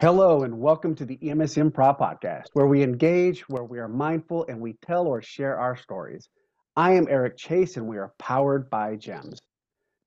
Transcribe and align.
Hello, 0.00 0.42
and 0.44 0.56
welcome 0.60 0.94
to 0.94 1.04
the 1.04 1.18
EMS 1.28 1.56
Improv 1.56 1.98
Podcast, 1.98 2.44
where 2.52 2.68
we 2.68 2.84
engage, 2.84 3.40
where 3.48 3.64
we 3.64 3.80
are 3.80 3.88
mindful, 3.88 4.46
and 4.48 4.60
we 4.60 4.76
tell 4.86 5.08
or 5.08 5.20
share 5.20 5.58
our 5.58 5.74
stories. 5.74 6.28
I 6.76 6.92
am 6.92 7.08
Eric 7.10 7.36
Chase, 7.36 7.76
and 7.76 7.88
we 7.88 7.98
are 7.98 8.12
powered 8.16 8.70
by 8.70 8.94
GEMS. 8.94 9.40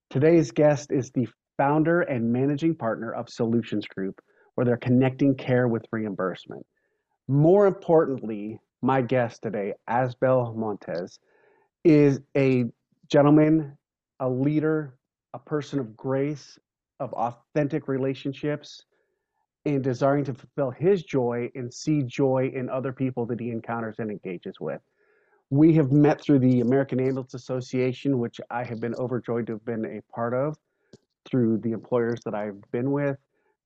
Today's 0.09 0.51
guest 0.51 0.93
is 0.93 1.11
the 1.11 1.27
founder 1.57 2.03
and 2.03 2.31
managing 2.31 2.73
partner 2.73 3.11
of 3.11 3.27
Solutions 3.27 3.85
Group, 3.85 4.21
where 4.55 4.63
they're 4.63 4.77
connecting 4.77 5.35
care 5.35 5.67
with 5.67 5.83
reimbursement. 5.91 6.65
More 7.27 7.67
importantly, 7.67 8.61
my 8.81 9.01
guest 9.01 9.41
today, 9.41 9.73
Asbel 9.89 10.55
Montes, 10.55 11.19
is 11.83 12.21
a 12.37 12.63
gentleman, 13.09 13.77
a 14.21 14.29
leader, 14.29 14.97
a 15.33 15.39
person 15.39 15.79
of 15.79 15.97
grace, 15.97 16.57
of 17.01 17.11
authentic 17.11 17.89
relationships, 17.89 18.85
and 19.65 19.83
desiring 19.83 20.23
to 20.25 20.33
fulfill 20.33 20.71
his 20.71 21.03
joy 21.03 21.49
and 21.55 21.73
see 21.73 22.03
joy 22.03 22.51
in 22.53 22.69
other 22.69 22.91
people 22.91 23.25
that 23.27 23.39
he 23.39 23.51
encounters 23.51 23.99
and 23.99 24.09
engages 24.09 24.59
with. 24.59 24.81
We 25.49 25.73
have 25.73 25.91
met 25.91 26.21
through 26.21 26.39
the 26.39 26.61
American 26.61 26.99
Ambulance 26.99 27.33
Association, 27.33 28.19
which 28.19 28.39
I 28.49 28.63
have 28.63 28.79
been 28.79 28.95
overjoyed 28.95 29.47
to 29.47 29.53
have 29.53 29.65
been 29.65 29.85
a 29.85 30.01
part 30.13 30.33
of, 30.33 30.57
through 31.25 31.59
the 31.59 31.73
employers 31.73 32.21
that 32.25 32.33
I've 32.33 32.61
been 32.71 32.91
with, 32.91 33.17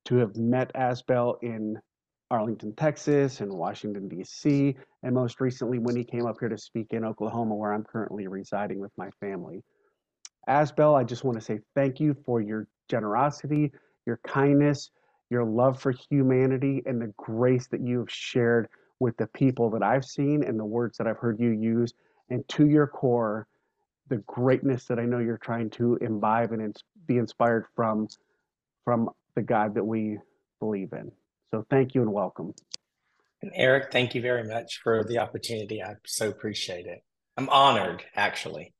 to 0.05 0.15
have 0.17 0.35
met 0.35 0.71
Asbel 0.75 1.37
in 1.41 1.79
Arlington, 2.31 2.73
Texas, 2.75 3.39
and 3.39 3.53
Washington, 3.53 4.09
D.C., 4.09 4.75
and 5.03 5.13
most 5.13 5.39
recently 5.39 5.77
when 5.77 5.95
he 5.95 6.03
came 6.03 6.25
up 6.25 6.37
here 6.39 6.49
to 6.49 6.57
speak 6.57 6.87
in 6.91 7.05
Oklahoma, 7.05 7.55
where 7.55 7.71
I'm 7.71 7.83
currently 7.83 8.27
residing 8.27 8.79
with 8.79 8.91
my 8.97 9.11
family. 9.19 9.63
Asbel, 10.49 10.95
I 10.95 11.03
just 11.03 11.23
want 11.23 11.37
to 11.37 11.43
say 11.43 11.59
thank 11.75 11.99
you 11.99 12.15
for 12.25 12.41
your 12.41 12.67
generosity, 12.89 13.71
your 14.05 14.19
kindness, 14.25 14.89
your 15.29 15.43
love 15.43 15.81
for 15.81 15.91
humanity, 15.91 16.81
and 16.85 17.01
the 17.01 17.13
grace 17.17 17.67
that 17.67 17.81
you 17.81 17.99
have 17.99 18.11
shared 18.11 18.67
with 18.99 19.17
the 19.17 19.27
people 19.27 19.69
that 19.71 19.83
I've 19.83 20.05
seen 20.05 20.43
and 20.43 20.59
the 20.59 20.65
words 20.65 20.97
that 20.97 21.07
I've 21.07 21.17
heard 21.17 21.39
you 21.39 21.49
use. 21.49 21.93
And 22.29 22.47
to 22.49 22.67
your 22.67 22.87
core, 22.87 23.47
the 24.07 24.17
greatness 24.27 24.85
that 24.85 24.99
I 24.99 25.05
know 25.05 25.19
you're 25.19 25.37
trying 25.37 25.69
to 25.71 25.95
imbibe 25.97 26.51
and 26.51 26.75
be 27.07 27.17
inspired 27.17 27.65
from 27.75 28.07
from 28.83 29.09
the 29.35 29.41
God 29.41 29.73
that 29.75 29.83
we 29.83 30.19
believe 30.59 30.93
in. 30.93 31.11
So 31.51 31.65
thank 31.69 31.95
you 31.95 32.01
and 32.01 32.13
welcome. 32.13 32.53
And 33.41 33.51
Eric, 33.55 33.91
thank 33.91 34.15
you 34.15 34.21
very 34.21 34.43
much 34.43 34.79
for 34.83 35.03
the 35.03 35.17
opportunity. 35.17 35.83
I 35.83 35.95
so 36.05 36.29
appreciate 36.29 36.85
it. 36.85 37.03
I'm 37.37 37.49
honored, 37.49 38.03
actually. 38.15 38.73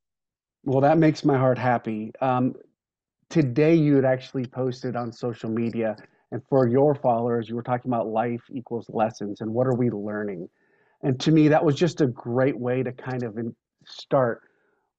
Well, 0.63 0.81
that 0.81 0.97
makes 0.97 1.25
my 1.25 1.37
heart 1.37 1.57
happy. 1.57 2.11
Um, 2.21 2.55
today, 3.29 3.75
you 3.75 3.95
had 3.95 4.05
actually 4.05 4.45
posted 4.45 4.95
on 4.95 5.11
social 5.11 5.49
media, 5.49 5.97
and 6.31 6.41
for 6.49 6.67
your 6.67 6.95
followers, 6.95 7.47
you 7.47 7.55
were 7.55 7.63
talking 7.63 7.91
about 7.91 8.07
life 8.07 8.41
equals 8.51 8.89
lessons 8.89 9.41
and 9.41 9.53
what 9.53 9.67
are 9.67 9.75
we 9.75 9.89
learning. 9.89 10.49
And 11.03 11.19
to 11.21 11.31
me, 11.31 11.47
that 11.49 11.63
was 11.63 11.75
just 11.75 12.01
a 12.01 12.07
great 12.07 12.57
way 12.57 12.83
to 12.83 12.91
kind 12.91 13.23
of 13.23 13.37
start 13.85 14.41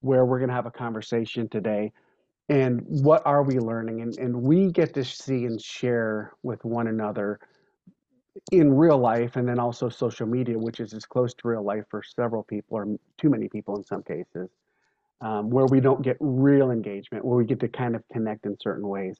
where 0.01 0.25
we're 0.25 0.39
going 0.39 0.49
to 0.49 0.55
have 0.55 0.67
a 0.67 0.71
conversation 0.71 1.49
today. 1.49 1.93
And 2.49 2.81
what 2.87 3.23
are 3.27 3.43
we 3.43 3.59
learning? 3.59 4.03
And, 4.03 4.17
and 4.19 4.43
we 4.43 4.71
get 4.71 4.95
to 4.95 5.05
see 5.05 5.47
and 5.47 5.61
share 5.61 6.33
with 6.43 6.65
one 6.65 6.87
another 6.87 7.41
in 8.53 8.73
real 8.73 8.99
life 8.99 9.37
and 9.37 9.49
then 9.49 9.59
also 9.59 9.89
social 9.89 10.27
media 10.27 10.59
which 10.59 10.81
is 10.81 10.93
as 10.93 11.05
close 11.05 11.33
to 11.35 11.49
real 11.49 11.63
life 11.63 11.85
for 11.91 12.03
several 12.03 12.43
people 12.43 12.77
or 12.77 12.87
too 13.19 13.31
many 13.31 13.49
people 13.49 13.77
in 13.77 13.83
some 13.83 14.03
cases 14.03 14.51
um, 15.23 15.49
where 15.49 15.67
we 15.67 15.81
don't 15.81 16.03
get 16.03 16.17
real 16.21 16.71
engagement 16.71 17.25
where 17.25 17.37
we 17.37 17.45
get 17.45 17.59
to 17.59 17.69
kind 17.69 17.97
of 17.97 18.03
connect 18.13 18.45
in 18.47 18.57
certain 18.61 18.87
ways 18.87 19.19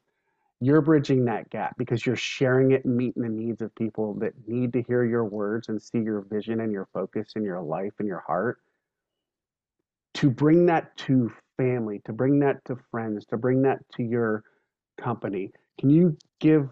you're 0.61 0.81
bridging 0.81 1.25
that 1.27 1.51
gap 1.51 1.77
because 1.77 2.07
you're 2.07 2.17
sharing 2.17 2.71
it 2.71 2.85
and 2.85 2.97
meeting 2.97 3.23
the 3.23 3.29
needs 3.29 3.61
of 3.61 3.75
people 3.75 4.15
that 4.15 4.33
need 4.47 4.73
to 4.73 4.83
hear 4.83 5.05
your 5.05 5.25
words 5.25 5.69
and 5.69 5.81
see 5.81 5.99
your 5.99 6.23
vision 6.31 6.61
and 6.61 6.73
your 6.73 6.89
focus 6.93 7.33
in 7.37 7.45
your 7.45 7.61
life 7.61 7.93
and 7.99 8.09
your 8.09 8.25
heart 8.27 8.59
to 10.15 10.31
bring 10.31 10.65
that 10.65 10.97
to 10.97 11.31
family, 11.59 12.01
to 12.07 12.13
bring 12.13 12.39
that 12.39 12.65
to 12.65 12.77
friends, 12.91 13.27
to 13.27 13.37
bring 13.37 13.61
that 13.63 13.79
to 13.95 14.03
your 14.03 14.43
company. 14.99 15.53
Can 15.79 15.91
you 15.91 16.17
give 16.41 16.71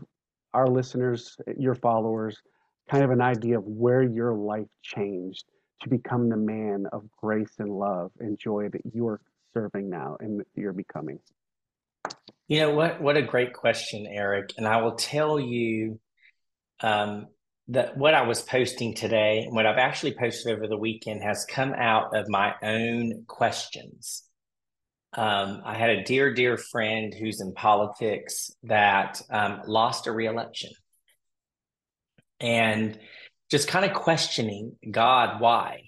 our 0.54 0.66
listeners, 0.66 1.36
your 1.58 1.74
followers, 1.74 2.40
kind 2.90 3.04
of 3.04 3.10
an 3.10 3.20
idea 3.20 3.58
of 3.58 3.64
where 3.64 4.02
your 4.02 4.32
life 4.32 4.68
changed 4.82 5.44
to 5.82 5.90
become 5.90 6.30
the 6.30 6.36
man 6.36 6.86
of 6.92 7.04
grace 7.20 7.56
and 7.58 7.70
love 7.70 8.12
and 8.20 8.38
joy 8.38 8.68
that 8.70 8.80
you're 8.94 9.20
serving 9.52 9.90
now 9.90 10.16
and 10.20 10.40
that 10.40 10.46
you're 10.54 10.72
becoming? 10.72 11.18
You 12.48 12.60
know 12.60 12.74
what? 12.74 13.00
What 13.00 13.16
a 13.16 13.22
great 13.22 13.54
question, 13.54 14.06
Eric. 14.06 14.50
And 14.56 14.66
I 14.66 14.82
will 14.82 14.96
tell 14.96 15.40
you 15.40 15.98
um, 16.80 17.28
that 17.68 17.96
what 17.96 18.12
I 18.12 18.22
was 18.22 18.42
posting 18.42 18.94
today, 18.94 19.44
and 19.44 19.54
what 19.54 19.64
I've 19.64 19.78
actually 19.78 20.14
posted 20.14 20.54
over 20.54 20.66
the 20.66 20.76
weekend, 20.76 21.22
has 21.22 21.46
come 21.48 21.72
out 21.72 22.14
of 22.14 22.28
my 22.28 22.54
own 22.62 23.24
questions. 23.26 24.24
Um, 25.14 25.62
I 25.64 25.74
had 25.74 25.90
a 25.90 26.04
dear, 26.04 26.34
dear 26.34 26.58
friend 26.58 27.14
who's 27.14 27.40
in 27.40 27.54
politics 27.54 28.50
that 28.64 29.22
um, 29.30 29.62
lost 29.66 30.06
a 30.06 30.12
reelection. 30.12 30.72
And 32.40 32.98
just 33.50 33.68
kind 33.68 33.84
of 33.84 33.96
questioning 33.96 34.76
God, 34.90 35.40
why? 35.40 35.82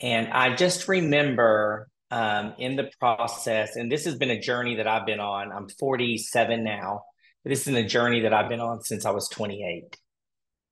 And 0.00 0.28
I 0.28 0.54
just 0.54 0.88
remember 0.88 1.88
um, 2.10 2.54
in 2.58 2.76
the 2.76 2.90
process, 2.98 3.76
and 3.76 3.90
this 3.90 4.04
has 4.04 4.16
been 4.16 4.30
a 4.30 4.40
journey 4.40 4.76
that 4.76 4.86
I've 4.86 5.06
been 5.06 5.20
on. 5.20 5.52
I'm 5.52 5.68
47 5.68 6.64
now. 6.64 7.02
This 7.44 7.66
is 7.66 7.74
a 7.74 7.84
journey 7.84 8.20
that 8.20 8.32
I've 8.32 8.48
been 8.48 8.60
on 8.60 8.82
since 8.82 9.04
I 9.04 9.10
was 9.10 9.28
28 9.28 9.96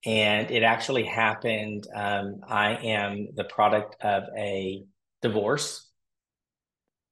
and 0.07 0.51
it 0.51 0.63
actually 0.63 1.05
happened. 1.05 1.87
Um, 1.95 2.41
I 2.47 2.75
am 2.75 3.29
the 3.35 3.45
product 3.45 3.97
of 4.03 4.25
a 4.37 4.85
divorce. 5.23 5.89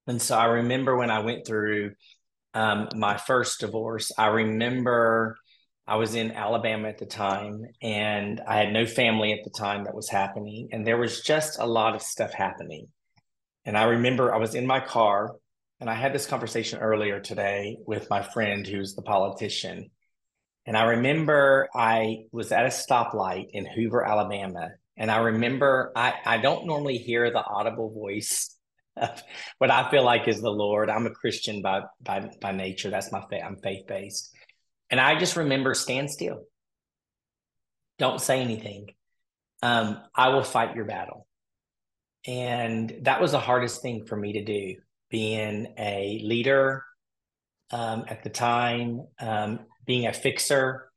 And 0.07 0.21
so 0.21 0.37
I 0.37 0.47
remember 0.47 0.97
when 0.97 1.11
I 1.11 1.21
went 1.21 1.47
through 1.47 1.93
um, 2.55 2.89
my 2.95 3.17
first 3.17 3.61
divorce, 3.61 4.13
I 4.19 4.27
remember 4.27 5.37
I 5.87 5.97
was 5.97 6.15
in 6.15 6.33
Alabama 6.33 6.89
at 6.89 6.99
the 6.99 7.07
time 7.07 7.63
and 7.81 8.41
I 8.47 8.57
had 8.57 8.73
no 8.73 8.85
family 8.85 9.33
at 9.33 9.45
the 9.45 9.51
time 9.51 9.85
that 9.85 9.95
was 9.95 10.11
happening. 10.11 10.69
And 10.73 10.87
there 10.87 10.99
was 10.99 11.23
just 11.23 11.59
a 11.59 11.67
lot 11.67 11.95
of 11.95 12.03
stuff 12.03 12.33
happening. 12.35 12.89
And 13.65 13.77
I 13.77 13.85
remember 13.85 14.35
I 14.35 14.39
was 14.39 14.55
in 14.55 14.67
my 14.67 14.81
car 14.81 15.37
and 15.81 15.91
I 15.91 15.95
had 15.95 16.13
this 16.13 16.27
conversation 16.27 16.79
earlier 16.79 17.21
today 17.21 17.77
with 17.87 18.11
my 18.11 18.23
friend 18.23 18.67
who's 18.67 18.95
the 18.95 19.03
politician. 19.03 19.91
And 20.67 20.77
I 20.77 20.85
remember 20.85 21.69
I 21.75 22.25
was 22.31 22.53
at 22.53 22.65
a 22.65 22.69
stoplight 22.69 23.47
in 23.51 23.67
Hoover, 23.67 24.05
Alabama. 24.05 24.71
And 24.97 25.11
I 25.11 25.19
remember 25.19 25.93
I, 25.97 26.15
I 26.25 26.39
don't 26.39 26.67
normally 26.67 26.99
hear 26.99 27.31
the 27.31 27.45
audible 27.45 27.93
voice 27.93 28.57
of 28.97 29.23
what 29.59 29.71
I 29.71 29.91
feel 29.91 30.05
like 30.05 30.29
is 30.29 30.41
the 30.41 30.51
Lord. 30.51 30.91
I'm 30.91 31.07
a 31.07 31.11
Christian 31.11 31.63
by 31.63 31.83
by 32.01 32.31
by 32.41 32.53
nature. 32.53 32.91
That's 32.91 33.11
my 33.11 33.25
faith. 33.31 33.43
I'm 33.45 33.57
faith 33.57 33.87
based. 33.87 34.33
And 34.91 35.01
I 35.01 35.19
just 35.19 35.37
remember 35.37 35.75
stand 35.75 36.11
still. 36.11 36.45
Don't 37.99 38.21
say 38.21 38.41
anything. 38.41 38.91
Um, 39.63 39.99
I 40.15 40.29
will 40.29 40.43
fight 40.43 40.77
your 40.77 40.85
battle. 40.85 41.27
And 42.27 42.93
that 43.03 43.21
was 43.21 43.33
the 43.33 43.41
hardest 43.41 43.83
thing 43.83 44.05
for 44.05 44.17
me 44.17 44.35
to 44.35 44.45
do, 44.45 44.77
being 45.11 45.75
a 45.79 46.21
leader 46.23 46.85
um, 47.71 48.05
at 48.09 48.23
the 48.23 48.31
time, 48.31 49.07
um, 49.19 49.61
being 49.87 50.07
a 50.07 50.13
fixer 50.13 50.93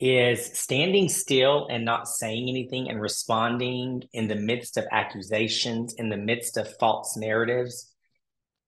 is 0.00 0.58
standing 0.58 1.08
still 1.08 1.68
and 1.70 1.84
not 1.84 2.08
saying 2.08 2.48
anything 2.48 2.90
and 2.90 3.00
responding 3.00 4.02
in 4.12 4.26
the 4.26 4.34
midst 4.34 4.76
of 4.76 4.84
accusations, 4.90 5.94
in 5.94 6.08
the 6.08 6.16
midst 6.16 6.56
of 6.56 6.76
false 6.78 7.16
narratives. 7.16 7.92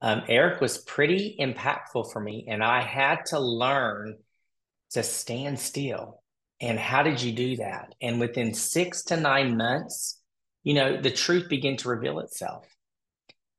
Um, 0.00 0.22
Eric 0.28 0.60
was 0.60 0.78
pretty 0.78 1.36
impactful 1.40 2.12
for 2.12 2.20
me, 2.20 2.46
and 2.48 2.62
I 2.62 2.80
had 2.80 3.26
to 3.26 3.40
learn 3.40 4.16
to 4.90 5.02
stand 5.02 5.58
still. 5.58 6.22
And 6.60 6.78
how 6.78 7.02
did 7.02 7.20
you 7.20 7.32
do 7.32 7.56
that? 7.56 7.94
And 8.00 8.20
within 8.20 8.54
six 8.54 9.02
to 9.04 9.16
nine 9.16 9.56
months, 9.56 10.22
you 10.66 10.74
know, 10.74 11.00
the 11.00 11.12
truth 11.12 11.48
began 11.48 11.76
to 11.76 11.88
reveal 11.88 12.18
itself. 12.18 12.66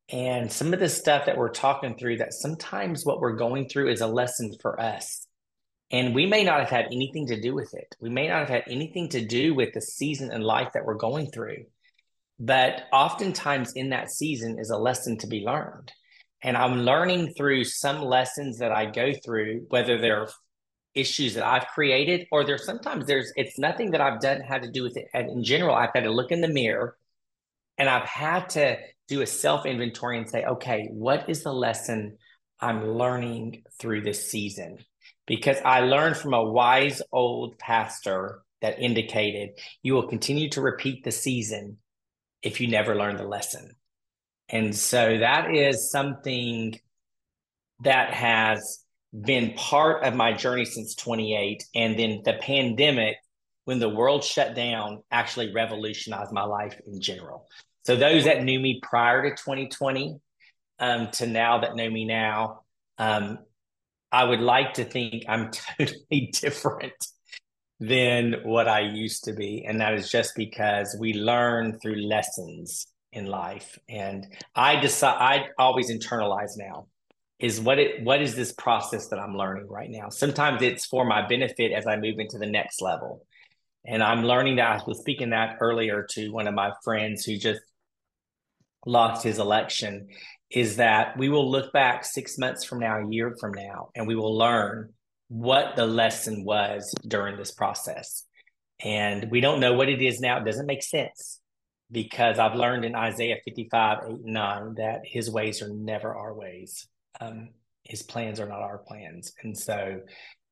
And 0.09 0.51
some 0.51 0.73
of 0.73 0.81
the 0.81 0.89
stuff 0.89 1.25
that 1.25 1.37
we're 1.37 1.49
talking 1.49 1.95
through, 1.95 2.17
that 2.17 2.33
sometimes 2.33 3.05
what 3.05 3.21
we're 3.21 3.37
going 3.37 3.69
through 3.69 3.91
is 3.91 4.01
a 4.01 4.07
lesson 4.07 4.53
for 4.61 4.77
us 4.77 5.25
and 5.89 6.13
we 6.13 6.25
may 6.25 6.43
not 6.43 6.59
have 6.59 6.69
had 6.69 6.87
anything 6.87 7.27
to 7.27 7.39
do 7.39 7.55
with 7.55 7.73
it. 7.73 7.95
We 8.01 8.09
may 8.09 8.27
not 8.27 8.39
have 8.39 8.49
had 8.49 8.63
anything 8.67 9.07
to 9.09 9.25
do 9.25 9.53
with 9.53 9.73
the 9.73 9.79
season 9.79 10.33
in 10.33 10.41
life 10.41 10.73
that 10.73 10.83
we're 10.83 10.95
going 10.95 11.31
through. 11.31 11.63
But 12.39 12.83
oftentimes 12.91 13.71
in 13.73 13.91
that 13.91 14.11
season 14.11 14.59
is 14.59 14.69
a 14.69 14.77
lesson 14.77 15.17
to 15.19 15.27
be 15.27 15.45
learned. 15.45 15.93
And 16.43 16.57
I'm 16.57 16.81
learning 16.81 17.35
through 17.35 17.63
some 17.63 18.01
lessons 18.01 18.59
that 18.59 18.73
I 18.73 18.85
go 18.85 19.13
through, 19.13 19.65
whether 19.69 19.97
they're 19.97 20.27
issues 20.97 21.35
that 21.35 21.45
I've 21.45 21.67
created 21.67 22.27
or 22.31 22.43
there's 22.43 22.65
sometimes 22.65 23.05
there's 23.05 23.31
it's 23.35 23.59
nothing 23.59 23.91
that 23.91 24.01
I've 24.01 24.19
done 24.19 24.41
had 24.41 24.63
to 24.63 24.71
do 24.71 24.83
with 24.83 24.97
it. 24.97 25.07
And 25.13 25.29
in 25.29 25.43
general, 25.43 25.75
I've 25.75 25.91
had 25.93 26.03
to 26.03 26.11
look 26.11 26.31
in 26.31 26.41
the 26.41 26.47
mirror 26.47 26.97
and 27.77 27.87
I've 27.87 28.07
had 28.07 28.49
to 28.49 28.77
do 29.07 29.21
a 29.21 29.25
self 29.25 29.65
inventory 29.65 30.17
and 30.17 30.29
say, 30.29 30.43
okay, 30.43 30.89
what 30.91 31.29
is 31.29 31.43
the 31.43 31.53
lesson 31.53 32.17
I'm 32.59 32.87
learning 32.97 33.63
through 33.79 34.01
this 34.01 34.29
season? 34.29 34.79
because 35.27 35.57
I 35.63 35.81
learned 35.81 36.17
from 36.17 36.33
a 36.33 36.43
wise 36.43 37.01
old 37.11 37.59
pastor 37.59 38.41
that 38.61 38.79
indicated 38.79 39.51
you 39.83 39.93
will 39.93 40.07
continue 40.07 40.49
to 40.51 40.61
repeat 40.61 41.03
the 41.03 41.11
season 41.11 41.77
if 42.41 42.59
you 42.59 42.67
never 42.67 42.95
learn 42.95 43.17
the 43.17 43.27
lesson. 43.27 43.75
And 44.49 44.75
so 44.75 45.19
that 45.19 45.53
is 45.53 45.91
something 45.91 46.79
that 47.81 48.13
has 48.13 48.79
been 49.21 49.53
part 49.53 50.03
of 50.03 50.13
my 50.13 50.33
journey 50.33 50.65
since 50.65 50.95
28. 50.95 51.63
And 51.75 51.97
then 51.97 52.21
the 52.23 52.33
pandemic, 52.33 53.17
when 53.65 53.79
the 53.79 53.89
world 53.89 54.23
shut 54.23 54.55
down, 54.55 55.03
actually 55.11 55.53
revolutionized 55.53 56.31
my 56.31 56.43
life 56.43 56.79
in 56.85 57.01
general. 57.01 57.47
So 57.83 57.95
those 57.95 58.25
that 58.25 58.43
knew 58.43 58.59
me 58.59 58.79
prior 58.83 59.23
to 59.23 59.29
2020 59.29 60.19
um, 60.79 61.09
to 61.11 61.25
now 61.27 61.59
that 61.59 61.75
know 61.75 61.89
me 61.89 62.05
now, 62.05 62.61
um, 62.97 63.39
I 64.11 64.23
would 64.23 64.41
like 64.41 64.75
to 64.75 64.83
think 64.83 65.25
I'm 65.27 65.51
totally 65.77 66.31
different 66.33 66.93
than 67.79 68.35
what 68.43 68.67
I 68.67 68.81
used 68.81 69.25
to 69.25 69.33
be. 69.33 69.65
And 69.67 69.79
that 69.81 69.93
is 69.93 70.09
just 70.09 70.35
because 70.35 70.95
we 70.99 71.13
learn 71.13 71.79
through 71.79 72.07
lessons 72.07 72.87
in 73.11 73.25
life. 73.27 73.77
And 73.87 74.27
I 74.55 74.79
decide 74.79 75.17
I 75.19 75.45
always 75.57 75.91
internalize 75.91 76.57
now 76.57 76.87
is 77.39 77.61
what 77.61 77.77
it 77.77 78.03
what 78.03 78.21
is 78.21 78.35
this 78.35 78.51
process 78.51 79.07
that 79.07 79.19
I'm 79.19 79.37
learning 79.37 79.67
right 79.67 79.89
now? 79.89 80.09
Sometimes 80.09 80.61
it's 80.61 80.85
for 80.85 81.05
my 81.05 81.27
benefit 81.27 81.71
as 81.71 81.85
I 81.85 81.97
move 81.97 82.19
into 82.19 82.37
the 82.37 82.47
next 82.47 82.81
level. 82.81 83.25
And 83.85 84.03
I'm 84.03 84.23
learning 84.23 84.57
that 84.57 84.81
I 84.81 84.83
was 84.85 84.99
speaking 84.99 85.29
that 85.29 85.57
earlier 85.61 86.05
to 86.11 86.29
one 86.29 86.47
of 86.47 86.53
my 86.53 86.71
friends 86.83 87.23
who 87.23 87.37
just 87.37 87.61
lost 88.85 89.23
his 89.23 89.39
election 89.39 90.07
is 90.49 90.77
that 90.77 91.17
we 91.17 91.29
will 91.29 91.49
look 91.49 91.71
back 91.73 92.05
six 92.05 92.37
months 92.37 92.63
from 92.63 92.79
now, 92.79 92.99
a 92.99 93.09
year 93.09 93.35
from 93.39 93.53
now, 93.53 93.89
and 93.95 94.07
we 94.07 94.15
will 94.15 94.35
learn 94.35 94.93
what 95.29 95.75
the 95.75 95.85
lesson 95.85 96.43
was 96.43 96.93
during 97.05 97.37
this 97.37 97.51
process. 97.51 98.23
And 98.83 99.29
we 99.29 99.41
don't 99.41 99.59
know 99.59 99.73
what 99.73 99.89
it 99.89 100.01
is 100.01 100.19
now. 100.19 100.37
It 100.37 100.45
doesn't 100.45 100.65
make 100.65 100.83
sense 100.83 101.39
because 101.91 102.39
I've 102.39 102.55
learned 102.55 102.85
in 102.85 102.95
Isaiah 102.95 103.37
55, 103.43 103.97
8, 104.09 104.15
9 104.23 104.75
that 104.75 105.01
his 105.03 105.29
ways 105.29 105.61
are 105.61 105.69
never 105.69 106.13
our 106.13 106.33
ways. 106.33 106.87
Um, 107.19 107.49
his 107.83 108.03
plans 108.03 108.39
are 108.39 108.47
not 108.47 108.61
our 108.61 108.79
plans. 108.79 109.33
And 109.43 109.57
so 109.57 110.01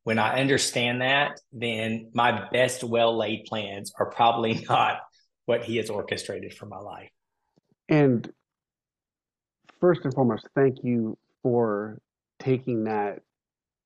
when 0.03 0.19
I 0.19 0.39
understand 0.39 1.01
that, 1.01 1.39
then 1.51 2.11
my 2.13 2.47
best 2.49 2.83
well 2.83 3.17
laid 3.17 3.45
plans 3.45 3.91
are 3.99 4.09
probably 4.09 4.65
not 4.69 4.99
what 5.45 5.63
he 5.63 5.77
has 5.77 5.89
orchestrated 5.89 6.53
for 6.53 6.65
my 6.65 6.79
life. 6.79 7.09
And 7.89 8.31
first 9.79 10.01
and 10.05 10.13
foremost, 10.13 10.47
thank 10.55 10.83
you 10.83 11.17
for 11.43 11.99
taking 12.39 12.85
that 12.85 13.19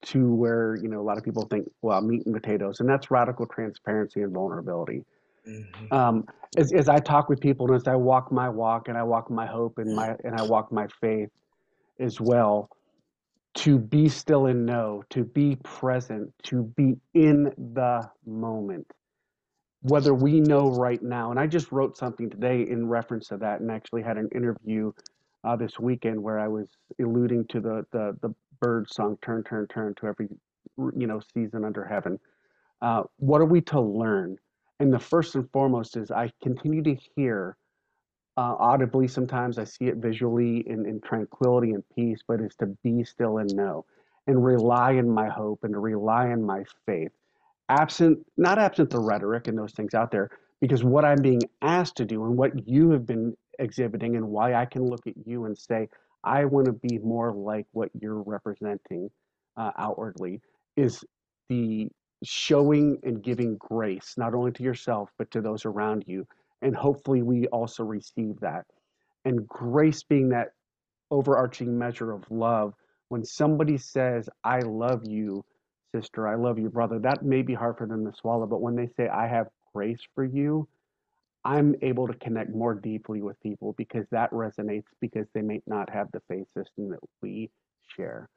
to 0.02 0.34
where 0.34 0.78
you 0.82 0.88
know 0.88 1.02
a 1.02 1.04
lot 1.04 1.18
of 1.18 1.24
people 1.24 1.44
think 1.44 1.70
well 1.82 2.02
meat 2.02 2.26
and 2.26 2.34
potatoes 2.34 2.80
and 2.80 2.88
that's 2.88 3.12
radical 3.12 3.46
transparency 3.46 4.22
and 4.22 4.34
vulnerability 4.34 5.04
mm-hmm. 5.48 5.94
um, 5.94 6.24
as, 6.56 6.72
as 6.72 6.88
i 6.88 6.98
talk 7.00 7.28
with 7.28 7.40
people 7.42 7.68
and 7.68 7.76
as 7.76 7.86
i 7.88 7.96
walk 7.96 8.32
my 8.32 8.48
walk 8.48 8.88
and 8.88 8.98
i 8.98 9.04
walk 9.04 9.30
my 9.30 9.46
hope 9.46 9.78
and 9.78 9.94
my 9.94 10.16
and 10.24 10.36
i 10.40 10.42
walk 10.44 10.72
my 10.72 10.88
faith 11.02 11.30
as 12.00 12.20
well 12.20 12.70
to 13.56 13.78
be 13.78 14.08
still 14.10 14.46
and 14.46 14.66
know 14.66 15.04
to 15.10 15.24
be 15.24 15.58
present 15.64 16.32
to 16.44 16.64
be 16.78 16.96
in 17.14 17.52
the 17.58 18.10
moment. 18.26 18.92
Whether 19.82 20.14
we 20.14 20.40
know 20.42 20.72
right 20.72 21.02
now 21.02 21.32
and 21.32 21.40
i 21.40 21.48
just 21.48 21.72
wrote 21.72 21.98
something 21.98 22.30
today 22.30 22.66
in 22.70 22.88
reference 22.88 23.30
to 23.30 23.38
that 23.38 23.62
and 23.62 23.72
actually 23.72 24.04
had 24.04 24.18
an 24.18 24.30
interview 24.36 24.92
uh, 25.46 25.56
this 25.56 25.80
weekend 25.80 26.22
where 26.22 26.38
i 26.38 26.48
was 26.50 26.68
alluding 27.00 27.46
to 27.48 27.62
the 27.62 27.86
the, 27.92 28.18
the 28.22 28.36
Byrds 28.60 28.94
song 28.96 29.18
turn 29.22 29.44
turn 29.44 29.68
turn 29.68 29.96
to 29.96 30.08
every 30.08 30.28
you 30.78 31.08
know 31.08 31.22
season 31.34 31.64
under 31.66 31.86
heaven. 31.86 32.20
Uh, 32.82 33.04
what 33.18 33.42
are 33.42 33.46
we 33.46 33.62
to 33.62 33.80
learn? 33.82 34.38
And 34.80 34.94
the 34.94 35.00
first 35.00 35.36
and 35.36 35.50
foremost 35.52 35.98
is 35.98 36.12
i 36.12 36.32
continue 36.42 36.84
to 36.84 36.96
hear 37.16 37.58
uh, 38.40 38.56
audibly 38.60 39.08
sometimes 39.08 39.60
i 39.60 39.66
see 39.66 39.86
it 39.88 39.98
visually 39.98 40.64
in, 40.68 40.86
in 40.88 41.02
tranquility 41.02 41.72
and 41.74 41.84
peace 41.96 42.22
but 42.28 42.42
it's 42.42 42.58
to 42.58 42.68
be 42.84 43.04
still 43.04 43.40
and 43.40 43.56
know 43.56 43.86
and 44.28 44.46
rely 44.46 44.94
in 44.94 45.10
my 45.10 45.30
hope 45.30 45.62
and 45.64 45.74
to 45.74 45.80
rely 45.80 46.30
in 46.30 46.44
my 46.44 46.64
faith 46.86 47.12
absent 47.70 48.20
not 48.38 48.60
absent 48.60 48.90
the 48.92 49.00
rhetoric 49.00 49.48
and 49.48 49.58
those 49.58 49.74
things 49.74 49.96
out 49.96 50.12
there 50.12 50.30
because 50.62 50.84
what 50.84 51.06
i'm 51.06 51.22
being 51.22 51.42
asked 51.64 51.98
to 51.98 52.06
do 52.06 52.26
and 52.26 52.38
what 52.38 52.68
you 52.68 52.92
have 52.92 53.06
been 53.08 53.36
exhibiting 53.60 54.18
and 54.18 54.28
why 54.28 54.56
i 54.56 54.66
can 54.66 54.86
look 54.86 55.08
at 55.08 55.16
you 55.26 55.46
and 55.46 55.58
say 55.58 55.88
I 56.24 56.46
want 56.46 56.68
to 56.68 56.74
be 56.74 57.00
more 57.00 57.34
like 57.34 57.68
what 57.74 57.92
you're 58.00 58.24
representing 58.24 59.10
uh, 59.58 59.72
outwardly 59.78 60.42
is 60.78 61.06
the 61.50 61.90
showing 62.24 63.00
and 63.04 63.24
giving 63.24 63.58
grace, 63.58 64.16
not 64.18 64.36
only 64.36 64.52
to 64.54 64.64
yourself, 64.64 65.12
but 65.18 65.32
to 65.32 65.42
those 65.42 65.66
around 65.66 66.06
you. 66.08 66.28
And 66.62 66.76
hopefully 66.76 67.22
we 67.22 67.48
also 67.48 67.84
receive 67.84 68.40
that. 68.42 68.66
And 69.26 69.48
grace 69.48 70.04
being 70.04 70.30
that 70.30 70.50
overarching 71.12 71.78
measure 71.78 72.12
of 72.12 72.24
love. 72.30 72.74
When 73.10 73.24
somebody 73.24 73.78
says, 73.78 74.30
I 74.44 74.60
love 74.60 75.06
you, 75.06 75.44
sister, 75.96 76.28
I 76.28 76.36
love 76.36 76.60
you, 76.60 76.70
brother, 76.70 77.00
that 77.00 77.24
may 77.24 77.42
be 77.42 77.54
hard 77.54 77.78
for 77.78 77.88
them 77.88 78.06
to 78.06 78.16
swallow. 78.16 78.46
But 78.46 78.62
when 78.62 78.76
they 78.76 78.88
say, 78.98 79.08
I 79.08 79.28
have 79.28 79.48
grace 79.74 80.02
for 80.14 80.24
you, 80.24 80.68
I'm 81.44 81.76
able 81.82 82.08
to 82.08 82.14
connect 82.16 82.54
more 82.54 82.76
deeply 82.76 83.22
with 83.22 83.40
people 83.42 83.74
because 83.78 84.06
that 84.12 84.32
resonates 84.32 84.84
because 85.00 85.26
they 85.34 85.42
may 85.42 85.62
not 85.66 85.90
have 85.90 86.12
the 86.12 86.22
faith 86.28 86.48
system 86.56 86.90
that 86.90 87.00
we 87.22 87.50
share. 87.96 88.30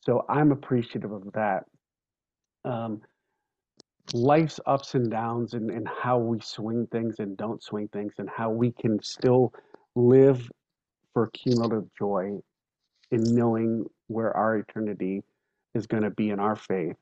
So 0.00 0.24
I'm 0.28 0.52
appreciative 0.52 1.12
of 1.12 1.32
that. 1.34 1.64
Um, 2.64 3.02
life's 4.12 4.58
ups 4.66 4.94
and 4.94 5.10
downs 5.10 5.54
and, 5.54 5.70
and 5.70 5.88
how 5.88 6.18
we 6.18 6.40
swing 6.40 6.86
things 6.90 7.16
and 7.18 7.36
don't 7.36 7.62
swing 7.62 7.88
things 7.88 8.14
and 8.18 8.28
how 8.28 8.50
we 8.50 8.72
can 8.72 9.02
still 9.02 9.52
live 9.94 10.50
for 11.12 11.28
cumulative 11.28 11.88
joy 11.98 12.38
in 13.10 13.22
knowing 13.34 13.84
where 14.08 14.36
our 14.36 14.56
eternity 14.56 15.22
is 15.74 15.86
going 15.86 16.02
to 16.02 16.10
be 16.10 16.30
in 16.30 16.40
our 16.40 16.56
faith. 16.56 16.96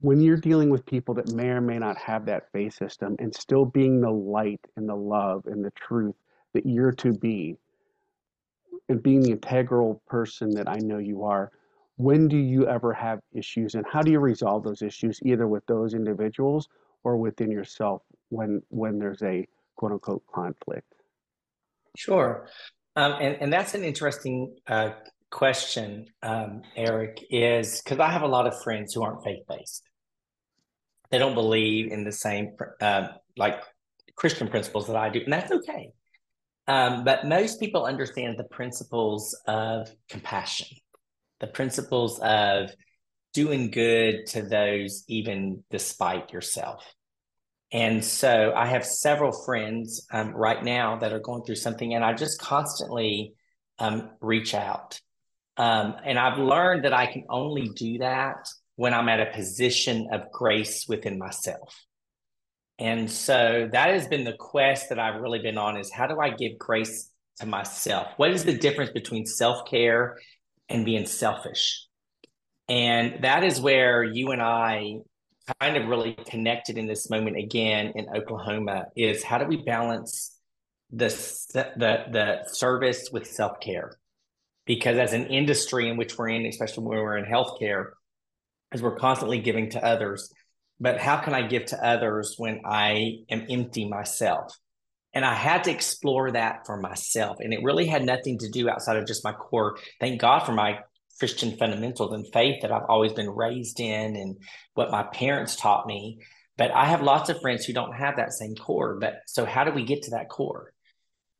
When 0.00 0.20
you're 0.20 0.36
dealing 0.36 0.70
with 0.70 0.86
people 0.86 1.14
that 1.14 1.28
may 1.28 1.48
or 1.48 1.60
may 1.60 1.78
not 1.78 1.96
have 1.98 2.26
that 2.26 2.52
faith 2.52 2.74
system 2.74 3.16
and 3.18 3.34
still 3.34 3.64
being 3.64 4.00
the 4.00 4.10
light 4.10 4.60
and 4.76 4.88
the 4.88 4.94
love 4.94 5.46
and 5.46 5.64
the 5.64 5.72
truth 5.72 6.14
that 6.54 6.66
you're 6.66 6.92
to 6.92 7.12
be 7.12 7.56
and 8.88 9.02
being 9.02 9.22
the 9.22 9.32
integral 9.32 10.00
person 10.06 10.50
that 10.54 10.68
I 10.68 10.76
know 10.76 10.98
you 10.98 11.24
are, 11.24 11.50
when 11.98 12.28
do 12.28 12.36
you 12.36 12.66
ever 12.66 12.92
have 12.92 13.20
issues 13.32 13.74
and 13.74 13.84
how 13.86 14.02
do 14.02 14.10
you 14.10 14.18
resolve 14.20 14.64
those 14.64 14.82
issues 14.82 15.20
either 15.22 15.46
with 15.46 15.64
those 15.66 15.94
individuals 15.94 16.68
or 17.04 17.16
within 17.16 17.50
yourself 17.50 18.02
when 18.30 18.62
when 18.70 18.98
there's 18.98 19.22
a 19.22 19.46
quote 19.76 19.92
unquote 19.92 20.22
conflict? 20.32 20.94
Sure. 21.96 22.48
Um, 22.96 23.12
and, 23.20 23.36
and 23.40 23.52
that's 23.52 23.74
an 23.74 23.84
interesting 23.84 24.56
uh, 24.66 24.90
question, 25.30 26.06
um, 26.22 26.62
Eric, 26.74 27.22
is 27.30 27.82
because 27.82 28.00
I 28.00 28.10
have 28.10 28.22
a 28.22 28.28
lot 28.28 28.46
of 28.46 28.60
friends 28.62 28.94
who 28.94 29.02
aren't 29.02 29.22
faith 29.22 29.42
based 29.48 29.82
they 31.10 31.18
don't 31.18 31.34
believe 31.34 31.90
in 31.90 32.04
the 32.04 32.12
same 32.12 32.56
uh, 32.80 33.08
like 33.36 33.62
Christian 34.16 34.48
principles 34.48 34.86
that 34.88 34.96
I 34.96 35.08
do, 35.08 35.20
and 35.20 35.32
that's 35.32 35.50
okay. 35.50 35.92
Um, 36.66 37.04
but 37.04 37.26
most 37.26 37.60
people 37.60 37.86
understand 37.86 38.36
the 38.36 38.44
principles 38.44 39.36
of 39.46 39.88
compassion, 40.10 40.68
the 41.40 41.46
principles 41.46 42.18
of 42.20 42.70
doing 43.34 43.70
good 43.70 44.26
to 44.26 44.42
those 44.42 45.04
even 45.08 45.62
despite 45.70 46.32
yourself. 46.32 46.82
And 47.70 48.02
so 48.02 48.52
I 48.56 48.66
have 48.66 48.84
several 48.84 49.32
friends 49.44 50.06
um, 50.10 50.30
right 50.30 50.62
now 50.64 50.96
that 50.96 51.12
are 51.12 51.20
going 51.20 51.44
through 51.44 51.56
something, 51.56 51.94
and 51.94 52.02
I 52.02 52.14
just 52.14 52.40
constantly 52.40 53.34
um, 53.78 54.10
reach 54.20 54.54
out. 54.54 55.00
Um, 55.58 55.96
and 56.04 56.18
I've 56.18 56.38
learned 56.38 56.84
that 56.84 56.94
I 56.94 57.06
can 57.06 57.24
only 57.28 57.68
do 57.68 57.98
that 57.98 58.48
when 58.76 58.94
I'm 58.94 59.08
at 59.08 59.20
a 59.20 59.32
position 59.32 60.08
of 60.12 60.30
grace 60.32 60.86
within 60.88 61.18
myself. 61.18 61.84
And 62.78 63.10
so 63.10 63.68
that 63.72 63.90
has 63.90 64.06
been 64.06 64.24
the 64.24 64.36
quest 64.38 64.88
that 64.90 65.00
I've 65.00 65.20
really 65.20 65.40
been 65.40 65.58
on 65.58 65.76
is 65.76 65.92
how 65.92 66.06
do 66.06 66.20
I 66.20 66.30
give 66.30 66.58
grace 66.58 67.10
to 67.40 67.46
myself? 67.46 68.06
What 68.16 68.30
is 68.30 68.44
the 68.44 68.56
difference 68.56 68.92
between 68.92 69.26
self-care 69.26 70.16
and 70.68 70.84
being 70.84 71.06
selfish? 71.06 71.86
And 72.68 73.24
that 73.24 73.44
is 73.44 73.60
where 73.60 74.04
you 74.04 74.30
and 74.30 74.42
I 74.42 74.98
kind 75.60 75.76
of 75.76 75.88
really 75.88 76.12
connected 76.12 76.76
in 76.76 76.86
this 76.86 77.08
moment 77.08 77.38
again 77.38 77.92
in 77.94 78.06
Oklahoma 78.14 78.86
is 78.94 79.22
how 79.22 79.38
do 79.38 79.46
we 79.46 79.62
balance 79.62 80.36
the 80.90 81.08
the 81.54 82.04
the 82.10 82.48
service 82.52 83.10
with 83.10 83.26
self-care? 83.26 83.92
Because 84.66 84.98
as 84.98 85.14
an 85.14 85.26
industry 85.26 85.88
in 85.88 85.96
which 85.96 86.18
we're 86.18 86.28
in, 86.28 86.44
especially 86.44 86.84
when 86.84 86.98
we're 86.98 87.16
in 87.16 87.24
healthcare, 87.24 87.92
as 88.72 88.82
we're 88.82 88.96
constantly 88.96 89.40
giving 89.40 89.70
to 89.70 89.84
others. 89.84 90.32
But 90.80 91.00
how 91.00 91.16
can 91.18 91.34
I 91.34 91.46
give 91.46 91.66
to 91.66 91.84
others 91.84 92.34
when 92.38 92.60
I 92.64 93.20
am 93.30 93.46
empty 93.50 93.88
myself? 93.88 94.56
And 95.18 95.26
I 95.26 95.34
had 95.34 95.64
to 95.64 95.72
explore 95.72 96.30
that 96.30 96.64
for 96.64 96.76
myself. 96.76 97.38
And 97.40 97.52
it 97.52 97.64
really 97.64 97.86
had 97.86 98.04
nothing 98.04 98.38
to 98.38 98.48
do 98.48 98.70
outside 98.70 98.98
of 98.98 99.04
just 99.04 99.24
my 99.24 99.32
core. 99.32 99.76
Thank 99.98 100.20
God 100.20 100.46
for 100.46 100.52
my 100.52 100.78
Christian 101.18 101.56
fundamentals 101.56 102.12
and 102.12 102.24
faith 102.32 102.62
that 102.62 102.70
I've 102.70 102.88
always 102.88 103.14
been 103.14 103.28
raised 103.28 103.80
in 103.80 104.14
and 104.14 104.36
what 104.74 104.92
my 104.92 105.02
parents 105.02 105.56
taught 105.56 105.88
me. 105.88 106.20
But 106.56 106.70
I 106.70 106.84
have 106.84 107.02
lots 107.02 107.30
of 107.30 107.40
friends 107.40 107.64
who 107.64 107.72
don't 107.72 107.96
have 107.96 108.14
that 108.18 108.32
same 108.32 108.54
core. 108.54 108.96
But 109.00 109.22
so, 109.26 109.44
how 109.44 109.64
do 109.64 109.72
we 109.72 109.82
get 109.82 110.02
to 110.02 110.12
that 110.12 110.28
core? 110.28 110.72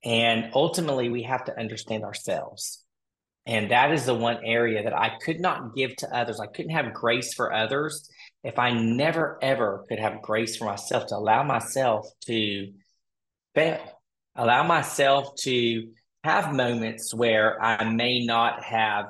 And 0.04 0.50
ultimately, 0.54 1.08
we 1.08 1.22
have 1.22 1.44
to 1.44 1.56
understand 1.56 2.02
ourselves. 2.02 2.82
And 3.46 3.70
that 3.70 3.92
is 3.92 4.06
the 4.06 4.12
one 4.12 4.44
area 4.44 4.82
that 4.82 4.92
I 4.92 5.18
could 5.24 5.38
not 5.38 5.76
give 5.76 5.94
to 5.98 6.12
others. 6.12 6.40
I 6.40 6.48
couldn't 6.48 6.72
have 6.72 6.94
grace 6.94 7.32
for 7.32 7.52
others 7.54 8.10
if 8.42 8.58
I 8.58 8.72
never, 8.72 9.38
ever 9.40 9.84
could 9.88 10.00
have 10.00 10.20
grace 10.20 10.56
for 10.56 10.64
myself 10.64 11.06
to 11.06 11.16
allow 11.16 11.44
myself 11.44 12.08
to 12.22 12.72
allow 14.36 14.62
myself 14.62 15.34
to 15.40 15.88
have 16.24 16.54
moments 16.54 17.14
where 17.14 17.62
I 17.62 17.84
may 17.84 18.24
not 18.24 18.62
have, 18.62 19.06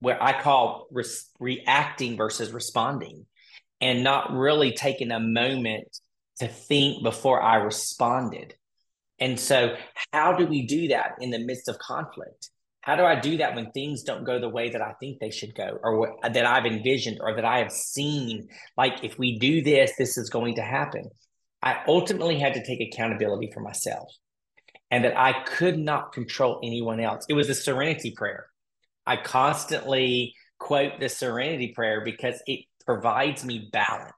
where 0.00 0.22
I 0.22 0.40
call 0.40 0.86
re- 0.90 1.04
reacting 1.40 2.16
versus 2.16 2.52
responding, 2.52 3.26
and 3.80 4.04
not 4.04 4.32
really 4.32 4.72
taking 4.72 5.10
a 5.10 5.20
moment 5.20 5.88
to 6.40 6.48
think 6.48 7.02
before 7.02 7.42
I 7.42 7.56
responded. 7.56 8.54
And 9.18 9.38
so, 9.38 9.74
how 10.12 10.32
do 10.34 10.46
we 10.46 10.66
do 10.66 10.88
that 10.88 11.16
in 11.20 11.30
the 11.30 11.38
midst 11.38 11.68
of 11.68 11.78
conflict? 11.78 12.50
How 12.80 12.96
do 12.96 13.04
I 13.04 13.18
do 13.18 13.38
that 13.38 13.54
when 13.54 13.70
things 13.72 14.02
don't 14.02 14.24
go 14.24 14.38
the 14.38 14.48
way 14.48 14.70
that 14.70 14.80
I 14.80 14.92
think 15.00 15.18
they 15.18 15.30
should 15.30 15.54
go, 15.54 15.78
or 15.82 15.98
what, 15.98 16.32
that 16.32 16.46
I've 16.46 16.66
envisioned, 16.66 17.18
or 17.20 17.34
that 17.34 17.44
I 17.44 17.58
have 17.58 17.72
seen? 17.72 18.48
Like, 18.76 19.02
if 19.02 19.18
we 19.18 19.38
do 19.38 19.62
this, 19.62 19.92
this 19.98 20.16
is 20.16 20.30
going 20.30 20.54
to 20.54 20.62
happen. 20.62 21.10
I 21.62 21.82
ultimately 21.86 22.38
had 22.38 22.54
to 22.54 22.64
take 22.64 22.80
accountability 22.80 23.50
for 23.52 23.60
myself 23.60 24.12
and 24.90 25.04
that 25.04 25.18
I 25.18 25.42
could 25.44 25.78
not 25.78 26.12
control 26.12 26.60
anyone 26.62 27.00
else. 27.00 27.26
It 27.28 27.34
was 27.34 27.48
a 27.48 27.54
serenity 27.54 28.12
prayer. 28.12 28.46
I 29.06 29.16
constantly 29.16 30.34
quote 30.58 31.00
the 31.00 31.08
serenity 31.08 31.72
prayer 31.74 32.02
because 32.04 32.42
it 32.46 32.60
provides 32.86 33.44
me 33.44 33.68
balance. 33.72 34.12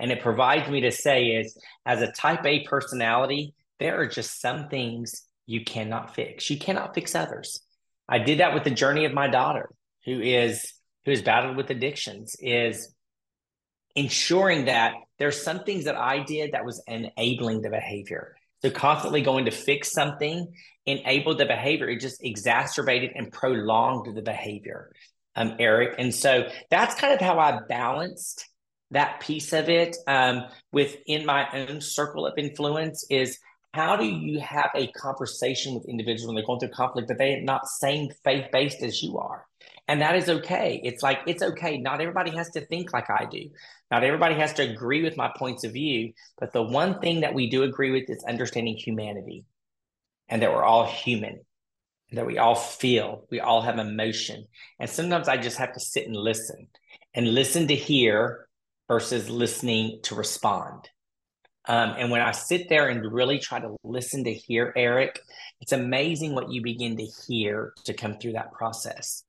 And 0.00 0.12
it 0.12 0.20
provides 0.20 0.70
me 0.70 0.82
to 0.82 0.92
say 0.92 1.26
is 1.28 1.58
as 1.84 2.02
a 2.02 2.12
type 2.12 2.44
A 2.44 2.64
personality, 2.64 3.54
there 3.80 4.00
are 4.00 4.06
just 4.06 4.40
some 4.40 4.68
things 4.68 5.22
you 5.46 5.64
cannot 5.64 6.14
fix. 6.14 6.48
You 6.50 6.58
cannot 6.58 6.94
fix 6.94 7.14
others. 7.14 7.60
I 8.08 8.18
did 8.18 8.40
that 8.40 8.54
with 8.54 8.64
the 8.64 8.70
journey 8.70 9.04
of 9.04 9.12
my 9.12 9.28
daughter, 9.28 9.70
who 10.04 10.20
is 10.20 10.72
who 11.04 11.10
is 11.10 11.22
battled 11.22 11.56
with 11.56 11.70
addictions, 11.70 12.36
is 12.40 12.94
ensuring 13.94 14.66
that 14.66 14.94
there's 15.18 15.42
some 15.42 15.64
things 15.64 15.84
that 15.84 15.96
I 15.96 16.22
did 16.22 16.52
that 16.52 16.64
was 16.64 16.82
enabling 16.86 17.62
the 17.62 17.70
behavior. 17.70 18.36
So 18.62 18.70
constantly 18.70 19.22
going 19.22 19.44
to 19.44 19.50
fix 19.50 19.92
something 19.92 20.52
enabled 20.86 21.38
the 21.38 21.46
behavior. 21.46 21.88
It 21.88 22.00
just 22.00 22.24
exacerbated 22.24 23.12
and 23.14 23.30
prolonged 23.32 24.14
the 24.14 24.22
behavior, 24.22 24.92
um, 25.36 25.56
Eric. 25.58 25.94
And 25.98 26.14
so 26.14 26.48
that's 26.70 26.94
kind 26.94 27.12
of 27.12 27.20
how 27.20 27.38
I 27.38 27.60
balanced 27.68 28.48
that 28.90 29.20
piece 29.20 29.52
of 29.52 29.68
it 29.68 29.96
um, 30.06 30.44
within 30.72 31.26
my 31.26 31.46
own 31.52 31.80
circle 31.80 32.26
of 32.26 32.34
influence 32.38 33.04
is 33.10 33.38
how 33.74 33.96
do 33.96 34.04
you 34.04 34.40
have 34.40 34.70
a 34.74 34.86
conversation 34.92 35.74
with 35.74 35.86
individuals 35.88 36.26
when 36.26 36.34
they're 36.34 36.46
going 36.46 36.58
through 36.58 36.70
conflict 36.70 37.06
but 37.06 37.18
they 37.18 37.34
are 37.34 37.42
not 37.42 37.68
same 37.68 38.08
faith 38.24 38.46
based 38.50 38.82
as 38.82 39.02
you 39.02 39.18
are 39.18 39.44
and 39.88 40.00
that 40.00 40.14
is 40.14 40.28
okay 40.28 40.80
it's 40.84 41.02
like 41.02 41.20
it's 41.26 41.42
okay 41.42 41.78
not 41.78 42.00
everybody 42.00 42.30
has 42.30 42.50
to 42.50 42.60
think 42.66 42.92
like 42.92 43.10
i 43.10 43.26
do 43.30 43.48
not 43.90 44.04
everybody 44.04 44.34
has 44.34 44.52
to 44.54 44.62
agree 44.62 45.02
with 45.02 45.16
my 45.16 45.30
points 45.36 45.64
of 45.64 45.72
view, 45.72 46.12
but 46.38 46.52
the 46.52 46.62
one 46.62 47.00
thing 47.00 47.20
that 47.20 47.34
we 47.34 47.48
do 47.48 47.62
agree 47.62 47.90
with 47.90 48.08
is 48.10 48.22
understanding 48.24 48.76
humanity 48.76 49.44
and 50.28 50.42
that 50.42 50.52
we're 50.52 50.64
all 50.64 50.86
human, 50.86 51.40
that 52.12 52.26
we 52.26 52.38
all 52.38 52.54
feel, 52.54 53.24
we 53.30 53.40
all 53.40 53.62
have 53.62 53.78
emotion. 53.78 54.44
And 54.78 54.90
sometimes 54.90 55.26
I 55.26 55.38
just 55.38 55.56
have 55.56 55.72
to 55.72 55.80
sit 55.80 56.06
and 56.06 56.16
listen 56.16 56.68
and 57.14 57.32
listen 57.32 57.66
to 57.68 57.74
hear 57.74 58.46
versus 58.88 59.30
listening 59.30 60.00
to 60.02 60.14
respond. 60.14 60.90
Um, 61.66 61.94
and 61.98 62.10
when 62.10 62.20
I 62.22 62.32
sit 62.32 62.68
there 62.68 62.88
and 62.88 63.12
really 63.12 63.38
try 63.38 63.60
to 63.60 63.76
listen 63.84 64.24
to 64.24 64.32
hear 64.32 64.72
Eric, 64.76 65.20
it's 65.60 65.72
amazing 65.72 66.34
what 66.34 66.50
you 66.50 66.62
begin 66.62 66.96
to 66.96 67.04
hear 67.26 67.72
to 67.84 67.94
come 67.94 68.18
through 68.18 68.32
that 68.32 68.52
process. 68.52 69.24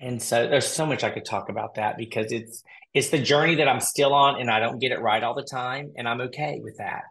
And 0.00 0.20
so 0.20 0.46
there's 0.48 0.66
so 0.66 0.86
much 0.86 1.04
I 1.04 1.10
could 1.10 1.26
talk 1.26 1.50
about 1.50 1.74
that 1.74 1.98
because 1.98 2.32
it's 2.32 2.62
it's 2.94 3.10
the 3.10 3.18
journey 3.18 3.56
that 3.56 3.68
I'm 3.68 3.80
still 3.80 4.12
on 4.12 4.40
and 4.40 4.50
I 4.50 4.58
don't 4.58 4.80
get 4.80 4.92
it 4.92 5.00
right 5.00 5.22
all 5.22 5.34
the 5.34 5.44
time 5.44 5.92
and 5.96 6.08
I'm 6.08 6.20
okay 6.22 6.60
with 6.62 6.78
that. 6.78 7.04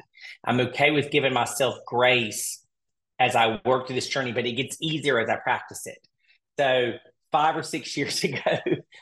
I'm 0.43 0.59
okay 0.59 0.91
with 0.91 1.11
giving 1.11 1.33
myself 1.33 1.75
grace 1.85 2.65
as 3.19 3.35
I 3.35 3.61
work 3.63 3.87
through 3.87 3.95
this 3.95 4.07
journey, 4.07 4.31
but 4.31 4.45
it 4.45 4.53
gets 4.53 4.77
easier 4.81 5.19
as 5.19 5.29
I 5.29 5.37
practice 5.37 5.85
it. 5.85 5.99
So 6.57 6.93
5 7.31 7.57
or 7.57 7.63
6 7.63 7.97
years 7.97 8.23
ago, 8.23 8.39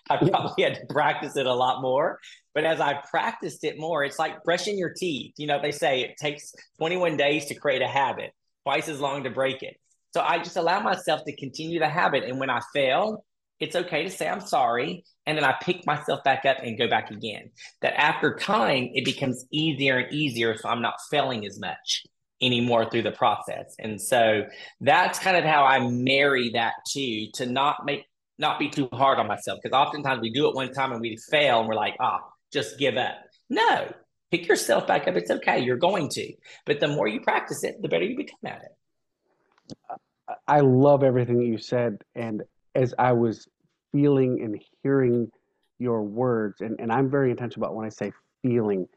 I 0.10 0.18
probably 0.18 0.64
had 0.64 0.76
to 0.76 0.86
practice 0.88 1.36
it 1.38 1.46
a 1.46 1.54
lot 1.54 1.82
more, 1.82 2.20
but 2.54 2.64
as 2.64 2.80
I 2.80 3.02
practiced 3.10 3.64
it 3.64 3.80
more, 3.80 4.04
it's 4.04 4.20
like 4.20 4.44
brushing 4.44 4.78
your 4.78 4.94
teeth. 4.94 5.34
You 5.38 5.48
know, 5.48 5.62
they 5.62 5.72
say 5.72 6.02
it 6.02 6.18
takes 6.18 6.54
21 6.78 7.18
days 7.18 7.46
to 7.46 7.56
create 7.56 7.82
a 7.82 7.88
habit, 7.88 8.34
twice 8.64 8.88
as 8.90 9.00
long 9.00 9.24
to 9.24 9.30
break 9.30 9.64
it. 9.64 9.78
So 10.14 10.22
I 10.22 10.40
just 10.40 10.58
allow 10.58 10.82
myself 10.82 11.24
to 11.26 11.36
continue 11.36 11.80
the 11.80 11.90
habit 11.90 12.24
and 12.24 12.40
when 12.40 12.50
I 12.50 12.60
fail, 12.74 13.24
it's 13.60 13.76
okay 13.76 14.04
to 14.04 14.10
say 14.10 14.28
I'm 14.28 14.42
sorry. 14.42 15.04
And 15.26 15.38
then 15.38 15.44
I 15.44 15.56
pick 15.62 15.86
myself 15.86 16.24
back 16.24 16.46
up 16.46 16.58
and 16.64 16.78
go 16.78 16.88
back 16.88 17.12
again. 17.12 17.52
That 17.82 18.00
after 18.00 18.36
time, 18.36 18.90
it 18.94 19.04
becomes 19.04 19.46
easier 19.52 19.98
and 19.98 20.14
easier. 20.14 20.58
So 20.58 20.70
I'm 20.70 20.82
not 20.82 20.96
failing 21.10 21.46
as 21.46 21.60
much 21.60 22.06
anymore 22.42 22.90
through 22.90 23.02
the 23.02 23.12
process. 23.12 23.76
And 23.80 24.00
so 24.00 24.46
that's 24.80 25.20
kind 25.20 25.38
of 25.38 25.44
how 25.44 25.66
I 25.66 25.80
marry 25.90 26.52
that 26.52 26.74
too, 26.92 27.28
to 27.36 27.46
not 27.46 27.86
make, 27.86 28.06
not 28.38 28.60
be 28.60 28.70
too 28.70 28.88
hard 28.94 29.20
on 29.20 29.28
myself. 29.28 29.60
Because 29.62 29.76
oftentimes 29.76 30.22
we 30.22 30.32
do 30.32 30.48
it 30.48 30.56
one 30.56 30.72
time 30.72 30.92
and 30.92 31.02
we 31.02 31.18
fail 31.30 31.60
and 31.60 31.68
we're 31.68 31.76
like, 31.76 31.96
ah, 32.00 32.20
oh, 32.22 32.30
just 32.54 32.78
give 32.78 32.96
up. 32.96 33.16
No, 33.50 33.92
pick 34.32 34.48
yourself 34.48 34.88
back 34.88 35.08
up. 35.08 35.16
It's 35.16 35.32
okay. 35.32 35.60
You're 35.60 35.78
going 35.78 36.10
to. 36.10 36.34
But 36.66 36.80
the 36.80 36.88
more 36.88 37.08
you 37.08 37.22
practice 37.22 37.64
it, 37.64 37.82
the 37.82 37.88
better 37.88 38.06
you 38.06 38.16
become 38.16 38.40
at 38.46 38.62
it. 38.64 40.38
I 40.48 40.60
love 40.60 41.04
everything 41.04 41.40
that 41.40 41.46
you 41.46 41.58
said. 41.58 42.04
And 42.14 42.44
as 42.78 42.94
I 43.00 43.12
was 43.12 43.48
feeling 43.92 44.42
and 44.44 44.62
hearing 44.84 45.32
your 45.80 46.04
words, 46.04 46.62
and, 46.62 46.80
and 46.80 46.92
I'm 46.92 47.10
very 47.10 47.32
intentional 47.32 47.66
about 47.66 47.76
when 47.76 47.86
I 47.86 47.90
say 47.90 48.12
feeling, 48.44 48.88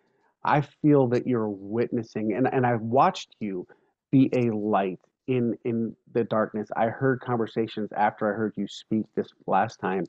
I 0.44 0.60
feel 0.60 1.08
that 1.08 1.26
you're 1.26 1.48
witnessing, 1.48 2.34
and, 2.34 2.46
and 2.52 2.66
I've 2.66 2.82
watched 2.82 3.34
you 3.40 3.66
be 4.12 4.30
a 4.34 4.54
light 4.54 5.00
in 5.26 5.56
in 5.64 5.94
the 6.12 6.24
darkness. 6.24 6.68
I 6.76 6.86
heard 6.86 7.20
conversations 7.20 7.90
after 7.96 8.32
I 8.32 8.36
heard 8.36 8.54
you 8.56 8.66
speak 8.68 9.06
this 9.14 9.28
last 9.46 9.80
time, 9.80 10.04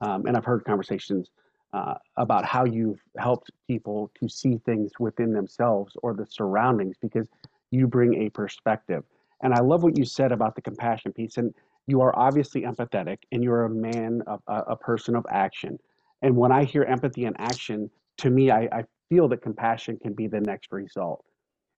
um, 0.00 0.26
and 0.26 0.36
I've 0.36 0.44
heard 0.44 0.64
conversations 0.64 1.30
uh, 1.72 1.94
about 2.16 2.44
how 2.44 2.64
you've 2.64 3.00
helped 3.18 3.50
people 3.66 4.10
to 4.20 4.28
see 4.28 4.58
things 4.64 4.92
within 4.98 5.32
themselves 5.32 5.94
or 6.02 6.14
the 6.14 6.26
surroundings 6.26 6.96
because 7.00 7.26
you 7.70 7.86
bring 7.86 8.26
a 8.26 8.30
perspective. 8.30 9.04
And 9.42 9.52
I 9.52 9.60
love 9.60 9.82
what 9.82 9.98
you 9.98 10.04
said 10.04 10.32
about 10.32 10.54
the 10.54 10.62
compassion 10.62 11.12
piece. 11.12 11.36
And 11.36 11.54
you 11.86 12.00
are 12.00 12.16
obviously 12.18 12.62
empathetic 12.62 13.18
and 13.32 13.42
you're 13.42 13.64
a 13.64 13.70
man, 13.70 14.22
of, 14.26 14.40
a, 14.48 14.60
a 14.68 14.76
person 14.76 15.14
of 15.14 15.24
action. 15.30 15.78
And 16.22 16.36
when 16.36 16.52
I 16.52 16.64
hear 16.64 16.82
empathy 16.84 17.24
and 17.24 17.36
action, 17.38 17.90
to 18.18 18.30
me, 18.30 18.50
I, 18.50 18.68
I 18.72 18.84
feel 19.08 19.28
that 19.28 19.42
compassion 19.42 19.98
can 20.02 20.14
be 20.14 20.26
the 20.26 20.40
next 20.40 20.72
result. 20.72 21.24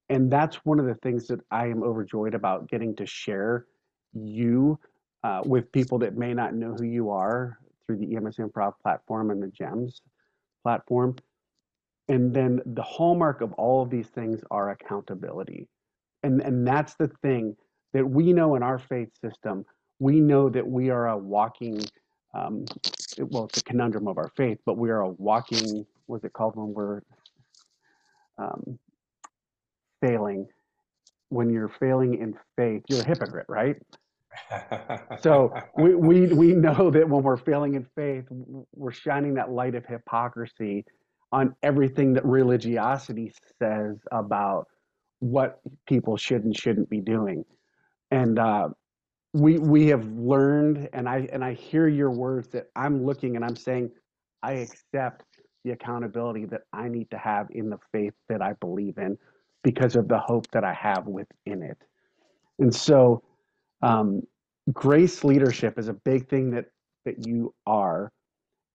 And 0.09 0.31
that's 0.31 0.57
one 0.65 0.81
of 0.81 0.87
the 0.87 0.95
things 0.97 1.27
that 1.29 1.41
I 1.51 1.67
am 1.67 1.83
overjoyed 1.83 2.35
about 2.35 2.69
getting 2.69 2.97
to 2.97 3.07
share 3.07 3.67
you 4.15 4.79
uh, 5.23 5.43
with 5.45 5.71
people 5.73 5.99
that 5.99 6.17
may 6.17 6.33
not 6.33 6.55
know 6.55 6.75
who 6.75 6.85
you 6.85 7.11
are 7.11 7.59
through 7.87 7.99
the 7.99 8.17
EMS 8.17 8.37
Improv 8.37 8.73
platform 8.83 9.31
and 9.31 9.43
the 9.43 9.49
GEMS 9.49 10.01
platform. 10.63 11.17
And 12.09 12.33
then 12.33 12.61
the 12.65 12.83
hallmark 12.83 13.43
of 13.43 13.53
all 13.55 13.83
of 13.83 13.91
these 13.91 14.09
things 14.09 14.41
are 14.51 14.71
accountability. 14.71 15.69
And, 16.23 16.41
and 16.41 16.67
that's 16.67 16.95
the 16.95 17.09
thing 17.23 17.55
that 17.93 18.07
we 18.07 18.33
know 18.33 18.55
in 18.55 18.63
our 18.63 18.79
faith 18.79 19.11
system 19.21 19.67
we 19.99 20.21
know 20.21 20.49
that 20.49 20.67
we 20.67 20.91
are 20.91 21.09
a 21.09 21.17
walking, 21.17 21.81
um, 22.35 22.65
well, 23.19 23.45
it's 23.47 23.59
a 23.59 23.63
conundrum 23.63 24.07
of 24.09 24.19
our 24.19 24.31
faith, 24.37 24.59
but 24.65 24.79
we 24.79 24.91
are 24.91 25.01
a 25.01 25.09
walking, 25.11 25.87
what's 26.07 26.25
it 26.25 26.33
called 26.33 26.57
when 26.57 26.73
we're 26.73 27.03
um, 28.39 28.79
failing? 30.01 30.47
When 31.31 31.51
you're 31.51 31.73
failing 31.81 32.21
in 32.21 32.35
faith, 32.57 32.85
you're 32.89 33.01
a 33.01 33.07
hypocrite, 33.07 33.47
right? 33.49 33.77
so 35.21 35.53
we, 35.77 35.95
we, 35.95 36.27
we 36.33 36.53
know 36.55 36.91
that 36.91 37.09
when 37.09 37.23
we're 37.23 37.37
failing 37.37 37.75
in 37.75 37.87
faith, 37.97 38.25
we're 38.75 38.93
shining 38.93 39.35
that 39.35 39.51
light 39.51 39.75
of 39.75 39.85
hypocrisy 39.87 40.85
on 41.33 41.55
everything 41.63 42.15
that 42.15 42.25
religiosity 42.25 43.33
says 43.59 43.97
about 44.13 44.67
what 45.21 45.61
people 45.87 46.17
should 46.17 46.45
and 46.45 46.57
shouldn't 46.57 46.89
be 46.89 47.01
doing. 47.01 47.45
And 48.11 48.39
uh, 48.39 48.69
we 49.33 49.59
we 49.59 49.87
have 49.87 50.05
learned 50.13 50.89
and 50.93 51.09
i 51.09 51.29
and 51.33 51.45
i 51.45 51.53
hear 51.53 51.89
your 51.89 52.11
words 52.11 52.49
that 52.49 52.69
i'm 52.77 53.05
looking 53.05 53.37
and 53.37 53.45
i'm 53.45 53.57
saying 53.57 53.91
i 54.43 54.53
accept 54.53 55.25
the 55.65 55.73
accountability 55.73 56.45
that 56.47 56.63
i 56.73 56.89
need 56.89 57.11
to 57.11 57.19
have 57.19 57.47
in 57.51 57.69
the 57.69 57.79
faith 57.93 58.15
that 58.29 58.41
i 58.41 58.53
believe 58.55 58.97
in 58.99 59.17
because 59.63 59.97
of 59.97 60.09
the 60.09 60.19
hope 60.19 60.51
that 60.51 60.65
i 60.65 60.73
have 60.73 61.07
within 61.07 61.63
it 61.63 61.79
and 62.59 62.75
so 62.75 63.23
um, 63.83 64.23
grace 64.73 65.23
leadership 65.25 65.79
is 65.79 65.89
a 65.89 65.93
big 65.93 66.29
thing 66.29 66.51
that 66.51 66.67
that 67.05 67.27
you 67.27 67.55
are 67.67 68.11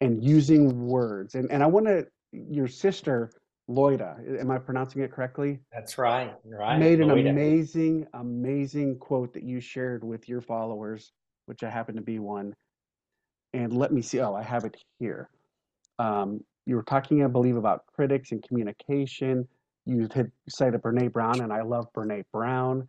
and 0.03 0.24
using 0.24 0.86
words. 0.86 1.36
And, 1.36 1.50
and 1.50 1.63
I 1.63 1.67
want 1.67 1.86
to, 1.88 2.05
your 2.31 2.67
sister, 2.67 3.31
Loida, 3.70 4.39
am 4.39 4.51
I 4.51 4.58
pronouncing 4.58 5.01
it 5.01 5.12
correctly? 5.12 5.60
That's 5.72 5.98
right. 5.98 6.34
Right. 6.43 6.77
Made 6.77 7.00
an 7.00 7.10
Loida. 7.10 7.29
amazing, 7.29 8.08
amazing 8.13 9.00
quote 9.00 9.34
that 9.34 9.43
you 9.43 9.62
shared 9.62 10.03
with 10.03 10.27
your 10.27 10.41
followers, 10.41 11.12
which 11.46 11.63
I 11.63 11.70
happen 11.70 11.96
to 11.96 12.01
be 12.01 12.20
one. 12.20 12.53
And 13.53 13.72
let 13.72 13.93
me 13.93 14.01
see. 14.01 14.20
Oh, 14.20 14.34
I 14.34 14.43
have 14.43 14.65
it 14.65 14.75
here. 15.00 15.29
Um, 16.00 16.43
you 16.65 16.75
were 16.75 16.84
talking, 16.84 17.24
I 17.24 17.27
believe, 17.27 17.55
about 17.55 17.86
critics 17.88 18.32
and 18.32 18.43
communication. 18.46 19.48
You 19.86 20.10
had 20.13 20.32
cited 20.50 20.82
Brene 20.82 21.12
Brown, 21.12 21.41
and 21.41 21.51
I 21.51 21.62
love 21.62 21.88
Brene 21.93 22.24
Brown. 22.32 22.88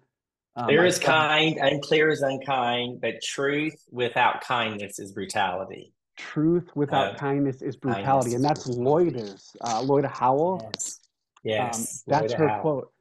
Um, 0.56 0.66
clear 0.66 0.86
is 0.86 0.98
kind, 0.98 1.58
unclear 1.60 2.08
is 2.08 2.22
unkind, 2.22 3.00
but 3.00 3.20
truth 3.22 3.74
without 3.90 4.40
kindness 4.40 5.00
is 5.00 5.12
brutality. 5.12 5.92
Truth 6.16 6.70
without 6.74 7.14
uh, 7.14 7.18
kindness 7.18 7.60
is 7.62 7.76
brutality, 7.76 8.30
kindness 8.30 8.34
and 8.34 8.44
that's 8.44 8.68
Loida's 8.68 9.56
uh, 9.60 9.82
Loida 9.82 10.10
Howell. 10.10 10.70
Yes, 10.74 11.00
yes. 11.42 12.02
Um, 12.08 12.20
that's 12.20 12.32
her 12.34 12.48
Howell. 12.48 12.60
quote. 12.60 12.92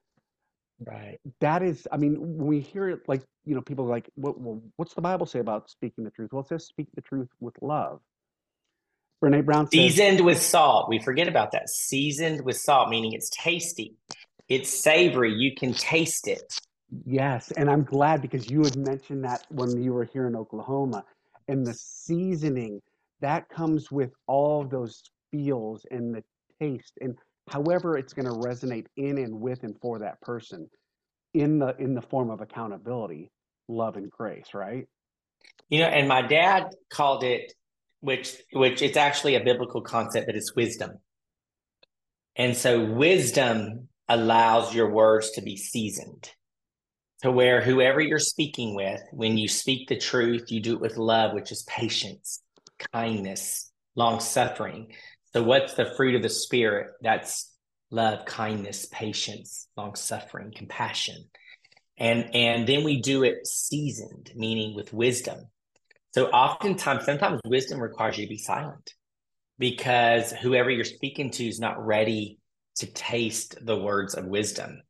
Right. 0.85 1.19
That 1.39 1.63
is, 1.63 1.87
I 1.91 1.97
mean, 1.97 2.19
when 2.19 2.47
we 2.47 2.59
hear 2.59 2.89
it, 2.89 3.07
like 3.07 3.21
you 3.45 3.55
know, 3.55 3.61
people 3.61 3.85
are 3.85 3.89
like, 3.89 4.09
what, 4.15 4.39
well, 4.39 4.61
what's 4.77 4.93
the 4.93 5.01
Bible 5.01 5.25
say 5.25 5.39
about 5.39 5.69
speaking 5.69 6.03
the 6.03 6.11
truth? 6.11 6.31
Well, 6.31 6.41
it 6.41 6.47
says 6.47 6.65
speak 6.65 6.87
the 6.95 7.01
truth 7.01 7.29
with 7.39 7.55
love. 7.61 7.99
Brene 9.23 9.45
Brown 9.45 9.65
says, 9.67 9.71
seasoned 9.71 10.25
with 10.25 10.41
salt. 10.41 10.89
We 10.89 10.99
forget 10.99 11.27
about 11.27 11.51
that. 11.51 11.69
Seasoned 11.69 12.43
with 12.43 12.57
salt, 12.57 12.89
meaning 12.89 13.13
it's 13.13 13.29
tasty, 13.29 13.95
it's 14.49 14.69
savory. 14.69 15.33
You 15.33 15.55
can 15.55 15.73
taste 15.73 16.27
it. 16.27 16.59
Yes, 17.05 17.51
and 17.51 17.69
I'm 17.69 17.83
glad 17.83 18.21
because 18.21 18.49
you 18.49 18.63
had 18.63 18.75
mentioned 18.75 19.23
that 19.23 19.45
when 19.49 19.81
you 19.81 19.93
were 19.93 20.03
here 20.03 20.27
in 20.27 20.35
Oklahoma, 20.35 21.05
and 21.47 21.65
the 21.65 21.73
seasoning 21.73 22.81
that 23.23 23.47
comes 23.47 23.89
with 23.89 24.11
all 24.27 24.65
those 24.65 25.01
feels 25.31 25.85
and 25.89 26.13
the 26.13 26.23
taste, 26.59 26.93
and 27.01 27.17
however 27.49 27.97
it's 27.97 28.13
going 28.13 28.27
to 28.27 28.47
resonate 28.47 28.85
in 28.97 29.17
and 29.17 29.33
with 29.33 29.63
and 29.63 29.79
for 29.81 29.99
that 29.99 30.19
person, 30.21 30.69
in 31.33 31.57
the 31.57 31.75
in 31.79 31.95
the 31.95 32.01
form 32.01 32.29
of 32.29 32.41
accountability, 32.41 33.31
love, 33.67 33.95
and 33.95 34.11
grace. 34.11 34.53
Right. 34.53 34.87
You 35.69 35.79
know, 35.79 35.87
and 35.87 36.07
my 36.07 36.21
dad 36.21 36.67
called 36.91 37.23
it 37.23 37.53
which 38.01 38.35
which 38.51 38.81
it's 38.81 38.97
actually 38.97 39.35
a 39.35 39.43
biblical 39.43 39.81
concept, 39.81 40.27
but 40.27 40.35
it's 40.35 40.53
wisdom. 40.53 40.91
And 42.35 42.57
so 42.57 42.83
wisdom 42.83 43.87
allows 44.09 44.75
your 44.75 44.91
words 44.91 45.31
to 45.31 45.41
be 45.41 45.55
seasoned 45.55 46.29
to 47.21 47.31
where 47.31 47.61
whoever 47.61 48.01
you're 48.01 48.19
speaking 48.19 48.75
with, 48.75 49.01
when 49.13 49.37
you 49.37 49.47
speak 49.47 49.87
the 49.87 49.97
truth, 49.97 50.51
you 50.51 50.59
do 50.59 50.73
it 50.73 50.81
with 50.81 50.97
love, 50.97 51.33
which 51.33 51.53
is 51.53 51.63
patience, 51.63 52.42
kindness, 52.91 53.71
long 53.95 54.19
suffering. 54.19 54.93
So, 55.33 55.43
what's 55.43 55.73
the 55.73 55.93
fruit 55.97 56.15
of 56.15 56.21
the 56.21 56.29
Spirit? 56.29 56.91
That's 57.01 57.51
love, 57.91 58.25
kindness, 58.25 58.87
patience, 58.91 59.67
long 59.77 59.95
suffering, 59.95 60.51
compassion. 60.55 61.29
And, 61.97 62.33
and 62.35 62.67
then 62.67 62.83
we 62.83 63.01
do 63.01 63.23
it 63.23 63.45
seasoned, 63.45 64.31
meaning 64.35 64.75
with 64.75 64.91
wisdom. 64.93 65.45
So 66.13 66.27
oftentimes, 66.27 67.05
sometimes 67.05 67.39
wisdom 67.45 67.79
requires 67.79 68.17
you 68.17 68.25
to 68.25 68.29
be 68.29 68.37
silent 68.37 68.93
because 69.57 70.31
whoever 70.31 70.69
you're 70.69 70.85
speaking 70.85 71.31
to 71.31 71.47
is 71.47 71.59
not 71.59 71.83
ready 71.83 72.39
to 72.77 72.91
taste 72.91 73.55
the 73.65 73.77
words 73.77 74.15
of 74.15 74.25
wisdom. 74.25 74.81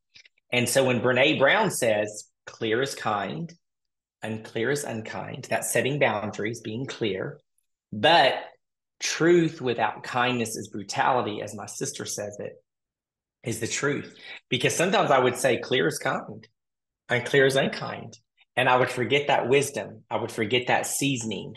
And 0.52 0.68
so 0.68 0.86
when 0.86 1.02
Brene 1.02 1.40
Brown 1.40 1.72
says, 1.72 2.30
clear 2.46 2.82
is 2.82 2.96
kind, 2.96 3.54
unclear 4.22 4.72
is 4.72 4.84
unkind, 4.84 5.48
that's 5.50 5.72
setting 5.72 6.00
boundaries, 6.00 6.62
being 6.62 6.86
clear. 6.86 7.40
But 7.96 8.34
truth 9.00 9.62
without 9.62 10.02
kindness 10.02 10.56
is 10.56 10.70
brutality, 10.70 11.42
as 11.44 11.54
my 11.54 11.68
sister 11.68 12.06
says 12.06 12.38
it, 12.40 12.54
is 13.44 13.60
the 13.60 13.68
truth. 13.68 14.18
Because 14.50 14.76
sometimes 14.76 15.12
I 15.12 15.20
would 15.20 15.36
say 15.36 15.58
clear 15.58 15.88
is 15.88 16.00
kind, 16.00 16.48
and 17.08 17.25
clear 17.25 17.46
is 17.46 17.56
unkind. 17.56 18.18
And 18.56 18.68
I 18.68 18.77
would 18.77 18.90
forget 18.90 19.27
that 19.27 19.48
wisdom. 19.48 20.03
I 20.10 20.18
would 20.18 20.32
forget 20.32 20.68
that 20.68 20.88
seasoning. 20.88 21.56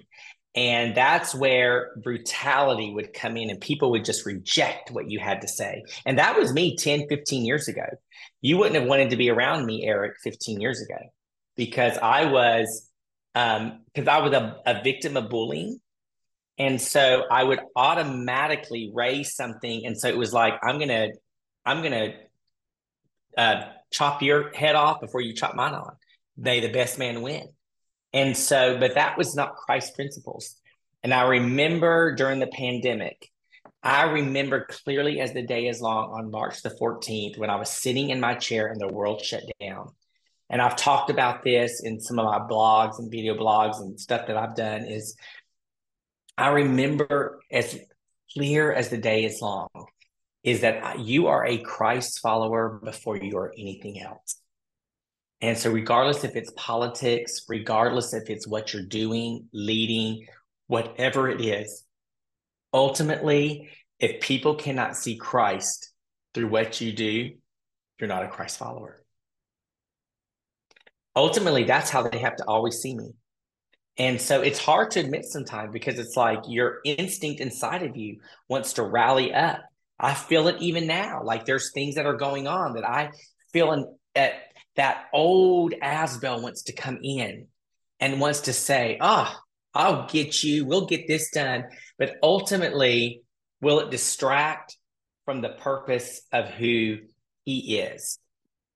And 0.54 0.94
that's 0.94 1.34
where 1.34 1.92
brutality 2.02 2.92
would 2.92 3.14
come 3.14 3.36
in 3.36 3.48
and 3.50 3.60
people 3.60 3.90
would 3.92 4.04
just 4.04 4.26
reject 4.26 4.90
what 4.90 5.10
you 5.10 5.18
had 5.18 5.40
to 5.42 5.48
say. 5.48 5.82
And 6.04 6.18
that 6.18 6.36
was 6.38 6.52
me 6.52 6.76
10, 6.76 7.08
15 7.08 7.44
years 7.44 7.68
ago. 7.68 7.86
You 8.42 8.58
wouldn't 8.58 8.76
have 8.76 8.88
wanted 8.88 9.10
to 9.10 9.16
be 9.16 9.30
around 9.30 9.64
me, 9.64 9.86
Eric, 9.86 10.14
15 10.22 10.60
years 10.60 10.82
ago, 10.82 10.98
because 11.56 11.96
I 11.98 12.26
was, 12.26 12.90
um, 13.34 13.84
because 13.94 14.08
I 14.08 14.20
was 14.20 14.32
a, 14.32 14.56
a 14.66 14.82
victim 14.82 15.16
of 15.16 15.30
bullying. 15.30 15.78
And 16.58 16.80
so 16.80 17.24
I 17.30 17.44
would 17.44 17.60
automatically 17.74 18.90
raise 18.94 19.34
something. 19.34 19.84
And 19.84 19.98
so 19.98 20.08
it 20.08 20.16
was 20.16 20.32
like, 20.32 20.54
I'm 20.62 20.78
going 20.78 20.88
to, 20.88 21.12
I'm 21.64 21.82
going 21.82 21.92
to 21.92 22.14
uh, 23.36 23.64
chop 23.90 24.22
your 24.22 24.52
head 24.54 24.74
off 24.74 25.00
before 25.00 25.20
you 25.20 25.34
chop 25.34 25.54
mine 25.54 25.74
on 25.74 25.96
may 26.36 26.60
the 26.60 26.68
best 26.68 26.98
man 26.98 27.22
win. 27.22 27.48
And 28.12 28.36
so, 28.36 28.78
but 28.78 28.94
that 28.94 29.18
was 29.18 29.34
not 29.34 29.56
Christ 29.56 29.94
principles. 29.94 30.56
And 31.02 31.12
I 31.12 31.22
remember 31.22 32.14
during 32.14 32.40
the 32.40 32.46
pandemic, 32.46 33.30
I 33.82 34.04
remember 34.04 34.66
clearly 34.68 35.20
as 35.20 35.32
the 35.32 35.42
day 35.42 35.68
is 35.68 35.80
long 35.80 36.10
on 36.12 36.30
March 36.30 36.62
the 36.62 36.70
14th 36.70 37.38
when 37.38 37.50
I 37.50 37.56
was 37.56 37.70
sitting 37.70 38.10
in 38.10 38.20
my 38.20 38.34
chair 38.34 38.66
and 38.68 38.80
the 38.80 38.88
world 38.88 39.22
shut 39.22 39.44
down. 39.60 39.90
And 40.48 40.62
I've 40.62 40.76
talked 40.76 41.10
about 41.10 41.42
this 41.42 41.82
in 41.82 42.00
some 42.00 42.18
of 42.18 42.24
my 42.24 42.38
blogs 42.38 42.98
and 42.98 43.10
video 43.10 43.34
blogs 43.34 43.80
and 43.80 43.98
stuff 43.98 44.26
that 44.26 44.36
I've 44.36 44.56
done 44.56 44.84
is 44.84 45.16
I 46.38 46.48
remember 46.48 47.40
as 47.50 47.78
clear 48.32 48.72
as 48.72 48.88
the 48.90 48.98
day 48.98 49.24
is 49.24 49.40
long 49.40 49.68
is 50.42 50.60
that 50.60 51.00
you 51.00 51.26
are 51.26 51.44
a 51.44 51.58
Christ 51.58 52.20
follower 52.20 52.80
before 52.84 53.16
you 53.16 53.36
are 53.38 53.52
anything 53.58 54.00
else. 54.00 54.36
And 55.40 55.58
so, 55.58 55.70
regardless 55.70 56.24
if 56.24 56.36
it's 56.36 56.52
politics, 56.56 57.44
regardless 57.48 58.14
if 58.14 58.30
it's 58.30 58.46
what 58.46 58.72
you're 58.72 58.82
doing, 58.82 59.48
leading, 59.52 60.26
whatever 60.66 61.28
it 61.28 61.40
is, 61.40 61.84
ultimately, 62.72 63.68
if 63.98 64.20
people 64.20 64.54
cannot 64.54 64.96
see 64.96 65.16
Christ 65.16 65.92
through 66.32 66.48
what 66.48 66.80
you 66.80 66.92
do, 66.92 67.32
you're 67.98 68.08
not 68.08 68.24
a 68.24 68.28
Christ 68.28 68.58
follower. 68.58 69.02
Ultimately, 71.14 71.64
that's 71.64 71.90
how 71.90 72.02
they 72.06 72.18
have 72.18 72.36
to 72.36 72.44
always 72.44 72.78
see 72.78 72.94
me. 72.94 73.12
And 73.98 74.20
so 74.20 74.42
it's 74.42 74.58
hard 74.58 74.90
to 74.92 75.00
admit 75.00 75.24
sometimes 75.24 75.72
because 75.72 75.98
it's 75.98 76.16
like 76.16 76.40
your 76.48 76.80
instinct 76.84 77.40
inside 77.40 77.82
of 77.82 77.96
you 77.96 78.20
wants 78.48 78.74
to 78.74 78.82
rally 78.82 79.32
up. 79.32 79.60
I 79.98 80.12
feel 80.12 80.48
it 80.48 80.60
even 80.60 80.86
now. 80.86 81.22
Like 81.24 81.46
there's 81.46 81.72
things 81.72 81.94
that 81.94 82.06
are 82.06 82.16
going 82.16 82.46
on 82.46 82.74
that 82.74 82.86
I 82.86 83.10
feel 83.52 83.72
in, 83.72 83.86
at 84.14 84.34
that 84.76 85.06
old 85.12 85.72
Asbel 85.80 86.42
wants 86.42 86.64
to 86.64 86.74
come 86.74 86.98
in 87.02 87.46
and 87.98 88.20
wants 88.20 88.40
to 88.42 88.52
say, 88.52 88.98
ah, 89.00 89.34
oh, 89.34 89.40
I'll 89.74 90.06
get 90.06 90.42
you, 90.42 90.66
we'll 90.66 90.86
get 90.86 91.06
this 91.06 91.30
done. 91.30 91.64
But 91.98 92.16
ultimately, 92.22 93.22
will 93.60 93.80
it 93.80 93.90
distract 93.90 94.76
from 95.24 95.40
the 95.40 95.50
purpose 95.50 96.22
of 96.32 96.48
who 96.48 96.98
he 97.44 97.78
is? 97.78 98.18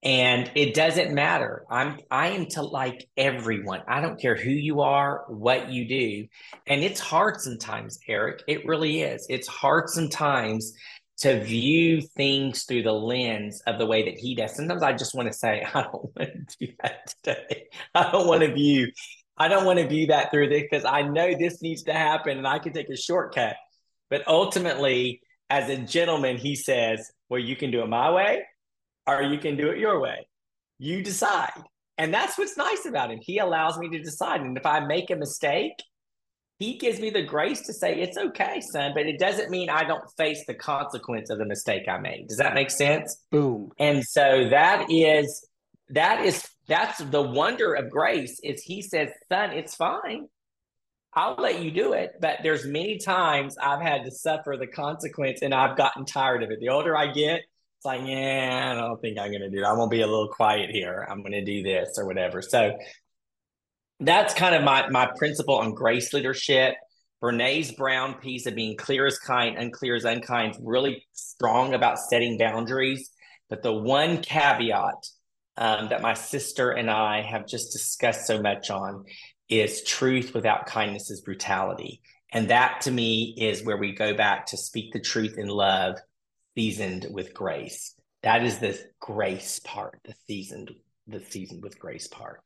And 0.03 0.51
it 0.55 0.73
doesn't 0.75 1.13
matter. 1.13 1.65
I'm 1.71 1.99
I 2.11 2.29
am 2.29 2.47
to 2.51 2.63
like 2.63 3.07
everyone. 3.19 3.83
I 3.87 4.01
don't 4.01 4.19
care 4.19 4.35
who 4.35 4.51
you 4.51 4.81
are, 4.81 5.25
what 5.29 5.71
you 5.71 5.87
do. 5.87 6.27
And 6.67 6.83
it's 6.83 7.01
hard 7.01 7.41
sometimes, 7.41 7.99
Eric. 8.09 8.43
It 8.49 8.67
really 8.67 9.03
is. 9.03 9.27
It's 9.29 9.47
hard 9.47 9.91
sometimes 9.91 10.73
to 11.19 11.45
view 11.45 12.01
things 12.17 12.65
through 12.65 12.83
the 12.83 12.93
lens 12.93 13.63
of 13.67 13.79
the 13.79 13.85
way 13.85 14.05
that 14.05 14.19
he 14.19 14.35
does. 14.35 14.57
Sometimes 14.57 14.83
I 14.83 14.95
just 14.95 15.15
want 15.15 15.29
to 15.29 15.35
say, 15.35 15.67
I 15.75 15.83
don't 15.83 16.17
want 16.17 16.17
to 16.17 16.57
do 16.59 16.73
that 16.83 17.15
today. 17.23 17.67
I 17.95 18.11
don't 18.11 18.27
want 18.27 18.41
to 18.41 18.55
view, 18.55 18.91
I 19.37 19.49
don't 19.49 19.67
want 19.67 19.81
to 19.81 19.87
view 19.87 20.07
that 20.07 20.31
through 20.31 20.49
this 20.49 20.63
because 20.63 20.87
I 20.87 21.03
know 21.03 21.35
this 21.39 21.61
needs 21.61 21.83
to 21.85 21.93
happen 21.93 22.39
and 22.39 22.47
I 22.47 22.59
can 22.59 22.73
take 22.73 22.89
a 22.89 22.97
shortcut. 22.97 23.57
But 24.09 24.27
ultimately, 24.27 25.21
as 25.51 25.69
a 25.69 25.77
gentleman, 25.77 26.39
he 26.39 26.57
says, 26.57 27.13
Well, 27.29 27.41
you 27.41 27.55
can 27.55 27.71
do 27.71 27.83
it 27.83 27.89
my 27.89 28.11
way 28.11 28.45
or 29.19 29.23
you 29.23 29.39
can 29.39 29.57
do 29.57 29.71
it 29.71 29.79
your 29.79 30.01
way. 30.01 30.27
You 30.79 31.03
decide. 31.03 31.53
And 31.99 32.15
that's 32.15 32.39
what's 32.39 32.57
nice 32.57 32.87
about 32.87 33.11
him. 33.11 33.19
He 33.21 33.39
allows 33.39 33.79
me 33.79 33.89
to 33.91 33.99
decide. 33.99 34.41
And 34.41 34.57
if 34.57 34.65
I 34.65 34.81
make 34.81 35.11
a 35.11 35.17
mistake, 35.17 35.75
he 36.59 36.77
gives 36.77 37.01
me 37.01 37.11
the 37.11 37.23
grace 37.23 37.63
to 37.63 37.73
say 37.73 38.01
it's 38.01 38.19
okay, 38.19 38.61
son, 38.61 38.93
but 38.95 39.07
it 39.07 39.19
doesn't 39.19 39.51
mean 39.51 39.71
I 39.71 39.85
don't 39.85 40.05
face 40.19 40.45
the 40.47 40.55
consequence 40.55 41.31
of 41.31 41.39
the 41.39 41.47
mistake 41.47 41.89
I 41.89 41.99
made. 41.99 42.29
Does 42.29 42.37
that 42.37 42.55
make 42.55 42.71
sense? 42.71 43.25
Boom. 43.31 43.71
And 43.79 44.05
so 44.05 44.49
that 44.51 44.91
is 44.91 45.47
that 45.89 46.25
is 46.25 46.47
that's 46.69 46.99
the 46.99 47.23
wonder 47.23 47.75
of 47.75 47.91
grace 47.91 48.39
is 48.45 48.63
he 48.63 48.83
says, 48.83 49.09
son, 49.29 49.51
it's 49.51 49.75
fine. 49.75 50.29
I'll 51.15 51.35
let 51.35 51.63
you 51.63 51.71
do 51.71 51.95
it. 51.95 52.13
But 52.21 52.39
there's 52.43 52.67
many 52.67 52.99
times 52.99 53.57
I've 53.61 53.81
had 53.81 54.05
to 54.05 54.11
suffer 54.11 54.57
the 54.59 54.69
consequence 54.69 55.43
and 55.43 55.53
I've 55.53 55.77
gotten 55.77 56.05
tired 56.05 56.43
of 56.43 56.51
it. 56.51 56.61
The 56.61 56.69
older 56.69 56.97
I 56.97 57.11
get, 57.11 57.41
it's 57.81 57.87
like, 57.87 58.03
yeah, 58.07 58.75
I 58.77 58.79
don't 58.79 59.01
think 59.01 59.19
I'm 59.19 59.31
going 59.31 59.41
to 59.41 59.49
do 59.49 59.61
it. 59.61 59.65
I'm 59.65 59.77
going 59.77 59.89
to 59.89 59.97
be 59.97 60.03
a 60.03 60.07
little 60.07 60.29
quiet 60.29 60.69
here. 60.69 61.07
I'm 61.09 61.23
going 61.23 61.33
to 61.33 61.43
do 61.43 61.63
this 61.63 61.97
or 61.97 62.05
whatever. 62.05 62.43
So 62.43 62.77
that's 64.01 64.35
kind 64.35 64.55
of 64.55 64.63
my 64.63 64.91
my 64.91 65.11
principle 65.17 65.57
on 65.57 65.73
grace 65.73 66.13
leadership. 66.13 66.75
Brene's 67.23 67.73
brown 67.73 68.15
piece 68.21 68.45
of 68.45 68.55
being 68.55 68.77
clear 68.77 69.07
as 69.07 69.19
kind, 69.19 69.57
unclear 69.57 69.95
as 69.95 70.05
unkind, 70.05 70.59
really 70.61 71.07
strong 71.15 71.73
about 71.73 71.99
setting 71.99 72.37
boundaries. 72.37 73.09
But 73.49 73.63
the 73.63 73.73
one 73.73 74.21
caveat 74.21 75.07
um, 75.57 75.89
that 75.89 76.03
my 76.03 76.13
sister 76.13 76.73
and 76.73 76.91
I 76.91 77.23
have 77.23 77.47
just 77.47 77.73
discussed 77.73 78.27
so 78.27 78.43
much 78.43 78.69
on 78.69 79.07
is 79.49 79.83
truth 79.85 80.35
without 80.35 80.67
kindness 80.67 81.11
is 81.11 81.23
brutality. 81.23 82.03
And 82.31 82.51
that 82.51 82.83
to 82.83 82.91
me 82.91 83.35
is 83.39 83.65
where 83.65 83.79
we 83.79 83.95
go 83.95 84.13
back 84.13 84.45
to 84.47 84.59
speak 84.59 84.93
the 84.93 85.01
truth 85.01 85.39
in 85.39 85.49
love, 85.49 85.97
seasoned 86.61 87.07
with 87.11 87.33
grace. 87.33 87.95
That 88.23 88.45
is 88.45 88.59
the 88.59 88.79
grace 89.01 89.61
part, 89.61 89.99
the 90.05 90.13
seasoned, 90.27 90.71
the 91.07 91.21
seasoned 91.21 91.63
with 91.63 91.79
grace 91.79 92.07
part. 92.07 92.43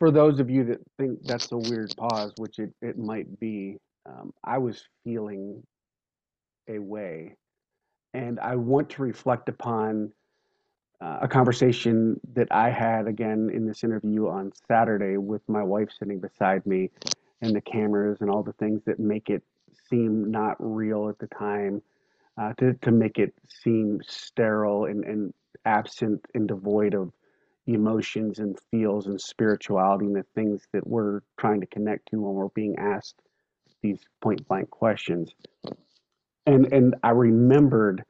For 0.00 0.10
those 0.10 0.40
of 0.40 0.50
you 0.50 0.64
that 0.64 0.80
think 0.98 1.20
that's 1.22 1.52
a 1.52 1.56
weird 1.56 1.94
pause, 1.96 2.32
which 2.38 2.58
it, 2.58 2.72
it 2.82 2.98
might 2.98 3.38
be, 3.38 3.76
um, 4.06 4.32
I 4.42 4.58
was 4.58 4.82
feeling 5.04 5.62
a 6.68 6.80
way. 6.80 7.36
And 8.12 8.40
I 8.40 8.56
want 8.56 8.90
to 8.90 9.02
reflect 9.02 9.48
upon 9.48 10.10
uh, 11.00 11.20
a 11.22 11.28
conversation 11.28 12.20
that 12.34 12.48
I 12.50 12.70
had 12.70 13.06
again 13.06 13.50
in 13.54 13.68
this 13.68 13.84
interview 13.84 14.26
on 14.26 14.50
Saturday 14.66 15.16
with 15.16 15.42
my 15.48 15.62
wife 15.62 15.90
sitting 15.96 16.18
beside 16.18 16.66
me 16.66 16.90
and 17.42 17.54
the 17.54 17.60
cameras 17.60 18.18
and 18.20 18.30
all 18.30 18.42
the 18.42 18.54
things 18.54 18.80
that 18.86 18.98
make 18.98 19.28
it 19.28 19.42
seem 19.90 20.30
not 20.30 20.56
real 20.58 21.08
at 21.08 21.18
the 21.18 21.26
time, 21.26 21.82
uh, 22.40 22.52
to, 22.54 22.72
to 22.82 22.90
make 22.90 23.18
it 23.18 23.34
seem 23.62 24.00
sterile 24.06 24.86
and, 24.86 25.04
and 25.04 25.34
absent 25.64 26.24
and 26.34 26.48
devoid 26.48 26.94
of 26.94 27.12
emotions 27.66 28.38
and 28.38 28.58
feels 28.70 29.06
and 29.06 29.20
spirituality 29.20 30.06
and 30.06 30.16
the 30.16 30.24
things 30.34 30.66
that 30.72 30.86
we're 30.86 31.20
trying 31.38 31.60
to 31.60 31.66
connect 31.66 32.08
to 32.08 32.20
when 32.20 32.34
we're 32.34 32.48
being 32.48 32.76
asked 32.78 33.20
these 33.82 34.00
point 34.20 34.46
blank 34.48 34.70
questions. 34.70 35.32
And 36.46 36.72
and 36.72 36.96
I 37.02 37.10
remembered 37.10 38.04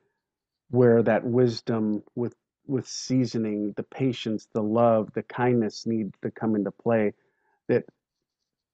where 0.70 1.02
that 1.02 1.24
wisdom 1.24 2.02
with 2.14 2.34
with 2.66 2.86
seasoning, 2.86 3.74
the 3.76 3.82
patience, 3.82 4.46
the 4.54 4.62
love, 4.62 5.12
the 5.14 5.22
kindness 5.22 5.84
need 5.86 6.14
to 6.22 6.30
come 6.30 6.54
into 6.54 6.70
play 6.70 7.12
that 7.68 7.84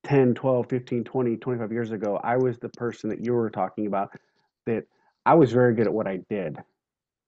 10, 0.09 0.35
12, 0.35 0.67
15, 0.69 1.05
20, 1.05 1.37
25 1.37 1.73
years 1.73 1.91
ago, 1.93 2.19
I 2.25 2.37
was 2.39 2.59
the 2.59 2.71
person 2.71 3.11
that 3.11 3.25
you 3.25 3.35
were 3.35 3.51
talking 3.51 3.87
about 3.87 4.11
that 4.65 4.85
I 5.27 5.35
was 5.35 5.53
very 5.53 5.75
good 5.75 5.87
at 5.87 5.93
what 5.93 6.09
I 6.09 6.21
did. 6.31 6.57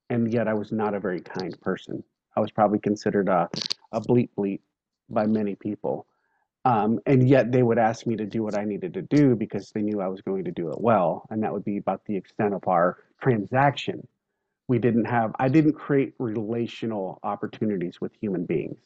And 0.09 0.33
yet 0.33 0.49
I 0.49 0.55
was 0.55 0.73
not 0.73 0.95
a 0.95 1.01
very 1.01 1.21
kind 1.21 1.59
person. 1.61 2.03
I 2.37 2.41
was 2.41 2.51
probably 2.51 2.79
considered 2.79 3.29
a, 3.29 3.51
a 3.93 4.01
bleep 4.01 4.31
bleep 4.37 4.61
by 5.11 5.27
many 5.27 5.57
people. 5.57 6.07
Um, 6.65 7.01
and 7.07 7.29
yet 7.29 7.53
they 7.53 7.63
would 7.63 7.79
ask 7.79 8.07
me 8.07 8.17
to 8.17 8.27
do 8.27 8.43
what 8.43 8.57
I 8.57 8.65
needed 8.65 8.95
to 8.95 9.03
do 9.03 9.37
because 9.37 9.71
they 9.71 9.83
knew 9.83 10.01
I 10.01 10.09
was 10.09 10.23
going 10.23 10.45
to 10.45 10.51
do 10.51 10.71
it 10.71 10.81
well. 10.81 11.27
And 11.31 11.43
that 11.43 11.53
would 11.53 11.65
be 11.65 11.77
about 11.77 12.05
the 12.07 12.17
extent 12.17 12.55
of 12.55 12.67
our 12.67 12.99
transaction. 13.21 14.07
We 14.69 14.79
didn't 14.79 15.07
have, 15.07 15.35
I 15.39 15.49
didn't 15.49 15.75
create 15.75 16.15
relational 16.19 17.19
opportunities 17.23 18.01
with 18.01 18.13
human 18.21 18.47
beings. 18.47 18.79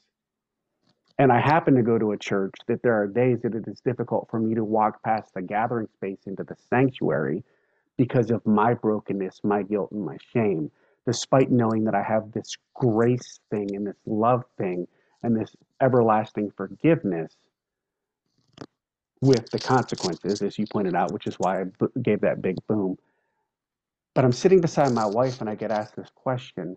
And 1.18 1.30
I 1.30 1.40
happen 1.40 1.74
to 1.76 1.82
go 1.82 1.98
to 1.98 2.12
a 2.12 2.18
church 2.18 2.54
that 2.66 2.82
there 2.82 2.94
are 3.00 3.06
days 3.06 3.40
that 3.42 3.54
it 3.54 3.68
is 3.68 3.80
difficult 3.80 4.28
for 4.30 4.40
me 4.40 4.54
to 4.56 4.64
walk 4.64 5.02
past 5.02 5.32
the 5.34 5.42
gathering 5.42 5.88
space 5.94 6.18
into 6.26 6.42
the 6.42 6.56
sanctuary 6.68 7.44
because 7.96 8.30
of 8.30 8.44
my 8.44 8.74
brokenness, 8.74 9.40
my 9.44 9.62
guilt, 9.62 9.92
and 9.92 10.04
my 10.04 10.16
shame, 10.32 10.70
despite 11.06 11.50
knowing 11.50 11.84
that 11.84 11.94
I 11.94 12.02
have 12.02 12.32
this 12.32 12.56
grace 12.74 13.38
thing 13.50 13.76
and 13.76 13.86
this 13.86 13.96
love 14.06 14.44
thing 14.58 14.88
and 15.22 15.36
this 15.36 15.54
everlasting 15.80 16.50
forgiveness 16.56 17.36
with 19.20 19.48
the 19.50 19.58
consequences, 19.58 20.42
as 20.42 20.58
you 20.58 20.66
pointed 20.66 20.94
out, 20.96 21.12
which 21.12 21.26
is 21.26 21.36
why 21.38 21.62
I 21.62 21.64
gave 22.02 22.20
that 22.22 22.42
big 22.42 22.56
boom. 22.66 22.98
But 24.14 24.24
I'm 24.24 24.32
sitting 24.32 24.60
beside 24.60 24.92
my 24.92 25.06
wife 25.06 25.40
and 25.40 25.48
I 25.48 25.54
get 25.54 25.70
asked 25.70 25.96
this 25.96 26.10
question 26.14 26.76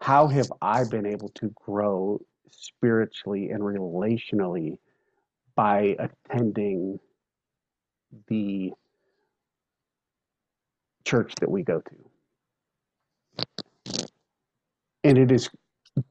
How 0.00 0.28
have 0.28 0.50
I 0.62 0.84
been 0.84 1.04
able 1.04 1.28
to 1.30 1.52
grow 1.66 2.20
spiritually 2.50 3.50
and 3.50 3.62
relationally 3.62 4.78
by 5.54 5.96
attending 5.98 6.98
the 8.28 8.72
church 11.04 11.34
that 11.40 11.50
we 11.50 11.62
go 11.62 11.80
to. 11.80 11.96
And 15.04 15.18
it 15.18 15.32
is 15.32 15.48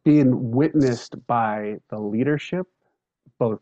being 0.04 0.52
witnessed 0.52 1.16
by 1.28 1.78
the 1.90 2.00
leadership, 2.00 2.68
both 3.40 3.60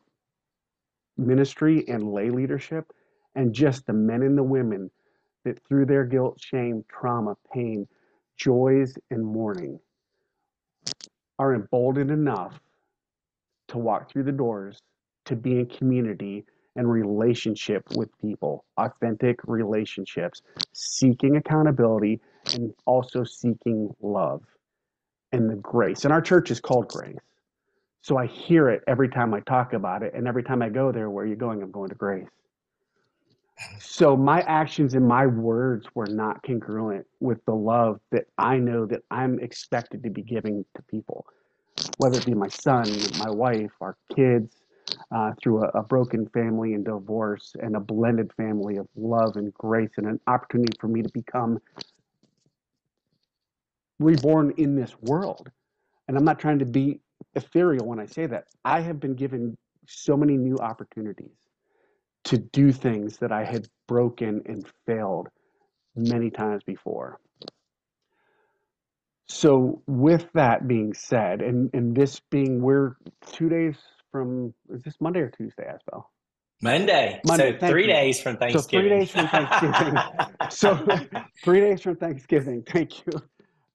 ministry 1.18 1.86
and 1.88 2.12
lay 2.12 2.30
leadership, 2.30 2.92
and 3.36 3.54
just 3.54 3.86
the 3.86 3.94
men 3.94 4.24
and 4.24 4.38
the 4.38 4.44
women 4.44 4.90
that 5.44 5.60
through 5.68 5.86
their 5.86 6.06
guilt, 6.06 6.40
shame, 6.40 6.84
trauma, 6.90 7.36
pain, 7.54 7.88
joys, 8.38 8.96
and 9.12 9.24
mourning 9.24 9.80
are 11.38 11.54
emboldened 11.54 12.12
enough 12.12 12.60
to 13.68 13.78
walk 13.78 14.12
through 14.12 14.24
the 14.24 14.32
doors, 14.32 14.82
to 15.26 15.36
be 15.36 15.60
in 15.60 15.66
community 15.66 16.46
and 16.76 16.90
relationship 16.90 17.84
with 17.96 18.10
people, 18.20 18.66
authentic 18.78 19.40
relationships, 19.46 20.42
seeking 20.74 21.38
accountability 21.38 22.20
and 22.54 22.74
also 22.86 23.24
seeking 23.24 23.94
love 24.02 24.42
and 25.32 25.50
the 25.50 25.56
grace. 25.56 26.04
And 26.04 26.14
our 26.14 26.22
church 26.22 26.52
is 26.52 26.60
called 26.60 26.90
Grace. 26.90 27.18
So 28.02 28.18
I 28.18 28.28
hear 28.28 28.70
it 28.70 28.84
every 28.88 29.10
time 29.10 29.34
I 29.34 29.40
talk 29.42 29.74
about 29.74 30.04
it. 30.04 30.14
And 30.14 30.28
every 30.28 30.44
time 30.44 30.62
I 30.62 30.70
go 30.70 30.92
there, 30.92 31.10
where 31.10 31.26
are 31.26 31.28
you 31.28 31.36
going? 31.36 31.64
I'm 31.64 31.72
going 31.72 31.90
to 31.90 31.96
Grace. 31.96 32.28
So 33.80 34.18
my 34.18 34.42
actions 34.42 34.94
and 34.94 35.08
my 35.08 35.26
words 35.26 35.88
were 35.96 36.08
not 36.08 36.44
congruent 36.44 37.06
with 37.22 37.44
the 37.46 37.56
love 37.56 38.00
that 38.12 38.26
I 38.38 38.58
know 38.58 38.86
that 38.86 39.02
I'm 39.10 39.40
expected 39.40 40.04
to 40.04 40.10
be 40.10 40.22
giving 40.22 40.66
to 40.76 40.82
people 40.84 41.26
whether 41.98 42.18
it 42.18 42.26
be 42.26 42.34
my 42.34 42.48
son, 42.50 42.86
my 43.18 43.30
wife, 43.30 43.72
our 43.82 43.98
kids, 44.16 44.56
uh, 45.12 45.32
through 45.42 45.64
a, 45.64 45.68
a, 45.70 45.84
broken 45.84 46.28
family 46.28 46.74
and 46.74 46.86
divorce 46.86 47.56
and 47.60 47.76
a 47.76 47.80
blended 47.80 48.32
family 48.34 48.78
of 48.78 48.88
love 48.96 49.36
and 49.36 49.54
grace 49.56 49.90
and 49.98 50.06
an 50.06 50.20
opportunity 50.28 50.78
for 50.80 50.88
me 50.88 51.02
to 51.02 51.10
become 51.10 51.60
reborn 54.00 54.54
in 54.58 54.76
this 54.76 54.96
world. 55.02 55.50
And 56.08 56.18
I'm 56.18 56.24
not 56.24 56.40
trying 56.40 56.60
to 56.60 56.66
be 56.66 57.00
ethereal 57.34 57.88
when 57.88 58.00
I 58.00 58.06
say 58.06 58.28
that. 58.28 58.46
I 58.64 58.82
have 58.82 59.00
been 59.00 59.16
given 59.16 59.58
so 59.88 60.16
many 60.16 60.38
new 60.38 60.58
opportunities 60.58 61.36
to 62.26 62.38
do 62.38 62.72
things 62.72 63.18
that 63.18 63.32
I 63.32 63.44
had 63.44 63.68
broken 63.88 64.42
and 64.46 64.66
failed 64.86 65.30
many 65.96 66.30
times 66.30 66.64
before. 66.64 67.20
So 69.28 69.82
with 69.88 70.28
that 70.34 70.68
being 70.68 70.94
said, 70.94 71.42
and 71.42 71.70
and 71.74 71.96
this 71.96 72.20
being 72.32 72.62
we're 72.62 72.96
two 73.26 73.50
days 73.50 73.76
from 74.12 74.54
is 74.70 74.84
this 74.84 74.96
Monday 75.00 75.22
or 75.22 75.30
Tuesday, 75.30 75.64
Asbel? 75.64 76.04
Monday. 76.62 77.20
Monday. 77.26 77.58
So 77.60 77.68
three 77.68 77.88
you. 77.88 77.94
days 77.94 78.22
from 78.22 78.38
Thanksgiving. 78.38 78.62
So 78.62 78.80
three 78.80 78.90
days 78.90 79.12
from 79.12 79.28
Thanksgiving. 79.28 79.94
so 80.50 80.88
three 81.44 81.60
days 81.60 81.82
from 81.82 81.96
Thanksgiving. 81.98 82.64
Thank 82.68 83.06
you. 83.06 83.22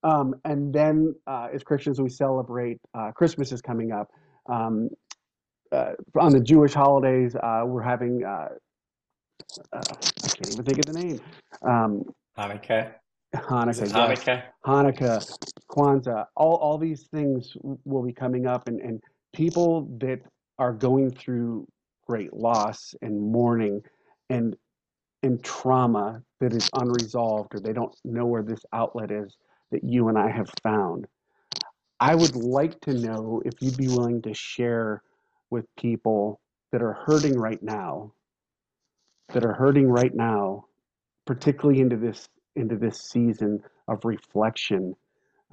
Um, 0.03 0.33
and 0.45 0.73
then 0.73 1.13
uh, 1.27 1.49
as 1.53 1.63
Christians, 1.63 2.01
we 2.01 2.09
celebrate 2.09 2.79
uh, 2.97 3.11
Christmas 3.11 3.51
is 3.51 3.61
coming 3.61 3.91
up. 3.91 4.07
Um, 4.51 4.89
uh, 5.71 5.91
on 6.19 6.31
the 6.31 6.39
Jewish 6.41 6.73
holidays, 6.73 7.35
uh, 7.35 7.61
we're 7.65 7.83
having 7.83 8.23
uh, 8.25 8.49
uh, 9.73 9.81
I 10.23 10.27
can't 10.27 10.53
even 10.53 10.65
think 10.65 10.79
of 10.79 10.85
the 10.85 10.93
name. 10.93 11.21
Um, 11.63 12.03
Hanukkah. 12.37 12.93
Hanukkah, 13.35 13.87
Hanukkah, 13.89 14.27
yes. 14.27 14.43
Hanukkah, 14.65 15.37
Kwanzaa, 15.69 16.25
all, 16.35 16.55
all 16.55 16.77
these 16.77 17.03
things 17.03 17.55
will 17.85 18.03
be 18.03 18.13
coming 18.13 18.45
up, 18.45 18.67
and, 18.67 18.81
and 18.81 19.01
people 19.33 19.87
that 19.99 20.19
are 20.59 20.73
going 20.73 21.09
through 21.11 21.65
great 22.07 22.33
loss 22.33 22.93
and 23.01 23.19
mourning 23.19 23.81
and 24.29 24.55
and 25.23 25.43
trauma 25.43 26.21
that 26.39 26.53
is 26.53 26.69
unresolved 26.73 27.53
or 27.53 27.59
they 27.59 27.73
don't 27.73 27.95
know 28.03 28.25
where 28.25 28.41
this 28.41 28.65
outlet 28.73 29.11
is 29.11 29.37
that 29.71 29.83
you 29.83 30.09
and 30.09 30.17
I 30.17 30.29
have 30.29 30.49
found. 30.63 31.05
I 31.99 32.15
would 32.15 32.35
like 32.35 32.79
to 32.81 32.93
know 32.93 33.41
if 33.45 33.53
you'd 33.61 33.77
be 33.77 33.87
willing 33.87 34.21
to 34.23 34.33
share 34.33 35.03
with 35.51 35.65
people 35.77 36.41
that 36.71 36.81
are 36.81 36.93
hurting 37.05 37.37
right 37.37 37.61
now, 37.61 38.13
that 39.33 39.45
are 39.45 39.53
hurting 39.53 39.87
right 39.87 40.13
now, 40.13 40.65
particularly 41.27 41.79
into 41.79 41.97
this 41.97 42.27
into 42.55 42.75
this 42.75 43.01
season 43.01 43.61
of 43.87 44.03
reflection 44.05 44.95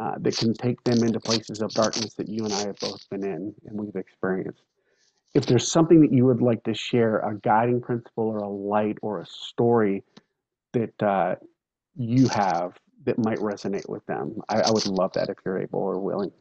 uh, 0.00 0.14
that 0.20 0.36
can 0.36 0.54
take 0.54 0.82
them 0.84 1.02
into 1.02 1.20
places 1.20 1.60
of 1.60 1.70
darkness 1.72 2.14
that 2.14 2.28
you 2.28 2.44
and 2.44 2.52
I 2.52 2.60
have 2.66 2.78
both 2.78 3.08
been 3.10 3.24
in 3.24 3.54
and 3.66 3.80
we've 3.80 3.96
experienced. 3.96 4.62
If 5.34 5.46
there's 5.46 5.70
something 5.70 6.00
that 6.00 6.12
you 6.12 6.24
would 6.24 6.40
like 6.40 6.62
to 6.64 6.74
share, 6.74 7.18
a 7.18 7.36
guiding 7.36 7.80
principle 7.80 8.28
or 8.28 8.38
a 8.38 8.48
light 8.48 8.98
or 9.02 9.20
a 9.20 9.26
story 9.26 10.02
that 10.72 11.02
uh, 11.02 11.36
you 11.96 12.28
have 12.28 12.78
that 13.04 13.18
might 13.18 13.38
resonate 13.38 13.88
with 13.88 14.04
them, 14.06 14.40
I, 14.48 14.60
I 14.60 14.70
would 14.70 14.86
love 14.86 15.12
that 15.14 15.28
if 15.28 15.36
you're 15.44 15.58
able 15.58 15.80
or 15.80 15.98
willing. 15.98 16.32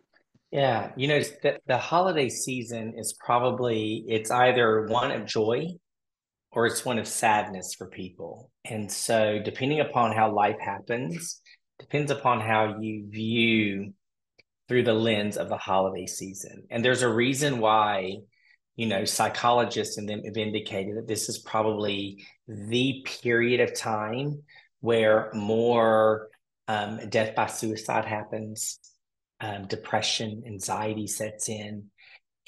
Yeah, 0.52 0.91
you 0.96 1.10
know, 1.10 1.20
the, 1.20 1.60
the 1.67 1.78
holiday 1.78 2.30
season 2.30 2.93
is 2.96 3.13
probably 3.13 4.06
it's 4.08 4.32
either 4.32 4.88
one 4.88 5.12
of 5.12 5.26
joy 5.26 5.67
or 6.58 6.65
it's 6.65 6.84
one 6.84 6.98
of 6.98 7.08
sadness 7.08 7.76
for 7.76 7.86
people. 7.86 8.50
And 8.65 8.91
so 8.91 9.38
depending 9.38 9.80
upon 9.80 10.12
how 10.12 10.34
life 10.34 10.60
happens, 10.60 11.39
depends 11.78 12.10
upon 12.10 12.41
how 12.41 12.80
you 12.80 13.06
view 13.12 13.93
through 14.67 14.82
the 14.82 14.93
lens 14.93 15.38
of 15.38 15.50
the 15.50 15.58
holiday 15.58 16.08
season. 16.08 16.63
And 16.72 16.84
there's 16.84 17.04
a 17.04 17.13
reason 17.13 17.60
why, 17.60 18.22
you 18.76 18.88
know, 18.88 19.06
psychologists 19.06 20.00
and 20.00 20.10
them 20.10 20.24
have 20.26 20.36
indicated 20.36 20.98
that 20.98 21.08
this 21.08 21.30
is 21.30 21.38
probably 21.38 22.26
the 22.48 23.06
period 23.22 23.60
of 23.60 23.76
time 23.76 24.41
where 24.80 25.30
more 25.36 26.30
um, 26.67 27.08
death 27.10 27.36
by 27.36 27.46
suicide 27.46 28.06
happens, 28.06 28.80
um, 29.41 29.67
depression, 29.67 30.41
anxiety 30.48 31.06
sets 31.06 31.50
in. 31.50 31.91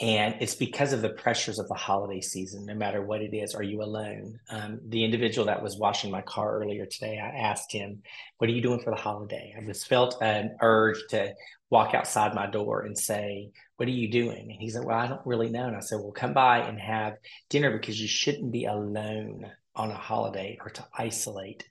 And 0.01 0.35
it's 0.39 0.55
because 0.55 0.93
of 0.93 1.01
the 1.01 1.09
pressures 1.09 1.59
of 1.59 1.67
the 1.67 1.73
holiday 1.73 2.21
season, 2.21 2.65
no 2.65 2.73
matter 2.73 3.01
what 3.01 3.21
it 3.21 3.35
is. 3.35 3.53
Are 3.53 3.63
you 3.63 3.83
alone? 3.83 4.39
Um, 4.49 4.79
the 4.87 5.03
individual 5.03 5.47
that 5.47 5.61
was 5.61 5.77
washing 5.77 6.09
my 6.09 6.21
car 6.21 6.57
earlier 6.57 6.85
today, 6.85 7.19
I 7.19 7.37
asked 7.37 7.73
him, 7.73 8.01
What 8.37 8.49
are 8.49 8.53
you 8.53 8.61
doing 8.61 8.79
for 8.79 8.91
the 8.91 9.01
holiday? 9.01 9.53
I 9.57 9.65
just 9.65 9.87
felt 9.87 10.17
an 10.21 10.55
urge 10.61 10.99
to 11.09 11.33
walk 11.69 11.93
outside 11.93 12.33
my 12.33 12.47
door 12.47 12.83
and 12.83 12.97
say, 12.97 13.49
What 13.75 13.89
are 13.89 13.91
you 13.93 14.09
doing? 14.09 14.51
And 14.51 14.61
he 14.61 14.69
said, 14.69 14.85
Well, 14.85 14.97
I 14.97 15.07
don't 15.07 15.25
really 15.25 15.49
know. 15.49 15.67
And 15.67 15.75
I 15.75 15.81
said, 15.81 15.99
Well, 15.99 16.13
come 16.13 16.33
by 16.33 16.59
and 16.59 16.79
have 16.79 17.15
dinner 17.49 17.71
because 17.71 17.99
you 18.01 18.07
shouldn't 18.07 18.53
be 18.53 18.65
alone 18.65 19.51
on 19.75 19.91
a 19.91 19.95
holiday 19.95 20.57
or 20.61 20.69
to 20.69 20.87
isolate. 20.97 21.67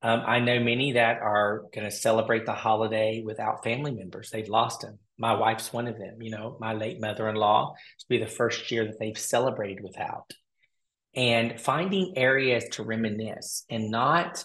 Um, 0.00 0.22
I 0.24 0.38
know 0.38 0.60
many 0.60 0.92
that 0.92 1.20
are 1.20 1.64
going 1.74 1.84
to 1.84 1.90
celebrate 1.90 2.46
the 2.46 2.52
holiday 2.52 3.22
without 3.24 3.64
family 3.64 3.90
members. 3.90 4.30
They've 4.30 4.48
lost 4.48 4.82
them. 4.82 4.98
My 5.18 5.34
wife's 5.34 5.72
one 5.72 5.88
of 5.88 5.98
them. 5.98 6.22
You 6.22 6.30
know, 6.30 6.56
my 6.60 6.74
late 6.74 7.00
mother 7.00 7.28
in 7.28 7.34
law, 7.34 7.74
to 7.98 8.06
be 8.08 8.18
the 8.18 8.26
first 8.26 8.70
year 8.70 8.84
that 8.84 8.98
they've 9.00 9.18
celebrated 9.18 9.82
without. 9.82 10.32
And 11.14 11.60
finding 11.60 12.16
areas 12.16 12.64
to 12.72 12.84
reminisce 12.84 13.64
and 13.68 13.90
not 13.90 14.44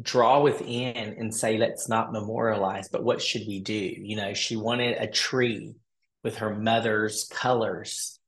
draw 0.00 0.40
within 0.40 0.96
and 0.96 1.34
say, 1.34 1.56
let's 1.58 1.88
not 1.88 2.12
memorialize, 2.12 2.88
but 2.88 3.04
what 3.04 3.22
should 3.22 3.42
we 3.46 3.60
do? 3.60 3.74
You 3.74 4.16
know, 4.16 4.34
she 4.34 4.56
wanted 4.56 4.96
a 4.96 5.06
tree 5.06 5.74
with 6.24 6.38
her 6.38 6.54
mother's 6.54 7.28
colors 7.32 8.18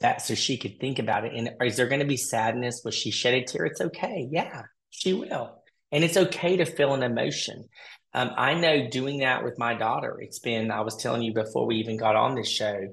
that 0.00 0.20
so 0.20 0.34
she 0.34 0.58
could 0.58 0.78
think 0.80 0.98
about 0.98 1.24
it. 1.24 1.32
And 1.34 1.50
is 1.62 1.76
there 1.76 1.86
going 1.86 2.00
to 2.00 2.06
be 2.06 2.16
sadness? 2.16 2.82
Was 2.84 2.94
she 2.94 3.10
shed 3.10 3.34
a 3.34 3.44
tear? 3.44 3.66
It's 3.66 3.80
okay. 3.80 4.28
Yeah, 4.30 4.62
she 4.90 5.12
will. 5.12 5.62
And 5.92 6.02
it's 6.04 6.16
okay 6.16 6.56
to 6.56 6.64
feel 6.64 6.94
an 6.94 7.02
emotion. 7.02 7.68
Um, 8.12 8.30
I 8.36 8.54
know 8.54 8.88
doing 8.88 9.18
that 9.18 9.44
with 9.44 9.58
my 9.58 9.74
daughter, 9.74 10.18
it's 10.20 10.38
been, 10.38 10.70
I 10.70 10.80
was 10.80 10.96
telling 10.96 11.22
you 11.22 11.34
before 11.34 11.66
we 11.66 11.76
even 11.76 11.96
got 11.96 12.16
on 12.16 12.34
this 12.34 12.48
show, 12.48 12.88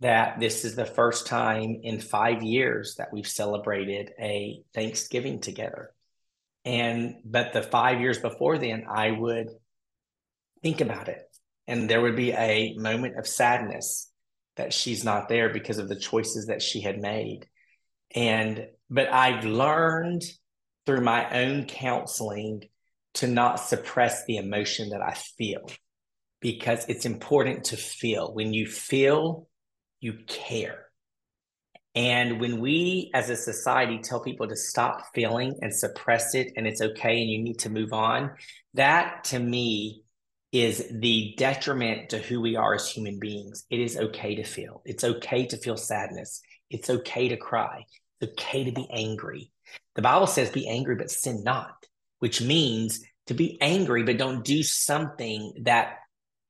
that 0.00 0.40
this 0.40 0.64
is 0.64 0.74
the 0.74 0.84
first 0.84 1.26
time 1.26 1.80
in 1.82 2.00
five 2.00 2.42
years 2.42 2.96
that 2.98 3.12
we've 3.12 3.26
celebrated 3.26 4.10
a 4.20 4.60
Thanksgiving 4.74 5.40
together. 5.40 5.90
And, 6.64 7.16
but 7.24 7.52
the 7.52 7.62
five 7.62 8.00
years 8.00 8.18
before 8.18 8.58
then, 8.58 8.84
I 8.88 9.12
would 9.12 9.48
think 10.62 10.80
about 10.80 11.08
it. 11.08 11.22
And 11.66 11.88
there 11.88 12.00
would 12.00 12.16
be 12.16 12.32
a 12.32 12.74
moment 12.76 13.18
of 13.18 13.26
sadness 13.26 14.10
that 14.56 14.72
she's 14.72 15.04
not 15.04 15.28
there 15.28 15.50
because 15.50 15.78
of 15.78 15.88
the 15.88 15.98
choices 15.98 16.46
that 16.46 16.62
she 16.62 16.80
had 16.80 17.00
made. 17.00 17.46
And, 18.14 18.66
but 18.90 19.10
I've 19.12 19.44
learned 19.44 20.22
through 20.86 21.00
my 21.00 21.28
own 21.30 21.66
counseling 21.66 22.64
to 23.14 23.26
not 23.26 23.60
suppress 23.60 24.24
the 24.26 24.36
emotion 24.36 24.90
that 24.90 25.02
I 25.02 25.14
feel 25.14 25.70
because 26.40 26.84
it's 26.88 27.06
important 27.06 27.64
to 27.64 27.76
feel. 27.76 28.34
When 28.34 28.52
you 28.52 28.66
feel, 28.66 29.48
you 30.00 30.18
care. 30.26 30.84
And 31.94 32.40
when 32.40 32.60
we 32.60 33.10
as 33.14 33.30
a 33.30 33.36
society 33.36 34.00
tell 34.02 34.20
people 34.20 34.48
to 34.48 34.56
stop 34.56 35.14
feeling 35.14 35.54
and 35.60 35.72
suppress 35.72 36.34
it 36.34 36.52
and 36.56 36.66
it's 36.66 36.82
okay 36.82 37.20
and 37.20 37.30
you 37.30 37.40
need 37.40 37.60
to 37.60 37.70
move 37.70 37.92
on, 37.92 38.32
that 38.74 39.24
to 39.24 39.38
me 39.38 40.02
is 40.50 40.84
the 40.92 41.34
detriment 41.38 42.10
to 42.10 42.18
who 42.18 42.40
we 42.40 42.56
are 42.56 42.74
as 42.74 42.88
human 42.88 43.18
beings. 43.18 43.64
It 43.70 43.80
is 43.80 43.96
okay 43.96 44.34
to 44.34 44.44
feel. 44.44 44.82
It's 44.84 45.04
okay 45.04 45.46
to 45.46 45.56
feel 45.56 45.76
sadness. 45.76 46.40
It's 46.68 46.90
okay 46.90 47.28
to 47.28 47.36
cry. 47.36 47.84
It's 48.20 48.32
okay 48.32 48.64
to 48.64 48.72
be 48.72 48.88
angry. 48.92 49.50
The 49.94 50.02
Bible 50.02 50.26
says, 50.26 50.50
be 50.50 50.68
angry, 50.68 50.96
but 50.96 51.10
sin 51.10 51.44
not, 51.44 51.86
which 52.18 52.40
means 52.40 53.00
to 53.26 53.34
be 53.34 53.58
angry, 53.60 54.02
but 54.02 54.18
don't 54.18 54.44
do 54.44 54.62
something 54.62 55.52
that 55.62 55.98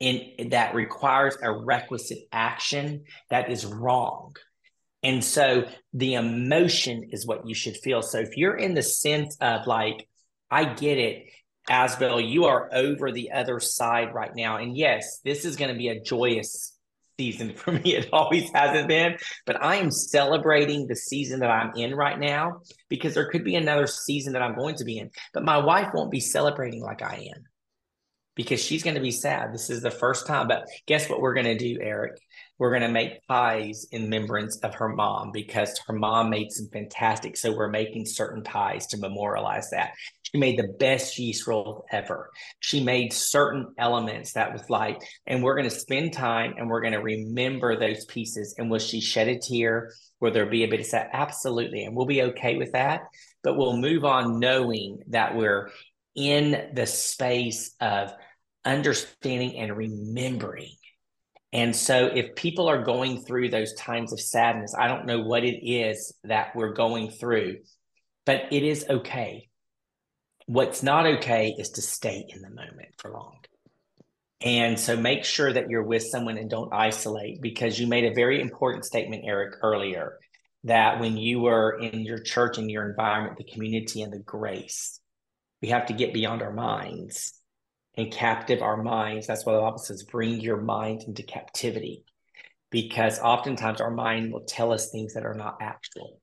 in 0.01 0.51
that 0.51 0.75
requires 0.75 1.37
a 1.41 1.53
requisite 1.53 2.27
action 2.33 3.05
that 3.31 3.51
is 3.51 3.65
wrong. 3.65 4.35
And 5.03 5.23
so 5.23 5.69
the 5.93 6.15
emotion 6.15 7.11
is 7.13 7.27
what 7.27 7.47
you 7.47 7.55
should 7.55 7.77
feel. 7.77 8.03
So 8.03 8.19
if 8.19 8.37
you're 8.37 8.57
in 8.57 8.75
the 8.75 8.83
sense 8.83 9.37
of 9.41 9.67
like, 9.67 10.09
I 10.51 10.65
get 10.65 10.99
it, 10.99 11.27
Asbel, 11.71 12.21
you 12.21 12.47
are 12.47 12.69
over 12.73 13.13
the 13.13 13.33
other 13.33 13.61
side 13.61 14.13
right 14.15 14.35
now. 14.35 14.57
And 14.59 14.77
yes, 14.77 15.21
this 15.25 15.45
is 15.45 15.57
going 15.57 15.71
to 15.71 15.79
be 15.79 15.89
a 15.89 16.01
joyous 16.01 16.74
season 17.19 17.55
for 17.57 17.73
me. 17.73 17.95
It 17.95 18.09
always 18.13 18.51
hasn't 18.51 18.89
been, 18.89 19.17
but 19.47 19.63
I 19.63 19.77
am 19.77 19.91
celebrating 19.91 20.87
the 20.87 20.97
season 20.97 21.41
that 21.41 21.51
I'm 21.51 21.75
in 21.77 21.95
right 21.95 22.19
now 22.19 22.61
because 22.89 23.15
there 23.15 23.31
could 23.31 23.45
be 23.45 23.57
another 23.57 23.87
season 23.87 24.33
that 24.35 24.43
I'm 24.43 24.57
going 24.57 24.77
to 24.77 24.85
be 24.85 24.99
in, 24.99 25.11
but 25.33 25.45
my 25.45 25.59
wife 25.59 25.91
won't 25.95 26.11
be 26.11 26.21
celebrating 26.21 26.83
like 26.83 27.03
I 27.03 27.31
am 27.35 27.45
because 28.35 28.63
she's 28.63 28.83
going 28.83 28.97
to 28.97 29.01
be 29.01 29.11
sad. 29.11 29.53
This 29.53 29.71
is 29.71 29.83
the 29.83 29.91
first 29.91 30.27
time. 30.27 30.49
But 30.49 30.67
guess 30.87 31.09
what 31.09 31.21
we're 31.21 31.35
going 31.35 31.47
to 31.47 31.57
do, 31.57 31.79
Eric? 31.81 32.19
We're 32.59 32.71
going 32.71 32.83
to 32.83 32.89
make 32.89 33.27
pies 33.27 33.87
in 33.93 34.05
remembrance 34.05 34.59
of 34.59 34.75
her 34.75 34.89
mom 34.89 35.31
because 35.33 35.79
her 35.87 35.93
mom 35.93 36.31
made 36.31 36.51
some 36.51 36.69
fantastic. 36.73 37.37
So 37.37 37.57
we're 37.57 37.69
making 37.69 38.07
certain 38.07 38.43
pies 38.43 38.87
to 38.89 38.99
memorialize 38.99 39.71
that. 39.71 39.95
She 40.35 40.41
made 40.41 40.59
the 40.59 40.75
best 40.81 41.17
yeast 41.17 41.47
roll 41.47 41.87
ever. 41.93 42.31
She 42.59 42.83
made 42.83 43.13
certain 43.13 43.73
elements 43.79 44.33
that 44.33 44.53
was 44.53 44.69
like, 44.69 45.01
and 45.29 45.45
we're 45.45 45.55
going 45.55 45.71
to 45.71 45.75
spend 45.75 46.13
time 46.13 46.55
and 46.59 46.69
we're 46.69 46.81
going 46.81 46.95
to 46.95 46.99
remember 46.99 47.79
those 47.79 48.05
pieces. 48.07 48.57
And 48.59 48.69
will 48.69 48.81
she 48.81 49.01
shed 49.01 49.29
a 49.29 49.39
tear? 49.39 49.93
Will 50.19 50.33
there 50.33 50.47
be 50.47 50.65
a 50.65 50.69
bit 50.69 50.81
of 50.81 50.87
sad? 50.87 51.11
Absolutely. 51.13 51.85
And 51.85 51.95
we'll 51.95 52.07
be 52.07 52.23
okay 52.23 52.57
with 52.57 52.73
that. 52.73 53.03
But 53.45 53.57
we'll 53.57 53.77
move 53.77 54.05
on 54.05 54.41
knowing 54.41 54.99
that 55.11 55.37
we're 55.37 55.71
in 56.17 56.71
the 56.75 56.87
space 56.87 57.73
of 57.81 58.13
understanding 58.65 59.57
and 59.57 59.77
remembering. 59.77 60.73
And 61.53 61.77
so, 61.77 62.07
if 62.07 62.35
people 62.35 62.67
are 62.67 62.83
going 62.83 63.23
through 63.23 63.51
those 63.51 63.73
times 63.75 64.13
of 64.13 64.19
sadness, 64.19 64.75
I 64.77 64.89
don't 64.89 65.07
know 65.07 65.21
what 65.21 65.45
it 65.45 65.65
is 65.65 66.13
that 66.25 66.57
we're 66.57 66.73
going 66.73 67.11
through, 67.11 67.59
but 68.27 68.53
it 68.53 68.65
is 68.65 68.85
okay. 68.91 69.49
What's 70.47 70.83
not 70.83 71.07
okay 71.07 71.55
is 71.59 71.71
to 71.71 71.83
stay 71.83 72.27
in 72.29 72.43
the 72.43 72.51
moment 72.51 72.95
for 72.99 73.11
long. 73.11 73.39
And 74.41 74.79
so, 74.79 74.97
make 74.97 75.25
sure 75.25 75.51
that 75.51 75.71
you're 75.71 75.83
with 75.83 76.03
someone 76.03 76.37
and 76.37 76.51
don't 76.51 76.73
isolate 76.73 77.41
because 77.41 77.79
you 77.79 77.87
made 77.87 78.05
a 78.05 78.15
very 78.15 78.41
important 78.43 78.85
statement, 78.85 79.25
Eric, 79.27 79.57
earlier 79.63 80.19
that 80.65 80.99
when 80.99 81.17
you 81.17 81.41
were 81.41 81.79
in 81.79 82.01
your 82.01 82.19
church 82.19 82.59
and 82.59 82.71
your 82.71 82.89
environment, 82.89 83.37
the 83.37 83.45
community 83.45 84.03
and 84.03 84.13
the 84.13 84.19
grace, 84.19 84.99
we 85.63 85.69
have 85.69 85.87
to 85.87 85.93
get 85.93 86.15
beyond 86.15 86.43
our 86.43 86.53
minds 86.53 87.39
and 87.97 88.11
captive 88.11 88.63
our 88.63 88.83
minds. 88.83 89.27
That's 89.27 89.45
why 89.47 89.55
the 89.55 89.61
Bible 89.61 89.79
says, 89.79 90.03
bring 90.03 90.41
your 90.41 90.61
mind 90.61 91.05
into 91.07 91.23
captivity, 91.23 92.05
because 92.71 93.21
oftentimes 93.21 93.81
our 93.81 93.91
mind 93.91 94.33
will 94.33 94.45
tell 94.45 94.73
us 94.73 94.91
things 94.91 95.15
that 95.15 95.27
are 95.27 95.35
not 95.35 95.59
actual. 95.61 96.19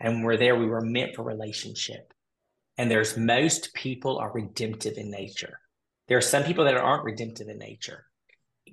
And 0.00 0.24
we're 0.24 0.38
there, 0.38 0.56
we 0.56 0.66
were 0.66 0.80
meant 0.80 1.14
for 1.14 1.22
relationship. 1.22 2.12
And 2.76 2.90
there's 2.90 3.16
most 3.16 3.72
people 3.74 4.18
are 4.18 4.32
redemptive 4.32 4.98
in 4.98 5.10
nature. 5.10 5.58
There 6.08 6.18
are 6.18 6.22
some 6.22 6.44
people 6.44 6.64
that 6.64 6.76
aren't 6.76 7.04
redemptive 7.04 7.48
in 7.48 7.58
nature. 7.58 8.04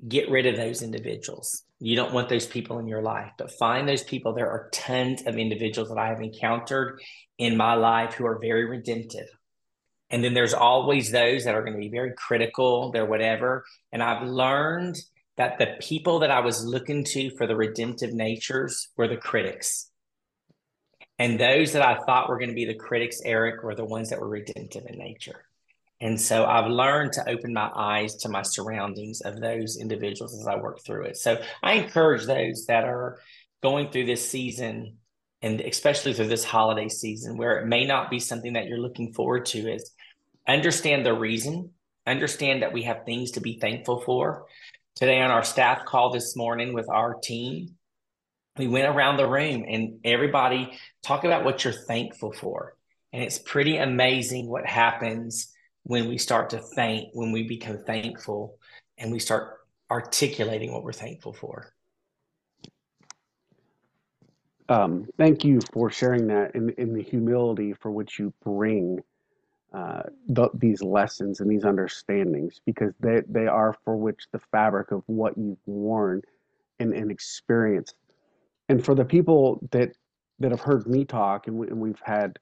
Get 0.08 0.30
rid 0.30 0.48
of 0.48 0.56
those 0.56 0.82
individuals. 0.82 1.64
You 1.80 1.96
don't 1.96 2.14
want 2.14 2.30
those 2.30 2.48
people 2.48 2.80
in 2.80 2.88
your 2.88 3.02
life, 3.02 3.32
but 3.38 3.52
find 3.52 3.88
those 3.88 4.04
people. 4.04 4.34
There 4.34 4.50
are 4.50 4.70
tons 4.74 5.24
of 5.26 5.38
individuals 5.38 5.90
that 5.90 5.98
I 5.98 6.08
have 6.08 6.22
encountered 6.22 7.02
in 7.38 7.58
my 7.58 7.76
life 7.76 8.16
who 8.16 8.26
are 8.26 8.40
very 8.40 8.66
redemptive 8.66 9.28
and 10.12 10.24
then 10.24 10.34
there's 10.34 10.54
always 10.54 11.10
those 11.10 11.46
that 11.46 11.56
are 11.56 11.62
going 11.62 11.74
to 11.74 11.80
be 11.80 11.90
very 11.90 12.14
critical, 12.16 12.92
they're 12.92 13.06
whatever. 13.06 13.64
And 13.94 14.04
I've 14.04 14.28
learned 14.28 14.98
that 15.38 15.58
the 15.58 15.78
people 15.80 16.20
that 16.20 16.32
I 16.32 16.42
was 16.42 16.66
looking 16.66 17.06
to 17.06 17.32
for 17.38 17.48
the 17.48 17.56
redemptive 17.56 18.14
natures 18.14 18.90
were 18.98 19.08
the 19.08 19.18
critics. 19.18 19.90
And 21.22 21.40
those 21.40 21.74
that 21.74 21.86
I 21.86 22.04
thought 22.04 22.30
were 22.30 22.40
going 22.40 22.50
to 22.50 22.56
be 22.56 22.66
the 22.66 22.74
critics, 22.74 23.22
Eric, 23.24 23.62
were 23.62 23.76
the 23.76 23.86
ones 23.86 24.10
that 24.10 24.20
were 24.20 24.28
redemptive 24.28 24.88
in 24.88 24.98
nature. 24.98 25.46
And 26.00 26.20
so 26.20 26.46
I've 26.46 26.72
learned 26.72 27.14
to 27.14 27.30
open 27.30 27.54
my 27.54 27.70
eyes 27.76 28.16
to 28.24 28.30
my 28.30 28.42
surroundings 28.42 29.22
of 29.22 29.40
those 29.40 29.78
individuals 29.78 30.34
as 30.34 30.48
I 30.48 30.56
work 30.56 30.84
through 30.84 31.04
it. 31.04 31.18
So 31.18 31.40
I 31.62 31.74
encourage 31.74 32.26
those 32.26 32.66
that 32.66 32.86
are 32.86 33.20
going 33.62 33.92
through 33.92 34.08
this 34.08 34.28
season 34.28 34.98
and 35.44 35.62
especially 35.62 36.16
through 36.16 36.30
this 36.30 36.44
holiday 36.44 36.90
season 36.90 37.38
where 37.38 37.60
it 37.60 37.68
may 37.68 37.86
not 37.86 38.10
be 38.10 38.18
something 38.18 38.54
that 38.54 38.66
you're 38.66 38.80
looking 38.80 39.14
forward 39.14 39.46
to 39.48 39.72
is 39.72 39.92
understand 40.48 41.06
the 41.06 41.14
reason, 41.14 41.70
understand 42.08 42.64
that 42.64 42.74
we 42.74 42.82
have 42.82 43.06
things 43.06 43.30
to 43.32 43.42
be 43.42 43.60
thankful 43.60 44.02
for, 44.02 44.48
today 44.96 45.22
on 45.22 45.30
our 45.30 45.44
staff 45.44 45.86
call 45.86 46.10
this 46.10 46.36
morning 46.36 46.74
with 46.74 46.90
our 46.90 47.14
team, 47.14 47.76
we 48.62 48.68
went 48.68 48.88
around 48.88 49.18
the 49.18 49.28
room 49.28 49.66
and 49.68 50.00
everybody 50.04 50.72
talk 51.02 51.24
about 51.24 51.44
what 51.44 51.64
you're 51.64 51.74
thankful 51.74 52.32
for. 52.32 52.76
And 53.12 53.24
it's 53.24 53.40
pretty 53.40 53.78
amazing 53.78 54.48
what 54.48 54.68
happens 54.68 55.52
when 55.82 56.08
we 56.08 56.20
start 56.20 56.52
to 56.52 56.60
thank, 56.60 57.10
when 57.14 57.32
we 57.32 57.48
become 57.48 57.80
thankful 57.80 58.60
and 59.00 59.12
we 59.12 59.18
start 59.18 59.58
articulating 59.90 60.72
what 60.72 60.84
we're 60.84 60.94
thankful 60.94 61.34
for. 61.34 61.74
Um, 64.70 65.08
thank 65.18 65.44
you 65.44 65.60
for 65.74 65.90
sharing 65.90 66.28
that 66.28 66.54
in, 66.54 66.70
in 66.78 66.94
the 66.94 67.02
humility 67.02 67.74
for 67.74 67.90
which 67.90 68.20
you 68.20 68.32
bring 68.44 69.00
uh, 69.74 70.04
the, 70.28 70.50
these 70.54 70.84
lessons 70.84 71.40
and 71.40 71.50
these 71.50 71.64
understandings 71.64 72.62
because 72.66 72.94
they, 73.00 73.24
they 73.28 73.48
are 73.48 73.76
for 73.84 73.98
which 73.98 74.28
the 74.32 74.40
fabric 74.52 74.92
of 74.92 75.02
what 75.08 75.36
you've 75.36 75.58
worn 75.66 76.22
and, 76.80 76.94
and 76.94 77.10
experienced. 77.10 77.96
And 78.72 78.84
for 78.84 78.96
the 78.96 79.04
people 79.04 79.60
that 79.72 79.92
that 80.40 80.52
have 80.52 80.62
heard 80.62 80.88
me 80.88 81.04
talk 81.06 81.48
and, 81.48 81.58
we, 81.58 81.68
and 81.68 81.80
we've 81.80 82.02
had 82.04 82.40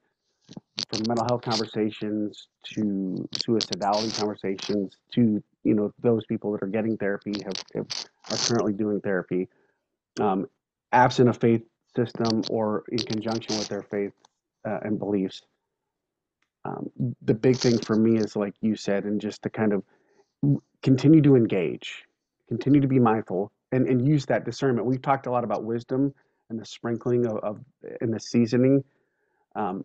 from 0.88 1.02
mental 1.08 1.26
health 1.28 1.42
conversations 1.42 2.48
to 2.64 3.28
suicidality 3.34 4.16
conversations 4.16 4.96
to 5.12 5.42
you 5.64 5.74
know 5.74 5.92
those 6.00 6.24
people 6.26 6.52
that 6.52 6.62
are 6.62 6.68
getting 6.68 6.96
therapy 6.96 7.32
have, 7.44 7.54
have 7.74 7.88
are 8.30 8.36
currently 8.46 8.72
doing 8.72 9.00
therapy 9.00 9.48
um, 10.20 10.46
absent 10.92 11.28
a 11.28 11.32
faith 11.32 11.62
system 11.96 12.42
or 12.48 12.84
in 12.92 12.98
conjunction 12.98 13.58
with 13.58 13.68
their 13.68 13.82
faith 13.82 14.12
uh, 14.68 14.78
and 14.82 15.00
beliefs 15.00 15.42
um, 16.64 16.88
the 17.22 17.34
big 17.34 17.56
thing 17.56 17.76
for 17.78 17.96
me 17.96 18.18
is 18.18 18.36
like 18.36 18.54
you 18.60 18.76
said 18.76 19.04
and 19.04 19.20
just 19.20 19.42
to 19.42 19.50
kind 19.50 19.72
of 19.72 19.82
continue 20.82 21.22
to 21.22 21.34
engage 21.34 22.04
continue 22.48 22.80
to 22.80 22.88
be 22.88 23.00
mindful 23.00 23.50
and, 23.72 23.86
and 23.86 24.06
use 24.06 24.26
that 24.26 24.44
discernment. 24.44 24.86
We've 24.86 25.02
talked 25.02 25.26
a 25.26 25.30
lot 25.30 25.44
about 25.44 25.64
wisdom 25.64 26.14
and 26.48 26.58
the 26.58 26.66
sprinkling 26.66 27.26
of, 27.26 27.38
of 27.38 27.60
and 28.00 28.12
the 28.12 28.20
seasoning. 28.20 28.82
Um, 29.54 29.84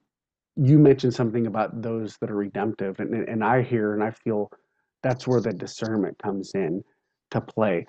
you 0.56 0.80
mentioned 0.80 1.14
something 1.14 1.48
about 1.48 1.82
those 1.82 2.18
that 2.18 2.32
are 2.32 2.36
redemptive 2.36 3.00
and, 3.02 3.14
and 3.14 3.44
i 3.44 3.62
hear 3.62 3.94
and 3.94 4.02
i 4.02 4.10
feel 4.10 4.50
that's 5.06 5.28
where 5.28 5.42
the 5.42 5.54
discernment 5.54 6.18
comes 6.18 6.52
in 6.56 6.84
to 7.30 7.40
play. 7.40 7.86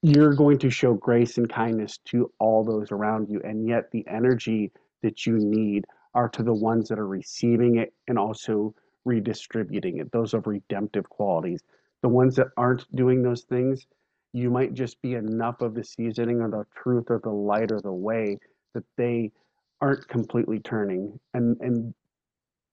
You're 0.00 0.34
going 0.34 0.58
to 0.60 0.70
show 0.70 0.94
grace 0.94 1.36
and 1.36 1.46
kindness 1.46 1.98
to 2.06 2.32
all 2.38 2.64
those 2.64 2.90
around 2.90 3.28
you 3.28 3.42
and 3.44 3.68
yet 3.68 3.90
the 3.90 4.02
energy 4.08 4.72
that 5.02 5.26
you 5.26 5.34
need 5.34 5.84
are 6.14 6.28
to 6.30 6.42
the 6.42 6.54
ones 6.54 6.88
that 6.88 6.98
are 6.98 7.06
receiving 7.06 7.76
it 7.76 7.92
and 8.08 8.18
also 8.18 8.74
redistributing 9.04 9.98
it 9.98 10.10
those 10.10 10.32
are 10.32 10.40
redemptive 10.40 11.08
qualities. 11.10 11.60
The 12.00 12.08
ones 12.08 12.36
that 12.36 12.46
aren't 12.56 12.84
doing 12.96 13.22
those 13.22 13.42
things 13.42 13.86
you 14.32 14.50
might 14.50 14.74
just 14.74 15.00
be 15.02 15.14
enough 15.14 15.60
of 15.60 15.74
the 15.74 15.84
seasoning 15.84 16.40
or 16.40 16.50
the 16.50 16.64
truth 16.80 17.06
or 17.08 17.20
the 17.22 17.30
light 17.30 17.72
or 17.72 17.80
the 17.80 17.92
way 17.92 18.38
that 18.74 18.84
they 18.96 19.32
aren't 19.80 20.06
completely 20.08 20.58
turning 20.60 21.18
and 21.34 21.56
and 21.60 21.94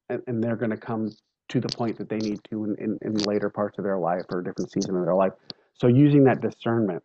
and, 0.10 0.44
they're 0.44 0.56
going 0.56 0.72
to 0.72 0.78
come 0.78 1.12
to 1.50 1.60
the 1.60 1.68
point 1.70 1.98
that 1.98 2.10
they 2.10 2.18
need 2.18 2.39
to 2.50 2.63
in, 2.65 2.76
in, 2.80 3.00
in 3.02 3.15
later 3.24 3.50
parts 3.50 3.78
of 3.78 3.84
their 3.84 3.98
life 3.98 4.24
or 4.30 4.39
a 4.39 4.44
different 4.44 4.72
season 4.72 4.96
of 4.96 5.04
their 5.04 5.15
life. 5.15 5.34
So 5.74 5.88
using 5.88 6.24
that 6.26 6.41
discernment. 6.41 7.04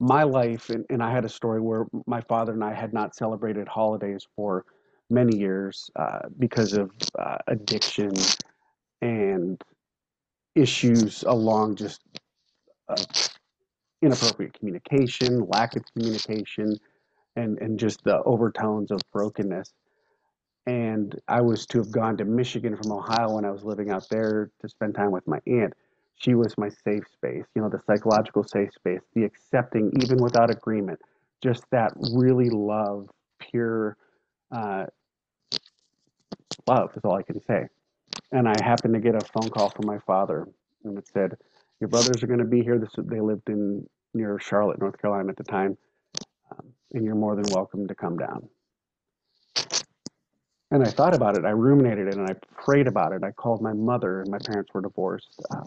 My 0.00 0.24
life 0.24 0.70
and, 0.70 0.84
and 0.90 1.02
i 1.02 1.10
had 1.10 1.24
a 1.24 1.28
story 1.28 1.60
where 1.60 1.86
my 2.06 2.20
father 2.22 2.52
and 2.52 2.64
i 2.64 2.74
had 2.74 2.92
not 2.92 3.14
celebrated 3.14 3.68
holidays 3.68 4.26
for 4.34 4.64
many 5.08 5.38
years 5.38 5.88
uh, 5.96 6.18
because 6.38 6.72
of 6.74 6.90
uh, 7.18 7.38
addiction 7.46 8.12
and 9.00 9.62
issues 10.54 11.22
along 11.24 11.76
just 11.76 12.00
uh, 12.88 12.96
inappropriate 14.02 14.58
communication, 14.58 15.46
lack 15.48 15.76
of 15.76 15.82
communication, 15.92 16.76
and, 17.36 17.58
and 17.58 17.78
just 17.78 18.02
the 18.04 18.22
overtones 18.24 18.90
of 18.90 19.00
brokenness. 19.12 19.72
And 20.66 21.18
I 21.28 21.40
was 21.40 21.66
to 21.66 21.78
have 21.78 21.90
gone 21.90 22.16
to 22.18 22.24
Michigan 22.24 22.76
from 22.76 22.92
Ohio 22.92 23.34
when 23.34 23.44
I 23.44 23.50
was 23.50 23.64
living 23.64 23.90
out 23.90 24.06
there 24.10 24.50
to 24.60 24.68
spend 24.68 24.94
time 24.94 25.10
with 25.10 25.26
my 25.26 25.40
aunt. 25.46 25.74
She 26.16 26.34
was 26.34 26.56
my 26.56 26.68
safe 26.68 27.04
space, 27.12 27.44
you 27.54 27.62
know, 27.62 27.68
the 27.68 27.80
psychological 27.86 28.44
safe 28.44 28.72
space, 28.72 29.00
the 29.14 29.24
accepting, 29.24 29.90
even 30.00 30.22
without 30.22 30.50
agreement, 30.50 31.00
just 31.42 31.64
that 31.70 31.92
really 32.12 32.50
love, 32.50 33.08
pure 33.40 33.96
uh, 34.52 34.86
love 36.66 36.90
is 36.96 37.02
all 37.04 37.16
I 37.16 37.22
can 37.22 37.42
say. 37.46 37.66
And 38.32 38.48
I 38.48 38.54
happened 38.62 38.94
to 38.94 39.00
get 39.00 39.14
a 39.16 39.20
phone 39.20 39.50
call 39.50 39.70
from 39.70 39.86
my 39.86 39.98
father, 40.06 40.46
and 40.84 40.96
it 40.96 41.08
said, 41.12 41.36
your 41.80 41.88
brothers 41.88 42.22
are 42.22 42.26
going 42.26 42.38
to 42.38 42.44
be 42.44 42.62
here. 42.62 42.78
This, 42.78 42.90
they 42.96 43.20
lived 43.20 43.48
in 43.48 43.86
near 44.14 44.38
Charlotte, 44.38 44.80
North 44.80 45.00
Carolina 45.00 45.30
at 45.30 45.36
the 45.36 45.44
time, 45.44 45.76
um, 46.50 46.72
and 46.92 47.04
you're 47.04 47.14
more 47.14 47.36
than 47.36 47.44
welcome 47.52 47.86
to 47.88 47.94
come 47.94 48.16
down. 48.16 48.48
And 50.70 50.82
I 50.82 50.90
thought 50.90 51.14
about 51.14 51.36
it. 51.36 51.44
I 51.44 51.50
ruminated 51.50 52.08
it, 52.08 52.16
and 52.16 52.28
I 52.28 52.34
prayed 52.56 52.86
about 52.86 53.12
it. 53.12 53.22
I 53.22 53.30
called 53.30 53.62
my 53.62 53.72
mother, 53.72 54.20
and 54.20 54.30
my 54.30 54.38
parents 54.38 54.72
were 54.72 54.80
divorced, 54.80 55.40
um, 55.50 55.66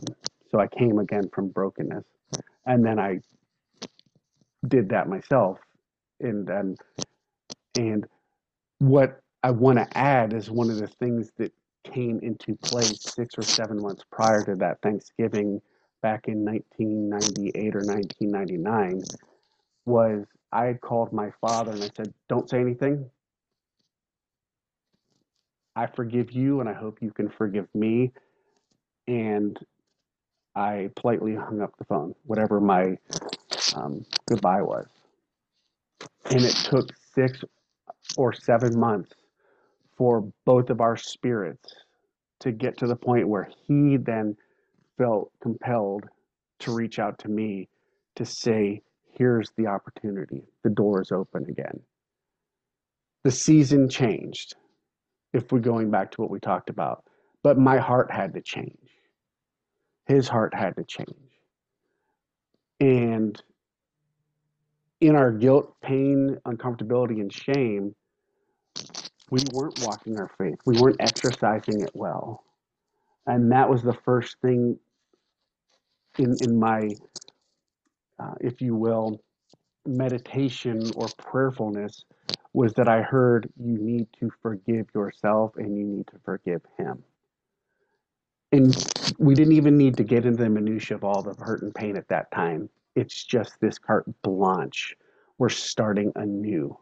so 0.49 0.59
I 0.59 0.67
came 0.67 0.99
again 0.99 1.29
from 1.33 1.49
brokenness, 1.49 2.05
and 2.65 2.85
then 2.85 2.99
I 2.99 3.19
did 4.67 4.89
that 4.89 5.07
myself. 5.07 5.59
And 6.19 6.49
and 6.49 6.79
and 7.77 8.07
what 8.79 9.21
I 9.43 9.51
want 9.51 9.77
to 9.77 9.97
add 9.97 10.33
is 10.33 10.49
one 10.49 10.69
of 10.69 10.77
the 10.77 10.87
things 10.87 11.31
that 11.37 11.53
came 11.83 12.19
into 12.21 12.55
place 12.55 13.01
six 13.01 13.37
or 13.37 13.43
seven 13.43 13.81
months 13.81 14.03
prior 14.11 14.43
to 14.43 14.55
that 14.55 14.81
Thanksgiving 14.81 15.61
back 16.07 16.29
in 16.29 16.45
1998 16.45 17.75
or 17.75 17.83
1999 17.83 19.03
was 19.85 20.25
I 20.53 20.63
had 20.67 20.79
called 20.79 21.11
my 21.11 21.31
father 21.41 21.71
and 21.73 21.83
I 21.83 21.89
said, 21.97 22.13
Don't 22.29 22.49
say 22.49 22.61
anything. 22.61 23.09
I 25.75 25.87
forgive 25.87 26.31
you 26.31 26.61
and 26.61 26.69
I 26.69 26.73
hope 26.73 26.99
you 27.01 27.11
can 27.11 27.27
forgive 27.27 27.67
me. 27.75 28.13
And 29.09 29.59
I 30.55 30.91
politely 30.95 31.35
hung 31.35 31.61
up 31.61 31.73
the 31.77 31.83
phone, 31.83 32.15
whatever 32.23 32.61
my 32.61 32.97
um, 33.75 34.05
goodbye 34.29 34.61
was. 34.61 34.87
And 36.31 36.41
it 36.41 36.55
took 36.55 36.87
six 37.13 37.43
or 38.15 38.31
seven 38.31 38.79
months 38.79 39.13
for 39.97 40.31
both 40.45 40.69
of 40.69 40.79
our 40.79 40.95
spirits 40.95 41.75
to 42.39 42.53
get 42.53 42.77
to 42.77 42.87
the 42.87 42.95
point 42.95 43.27
where 43.27 43.49
he 43.67 43.97
then 43.97 44.37
felt 44.97 45.31
compelled 45.41 46.05
to 46.60 46.73
reach 46.73 46.99
out 46.99 47.19
to 47.19 47.29
me 47.29 47.69
to 48.15 48.25
say, 48.25 48.81
here's 49.13 49.51
the 49.57 49.67
opportunity. 49.67 50.43
The 50.63 50.69
door 50.69 51.01
is 51.01 51.12
open 51.12 51.45
again. 51.49 51.79
The 53.23 53.31
season 53.31 53.89
changed, 53.89 54.55
if 55.33 55.51
we're 55.51 55.60
going 55.60 55.91
back 55.91 56.12
to 56.12 56.21
what 56.21 56.29
we 56.29 56.39
talked 56.39 56.69
about, 56.69 57.03
but 57.43 57.57
my 57.57 57.77
heart 57.77 58.12
had 58.12 58.33
to 58.33 58.41
change. 58.41 58.77
His 60.05 60.27
heart 60.27 60.53
had 60.53 60.75
to 60.77 60.83
change. 60.83 61.10
And 62.79 63.41
in 65.01 65.15
our 65.15 65.31
guilt, 65.31 65.75
pain, 65.81 66.38
uncomfortability, 66.45 67.19
and 67.19 67.31
shame, 67.31 67.93
we 69.29 69.41
weren't 69.51 69.83
walking 69.83 70.17
our 70.17 70.31
faith. 70.38 70.60
We 70.65 70.79
weren't 70.79 70.97
exercising 70.99 71.81
it 71.81 71.91
well. 71.93 72.43
And 73.25 73.51
that 73.51 73.69
was 73.69 73.83
the 73.83 73.97
first 74.05 74.38
thing 74.41 74.79
in 76.17 76.36
in 76.41 76.60
my, 76.60 76.89
uh, 78.19 78.36
if 78.41 78.62
you 78.62 78.75
will, 78.75 79.21
meditation 79.86 80.91
or 80.95 81.08
prayerfulness 81.17 82.06
was 82.53 82.73
that 82.73 82.88
I 82.88 83.01
heard 83.01 83.49
you 83.58 83.77
need 83.77 84.08
to 84.19 84.32
forgive 84.41 84.88
yourself 84.93 85.56
and 85.58 85.77
you 85.77 85.86
need 85.86 86.08
to 86.08 86.19
forgive 86.25 86.62
him. 86.77 87.03
And 88.51 88.75
we 89.19 89.36
didn't 89.36 89.53
even 89.53 89.77
need 89.77 89.97
to 89.97 90.03
get 90.03 90.25
into 90.25 90.43
the 90.43 90.49
minutia 90.49 90.95
of 90.95 91.03
all 91.03 91.21
the 91.21 91.34
hurt 91.43 91.62
and 91.62 91.73
pain 91.75 91.97
at 91.97 92.08
that 92.10 92.32
time. 92.32 92.69
It's 92.96 93.23
just 93.23 93.60
this 93.60 93.77
carte 93.77 94.10
blanche. 94.23 94.96
We're 95.37 95.50
starting 95.50 96.12
anew 96.15 96.77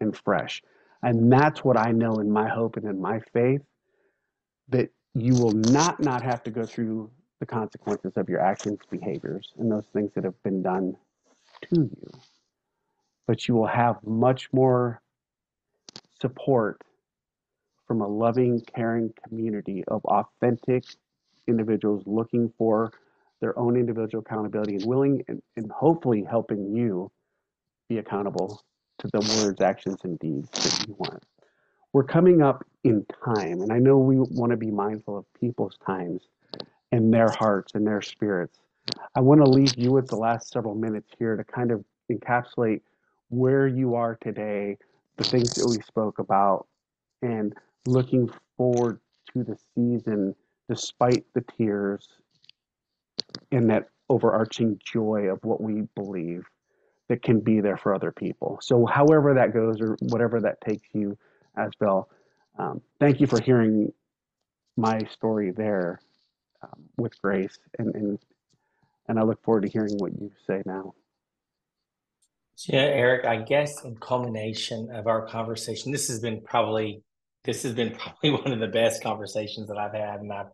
and 0.00 0.16
fresh. 0.16 0.62
And 1.02 1.32
that's 1.32 1.64
what 1.64 1.78
I 1.78 1.92
know 1.92 2.16
in 2.16 2.30
my 2.30 2.48
hope 2.48 2.76
and 2.76 2.86
in 2.86 3.00
my 3.00 3.20
faith 3.32 3.62
that 4.68 4.90
you 5.14 5.34
will 5.34 5.52
not 5.52 6.00
not 6.00 6.22
have 6.22 6.42
to 6.42 6.50
go 6.50 6.64
through 6.64 7.10
the 7.40 7.46
consequences 7.46 8.12
of 8.16 8.28
your 8.28 8.40
actions, 8.40 8.78
behaviors, 8.90 9.52
and 9.58 9.70
those 9.70 9.86
things 9.92 10.10
that 10.14 10.24
have 10.24 10.40
been 10.42 10.62
done 10.62 10.96
to 11.62 11.82
you. 11.82 12.10
But 13.26 13.46
you 13.48 13.54
will 13.54 13.66
have 13.66 13.96
much 14.04 14.52
more 14.52 15.02
support 16.20 16.82
from 17.86 18.00
a 18.00 18.06
loving, 18.06 18.60
caring 18.60 19.12
community 19.28 19.84
of 19.88 20.04
authentic 20.06 20.84
individuals 21.46 22.02
looking 22.06 22.52
for 22.58 22.92
their 23.40 23.58
own 23.58 23.76
individual 23.76 24.24
accountability 24.26 24.76
and 24.76 24.86
willing 24.86 25.22
and, 25.28 25.42
and 25.56 25.70
hopefully 25.70 26.24
helping 26.28 26.74
you 26.74 27.10
be 27.88 27.98
accountable 27.98 28.62
to 28.98 29.08
the 29.12 29.20
words, 29.44 29.60
actions, 29.60 29.98
and 30.04 30.18
deeds 30.18 30.48
that 30.50 30.88
you 30.88 30.94
want. 30.98 31.22
We're 31.92 32.04
coming 32.04 32.42
up 32.42 32.64
in 32.82 33.06
time, 33.24 33.60
and 33.62 33.72
I 33.72 33.78
know 33.78 33.98
we 33.98 34.16
want 34.18 34.50
to 34.50 34.56
be 34.56 34.70
mindful 34.70 35.18
of 35.18 35.24
people's 35.38 35.76
times 35.86 36.22
and 36.96 37.12
their 37.12 37.30
hearts 37.30 37.72
and 37.74 37.86
their 37.86 38.00
spirits. 38.00 38.58
I 39.14 39.20
want 39.20 39.44
to 39.44 39.50
leave 39.50 39.76
you 39.76 39.92
with 39.92 40.08
the 40.08 40.16
last 40.16 40.50
several 40.50 40.74
minutes 40.74 41.10
here 41.18 41.36
to 41.36 41.44
kind 41.44 41.70
of 41.70 41.84
encapsulate 42.10 42.80
where 43.28 43.66
you 43.66 43.94
are 43.94 44.16
today, 44.16 44.78
the 45.16 45.24
things 45.24 45.54
that 45.54 45.68
we 45.68 45.82
spoke 45.82 46.18
about, 46.18 46.66
and 47.20 47.54
looking 47.86 48.30
forward 48.56 49.00
to 49.32 49.44
the 49.44 49.58
season 49.74 50.34
despite 50.70 51.24
the 51.34 51.44
tears 51.56 52.08
and 53.52 53.68
that 53.68 53.88
overarching 54.08 54.80
joy 54.82 55.28
of 55.30 55.38
what 55.42 55.60
we 55.60 55.82
believe 55.94 56.44
that 57.08 57.22
can 57.22 57.40
be 57.40 57.60
there 57.60 57.76
for 57.76 57.94
other 57.94 58.10
people. 58.10 58.58
So, 58.62 58.86
however 58.86 59.34
that 59.34 59.52
goes, 59.52 59.80
or 59.80 59.96
whatever 60.00 60.40
that 60.40 60.60
takes 60.60 60.88
you, 60.92 61.18
Asbel, 61.58 62.08
um, 62.58 62.80
thank 62.98 63.20
you 63.20 63.26
for 63.26 63.40
hearing 63.40 63.92
my 64.76 65.00
story 65.10 65.50
there 65.50 66.00
um, 66.66 66.84
with 66.96 67.20
Grace, 67.20 67.58
and, 67.78 67.94
and 67.94 68.18
and 69.08 69.18
I 69.18 69.22
look 69.22 69.42
forward 69.42 69.62
to 69.62 69.68
hearing 69.68 69.96
what 69.98 70.12
you 70.12 70.32
say 70.46 70.62
now. 70.66 70.94
Yeah, 72.66 72.80
Eric, 72.80 73.26
I 73.26 73.36
guess 73.36 73.84
in 73.84 73.96
culmination 73.96 74.90
of 74.90 75.06
our 75.06 75.26
conversation, 75.26 75.92
this 75.92 76.08
has 76.08 76.20
been 76.20 76.40
probably 76.40 77.02
this 77.44 77.62
has 77.62 77.74
been 77.74 77.94
probably 77.98 78.30
one 78.30 78.52
of 78.52 78.60
the 78.60 78.68
best 78.68 79.02
conversations 79.02 79.68
that 79.68 79.78
I've 79.78 79.94
had, 79.94 80.20
and 80.20 80.32
I've 80.32 80.50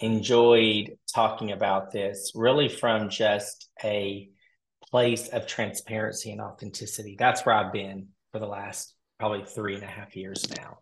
enjoyed 0.00 0.96
talking 1.12 1.52
about 1.52 1.92
this 1.92 2.32
really 2.34 2.68
from 2.68 3.10
just 3.10 3.68
a 3.84 4.30
place 4.90 5.28
of 5.28 5.46
transparency 5.46 6.32
and 6.32 6.40
authenticity. 6.40 7.16
That's 7.18 7.44
where 7.44 7.54
I've 7.54 7.72
been 7.72 8.08
for 8.32 8.38
the 8.38 8.46
last 8.46 8.94
probably 9.18 9.44
three 9.44 9.74
and 9.74 9.84
a 9.84 9.86
half 9.86 10.16
years 10.16 10.48
now. 10.56 10.78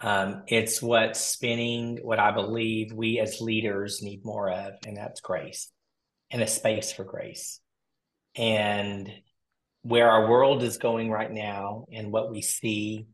Um, 0.00 0.44
it's 0.46 0.80
what's 0.80 1.20
spinning 1.20 1.98
what 2.02 2.18
I 2.18 2.30
believe 2.30 2.92
we 2.92 3.18
as 3.18 3.40
leaders 3.40 4.02
need 4.02 4.24
more 4.24 4.50
of, 4.50 4.74
and 4.86 4.96
that's 4.96 5.20
grace 5.20 5.70
and 6.30 6.42
a 6.42 6.46
space 6.46 6.92
for 6.92 7.04
grace. 7.04 7.60
And 8.36 9.10
where 9.82 10.08
our 10.10 10.30
world 10.30 10.62
is 10.62 10.78
going 10.78 11.10
right 11.10 11.30
now 11.30 11.86
and 11.92 12.12
what 12.12 12.30
we 12.30 12.42
see 12.42 13.06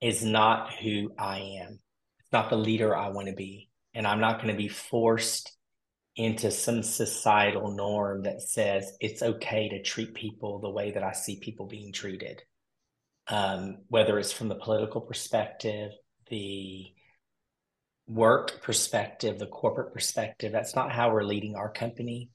is 0.00 0.24
not 0.24 0.72
who 0.74 1.10
I 1.18 1.38
am. 1.62 1.78
It's 2.20 2.32
not 2.32 2.50
the 2.50 2.56
leader 2.56 2.96
I 2.96 3.08
want 3.08 3.28
to 3.28 3.34
be. 3.34 3.70
And 3.94 4.06
I'm 4.06 4.20
not 4.20 4.36
going 4.36 4.48
to 4.48 4.56
be 4.56 4.68
forced 4.68 5.56
into 6.16 6.50
some 6.50 6.82
societal 6.82 7.74
norm 7.74 8.22
that 8.22 8.42
says 8.42 8.92
it's 9.00 9.22
okay 9.22 9.68
to 9.70 9.82
treat 9.82 10.14
people 10.14 10.60
the 10.60 10.70
way 10.70 10.92
that 10.92 11.02
I 11.02 11.12
see 11.12 11.40
people 11.40 11.66
being 11.66 11.92
treated. 11.92 12.42
Um, 13.26 13.78
whether 13.88 14.18
it's 14.18 14.32
from 14.32 14.48
the 14.48 14.54
political 14.54 15.00
perspective, 15.00 15.90
the 16.28 16.92
work 18.06 18.62
perspective, 18.62 19.38
the 19.38 19.46
corporate 19.46 19.92
perspective, 19.92 20.52
that's 20.52 20.74
not 20.74 20.92
how 20.92 21.12
we're 21.12 21.24
leading 21.24 21.56
our 21.56 21.70
company. 21.70 22.30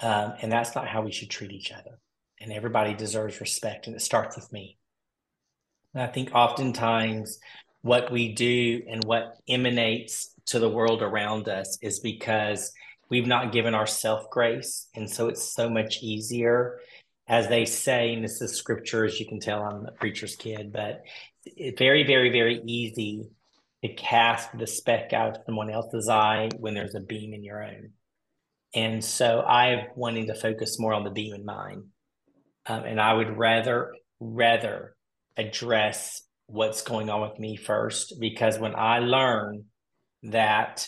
Um, 0.00 0.34
and 0.42 0.50
that's 0.50 0.74
not 0.74 0.88
how 0.88 1.02
we 1.02 1.12
should 1.12 1.30
treat 1.30 1.52
each 1.52 1.70
other. 1.72 1.98
And 2.40 2.52
everybody 2.52 2.92
deserves 2.92 3.40
respect, 3.40 3.86
and 3.86 3.94
it 3.94 4.00
starts 4.00 4.34
with 4.34 4.52
me. 4.52 4.78
And 5.94 6.02
I 6.02 6.08
think 6.08 6.30
oftentimes 6.34 7.38
what 7.82 8.10
we 8.10 8.32
do 8.32 8.82
and 8.88 9.04
what 9.04 9.36
emanates 9.48 10.34
to 10.46 10.58
the 10.58 10.68
world 10.68 11.02
around 11.02 11.48
us 11.48 11.78
is 11.82 12.00
because 12.00 12.72
we've 13.10 13.26
not 13.26 13.52
given 13.52 13.74
ourselves 13.74 14.26
grace. 14.30 14.88
And 14.94 15.08
so 15.08 15.28
it's 15.28 15.54
so 15.54 15.68
much 15.68 16.02
easier, 16.02 16.80
as 17.28 17.48
they 17.48 17.64
say, 17.64 18.14
and 18.14 18.24
this 18.24 18.40
is 18.40 18.56
scripture, 18.56 19.04
as 19.04 19.20
you 19.20 19.26
can 19.26 19.38
tell, 19.38 19.62
I'm 19.62 19.86
a 19.86 19.92
preacher's 19.92 20.34
kid, 20.34 20.72
but 20.72 21.02
very, 21.78 22.04
very, 22.04 22.30
very 22.30 22.62
easy 22.66 23.30
to 23.82 23.92
cast 23.94 24.56
the 24.56 24.66
speck 24.66 25.12
out 25.12 25.36
of 25.36 25.42
someone 25.44 25.70
else's 25.70 26.08
eye 26.08 26.48
when 26.58 26.74
there's 26.74 26.94
a 26.94 27.00
beam 27.00 27.34
in 27.34 27.42
your 27.42 27.62
own. 27.62 27.90
And 28.74 29.04
so 29.04 29.42
I'm 29.42 29.88
wanting 29.96 30.28
to 30.28 30.34
focus 30.34 30.78
more 30.78 30.94
on 30.94 31.04
the 31.04 31.10
beam 31.10 31.34
in 31.34 31.44
mine. 31.44 31.84
Um, 32.66 32.84
and 32.84 33.00
I 33.00 33.12
would 33.12 33.36
rather, 33.36 33.92
rather 34.20 34.94
address 35.36 36.22
what's 36.46 36.82
going 36.82 37.10
on 37.10 37.22
with 37.22 37.38
me 37.38 37.56
first, 37.56 38.20
because 38.20 38.58
when 38.58 38.74
I 38.74 39.00
learn 39.00 39.64
that 40.24 40.86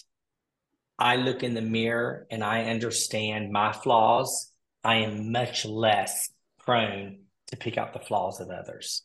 I 0.98 1.16
look 1.16 1.42
in 1.42 1.55
the 1.55 1.62
mirror 1.62 2.26
and 2.30 2.44
I 2.44 2.66
understand 2.66 3.50
my 3.50 3.72
flaws, 3.72 4.52
I 4.84 4.96
am 4.96 5.32
much 5.32 5.64
less 5.64 6.30
prone 6.61 7.24
to 7.48 7.57
pick 7.57 7.76
out 7.76 7.92
the 7.92 7.98
flaws 7.98 8.40
of 8.40 8.50
others. 8.50 9.02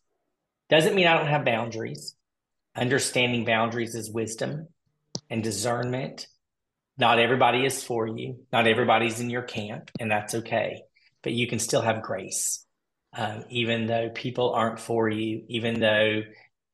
Doesn't 0.69 0.95
mean 0.95 1.07
I 1.07 1.17
don't 1.17 1.27
have 1.27 1.45
boundaries. 1.45 2.15
Understanding 2.75 3.45
boundaries 3.45 3.95
is 3.95 4.11
wisdom 4.11 4.67
and 5.29 5.43
discernment 5.43 6.27
not 6.99 7.17
everybody 7.17 7.65
is 7.65 7.81
for 7.81 8.05
you. 8.05 8.41
Not 8.51 8.67
everybody's 8.67 9.21
in 9.21 9.29
your 9.29 9.41
camp, 9.41 9.89
and 9.99 10.11
that's 10.11 10.35
okay. 10.35 10.81
But 11.23 11.31
you 11.31 11.47
can 11.47 11.57
still 11.57 11.81
have 11.81 12.01
grace, 12.01 12.65
um, 13.13 13.45
even 13.49 13.87
though 13.87 14.09
people 14.09 14.53
aren't 14.53 14.81
for 14.81 15.07
you, 15.09 15.43
even 15.47 15.79
though 15.79 16.23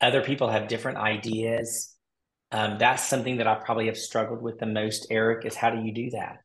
other 0.01 0.21
people 0.23 0.49
have 0.49 0.67
different 0.67 0.97
ideas. 0.97 1.95
Um, 2.51 2.77
that's 2.79 3.07
something 3.07 3.37
that 3.37 3.47
I 3.47 3.53
probably 3.53 3.85
have 3.85 3.97
struggled 3.97 4.41
with 4.41 4.57
the 4.57 4.65
most, 4.65 5.07
Eric, 5.11 5.45
is 5.45 5.55
how 5.55 5.69
do 5.69 5.85
you 5.85 5.93
do 5.93 6.09
that? 6.11 6.37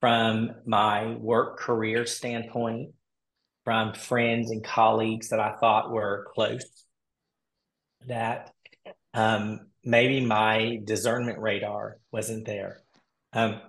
From 0.00 0.50
my 0.66 1.14
work 1.14 1.58
career 1.58 2.04
standpoint, 2.04 2.90
from 3.66 3.92
friends 3.92 4.50
and 4.50 4.64
colleagues 4.64 5.28
that 5.28 5.40
I 5.40 5.56
thought 5.56 5.92
were 5.92 6.28
close, 6.32 6.64
that 8.06 8.54
um, 9.12 9.66
maybe 9.84 10.24
my 10.24 10.80
discernment 10.82 11.40
radar 11.40 11.98
wasn't 12.10 12.46
there 12.46 12.80
um, 13.36 13.60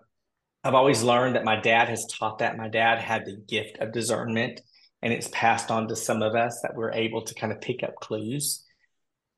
I've 0.64 0.74
always 0.74 1.04
learned 1.04 1.36
that 1.36 1.44
my 1.44 1.60
dad 1.60 1.90
has 1.90 2.06
taught 2.06 2.40
that. 2.40 2.58
My 2.58 2.70
dad 2.70 3.00
had 3.00 3.26
the 3.26 3.36
gift 3.36 3.80
of 3.80 3.92
discernment, 3.92 4.62
and 5.02 5.12
it's 5.12 5.30
passed 5.32 5.72
on 5.72 5.90
to 5.90 5.96
some 5.96 6.22
of 6.22 6.36
us 6.36 6.62
that 6.62 6.74
we're 6.74 6.94
able 6.94 7.22
to 7.24 7.34
kind 7.36 7.52
of 7.52 7.60
pick 7.60 7.84
up 7.84 7.96
clues. 7.96 8.64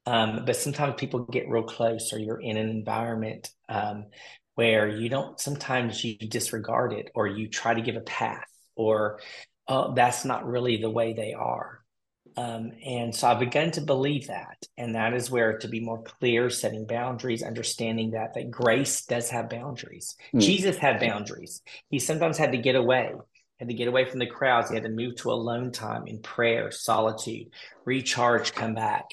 Um, 0.06 0.44
but 0.46 0.56
sometimes 0.56 0.96
people 0.98 1.26
get 1.26 1.50
real 1.50 1.64
close, 1.64 2.14
or 2.14 2.20
you're 2.20 2.40
in 2.40 2.58
an 2.58 2.70
environment 2.70 3.50
um, 3.68 4.06
where 4.54 4.88
you 4.88 5.10
don't. 5.10 5.40
Sometimes 5.40 6.04
you 6.04 6.16
disregard 6.16 6.94
it, 6.94 7.10
or 7.16 7.28
you 7.28 7.50
try 7.50 7.74
to 7.74 7.82
give 7.82 7.96
a 7.96 8.02
path, 8.02 8.48
or 8.76 9.20
oh, 9.70 9.94
that's 9.94 10.26
not 10.26 10.46
really 10.46 10.78
the 10.78 10.90
way 10.90 11.14
they 11.14 11.34
are. 11.34 11.80
Um, 12.36 12.72
and 12.86 13.14
so 13.14 13.28
I've 13.28 13.40
begun 13.40 13.72
to 13.72 13.82
believe 13.82 14.28
that. 14.28 14.58
And 14.78 14.96
that 14.96 15.14
is 15.14 15.32
where 15.32 15.58
to 15.60 15.68
be 15.68 15.80
more 15.80 16.02
clear, 16.02 16.50
setting 16.50 16.86
boundaries, 16.86 17.44
understanding 17.44 18.12
that 18.12 18.34
that 18.34 18.52
grace 18.52 19.06
does 19.06 19.30
have 19.30 19.50
boundaries. 19.50 20.16
Mm. 20.34 20.42
Jesus 20.42 20.78
had 20.78 21.00
boundaries. 21.00 21.62
He 21.90 22.00
sometimes 22.00 22.38
had 22.38 22.52
to 22.54 22.58
get 22.58 22.76
away, 22.76 23.12
had 23.60 23.68
to 23.68 23.74
get 23.74 23.88
away 23.88 24.06
from 24.06 24.20
the 24.20 24.26
crowds. 24.26 24.70
He 24.70 24.76
had 24.76 24.84
to 24.84 24.90
move 24.90 25.16
to 25.18 25.32
alone 25.32 25.72
time 25.72 26.08
in 26.08 26.22
prayer, 26.22 26.72
solitude, 26.72 27.48
recharge, 27.86 28.54
come 28.54 28.74
back. 28.74 29.06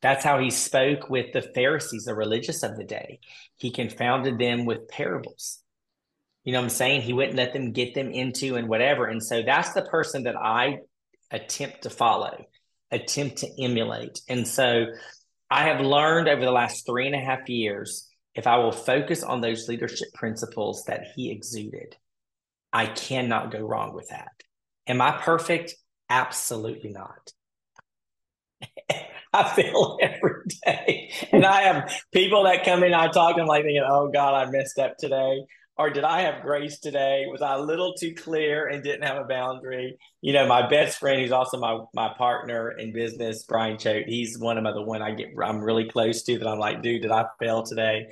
That's 0.00 0.24
how 0.24 0.38
he 0.38 0.50
spoke 0.50 1.08
with 1.08 1.32
the 1.32 1.42
Pharisees, 1.42 2.04
the 2.04 2.14
religious 2.14 2.62
of 2.62 2.76
the 2.76 2.84
day. 2.84 3.20
He 3.56 3.70
confounded 3.70 4.38
them 4.38 4.64
with 4.64 4.88
parables. 4.88 5.63
You 6.44 6.52
know 6.52 6.58
what 6.58 6.64
I'm 6.64 6.70
saying? 6.70 7.02
He 7.02 7.12
wouldn't 7.12 7.36
let 7.36 7.52
them 7.52 7.72
get 7.72 7.94
them 7.94 8.10
into 8.10 8.56
and 8.56 8.68
whatever. 8.68 9.06
And 9.06 9.22
so 9.22 9.42
that's 9.42 9.72
the 9.72 9.82
person 9.82 10.24
that 10.24 10.36
I 10.36 10.80
attempt 11.30 11.82
to 11.82 11.90
follow, 11.90 12.44
attempt 12.90 13.38
to 13.38 13.62
emulate. 13.62 14.20
And 14.28 14.46
so 14.46 14.86
I 15.50 15.68
have 15.68 15.80
learned 15.80 16.28
over 16.28 16.44
the 16.44 16.50
last 16.50 16.84
three 16.86 17.06
and 17.06 17.14
a 17.14 17.18
half 17.18 17.48
years 17.48 18.08
if 18.34 18.46
I 18.46 18.56
will 18.56 18.72
focus 18.72 19.22
on 19.22 19.40
those 19.40 19.68
leadership 19.68 20.08
principles 20.12 20.84
that 20.86 21.04
he 21.14 21.30
exuded, 21.30 21.96
I 22.72 22.86
cannot 22.86 23.52
go 23.52 23.60
wrong 23.60 23.94
with 23.94 24.08
that. 24.08 24.32
Am 24.86 25.00
I 25.00 25.12
perfect? 25.12 25.74
Absolutely 26.10 26.90
not. 26.90 27.32
I 29.32 29.48
fail 29.54 29.98
every 30.02 30.42
day. 30.64 31.12
And 31.32 31.46
I 31.46 31.62
have 31.62 32.02
people 32.12 32.44
that 32.44 32.64
come 32.64 32.82
in, 32.84 32.92
I 32.92 33.08
talk, 33.08 33.36
I'm 33.38 33.46
like 33.46 33.62
thinking, 33.62 33.84
oh 33.86 34.10
God, 34.12 34.34
I 34.34 34.50
messed 34.50 34.78
up 34.78 34.98
today 34.98 35.44
or 35.76 35.90
did 35.90 36.04
I 36.04 36.22
have 36.22 36.42
grace 36.42 36.78
today? 36.78 37.24
Was 37.30 37.42
I 37.42 37.54
a 37.54 37.60
little 37.60 37.94
too 37.94 38.14
clear 38.14 38.68
and 38.68 38.82
didn't 38.82 39.02
have 39.02 39.16
a 39.16 39.24
boundary? 39.24 39.98
You 40.20 40.32
know, 40.32 40.46
my 40.46 40.68
best 40.68 40.98
friend, 40.98 41.20
who's 41.20 41.32
also 41.32 41.58
my 41.58 41.80
my 41.92 42.14
partner 42.16 42.70
in 42.70 42.92
business, 42.92 43.44
Brian 43.44 43.76
Choate, 43.76 44.06
he's 44.06 44.38
one 44.38 44.56
of 44.56 44.74
the 44.74 44.82
one 44.82 45.02
I 45.02 45.12
get 45.12 45.30
I'm 45.42 45.60
really 45.60 45.88
close 45.88 46.22
to 46.24 46.38
that 46.38 46.46
I'm 46.46 46.60
like, 46.60 46.82
dude, 46.82 47.02
did 47.02 47.10
I 47.10 47.24
fail 47.40 47.64
today? 47.64 48.08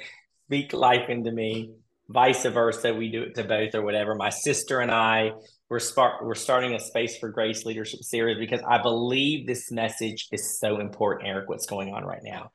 Speak 0.48 0.72
life 0.72 1.08
into 1.08 1.30
me. 1.30 1.70
Vice 2.08 2.44
versa, 2.44 2.92
we 2.92 3.10
do 3.10 3.22
it 3.22 3.36
to 3.36 3.44
both 3.44 3.74
or 3.74 3.82
whatever. 3.82 4.14
My 4.14 4.28
sister 4.28 4.80
and 4.80 4.90
I, 4.90 5.30
we're 5.70 5.78
start 5.78 6.24
we're 6.24 6.34
starting 6.34 6.74
a 6.74 6.80
space 6.80 7.16
for 7.16 7.30
grace 7.30 7.64
leadership 7.64 8.02
series 8.02 8.38
because 8.38 8.60
I 8.68 8.82
believe 8.82 9.46
this 9.46 9.70
message 9.70 10.28
is 10.32 10.58
so 10.58 10.80
important, 10.80 11.28
Eric, 11.28 11.48
what's 11.48 11.66
going 11.66 11.94
on 11.94 12.04
right 12.04 12.20
now. 12.24 12.50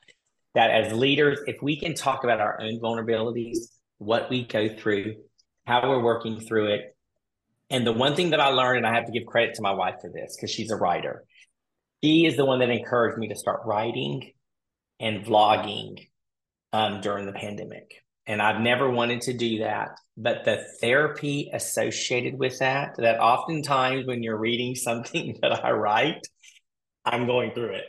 That 0.53 0.70
as 0.70 0.91
leaders, 0.91 1.39
if 1.47 1.62
we 1.62 1.80
can 1.80 1.93
talk 1.93 2.24
about 2.26 2.41
our 2.41 2.60
own 2.62 2.80
vulnerabilities, 2.80 3.58
what 3.98 4.30
we 4.30 4.43
go 4.43 4.70
through, 4.70 5.16
how 5.66 5.88
we're 5.88 6.04
working 6.04 6.39
through 6.39 6.74
it. 6.74 6.95
And 7.70 7.86
the 7.86 7.93
one 7.93 8.16
thing 8.16 8.30
that 8.30 8.39
I 8.39 8.50
learned, 8.50 8.78
and 8.78 8.88
I 8.88 8.95
have 8.95 9.06
to 9.06 9.12
give 9.12 9.26
credit 9.26 9.56
to 9.56 9.62
my 9.62 9.74
wife 9.74 9.95
for 10.02 10.10
this 10.10 10.36
because 10.36 10.52
she's 10.52 10.72
a 10.72 10.78
writer, 10.78 11.26
she 12.04 12.26
is 12.26 12.38
the 12.38 12.45
one 12.45 12.60
that 12.60 12.70
encouraged 12.70 13.18
me 13.18 13.28
to 13.30 13.36
start 13.36 13.62
writing 13.66 14.32
and 15.00 15.26
vlogging 15.26 16.08
um, 16.74 17.02
during 17.02 17.26
the 17.26 17.34
pandemic. 17.34 18.04
And 18.26 18.41
I've 18.41 18.62
never 18.62 18.89
wanted 18.89 19.22
to 19.22 19.34
do 19.34 19.60
that. 19.60 19.89
But 20.18 20.43
the 20.43 20.66
therapy 20.82 21.50
associated 21.54 22.38
with 22.38 22.60
that, 22.60 22.95
that 22.98 23.20
oftentimes 23.20 24.06
when 24.06 24.22
you're 24.22 24.38
reading 24.38 24.76
something 24.76 25.38
that 25.41 25.64
I 25.64 25.72
write, 25.72 26.28
I'm 27.06 27.26
going 27.26 27.52
through 27.54 27.76
it. 27.76 27.86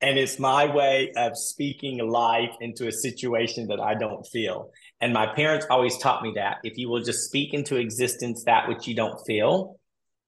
And 0.00 0.18
it's 0.18 0.38
my 0.38 0.74
way 0.74 1.12
of 1.16 1.36
speaking 1.36 1.98
life 1.98 2.54
into 2.60 2.88
a 2.88 2.92
situation 2.92 3.68
that 3.68 3.80
I 3.80 3.94
don't 3.94 4.26
feel. 4.26 4.70
And 5.04 5.12
my 5.12 5.26
parents 5.26 5.66
always 5.68 5.98
taught 5.98 6.22
me 6.22 6.32
that 6.36 6.60
if 6.64 6.78
you 6.78 6.88
will 6.88 7.02
just 7.02 7.26
speak 7.26 7.52
into 7.52 7.76
existence 7.76 8.42
that 8.44 8.66
which 8.66 8.88
you 8.88 8.94
don't 8.94 9.20
feel, 9.26 9.78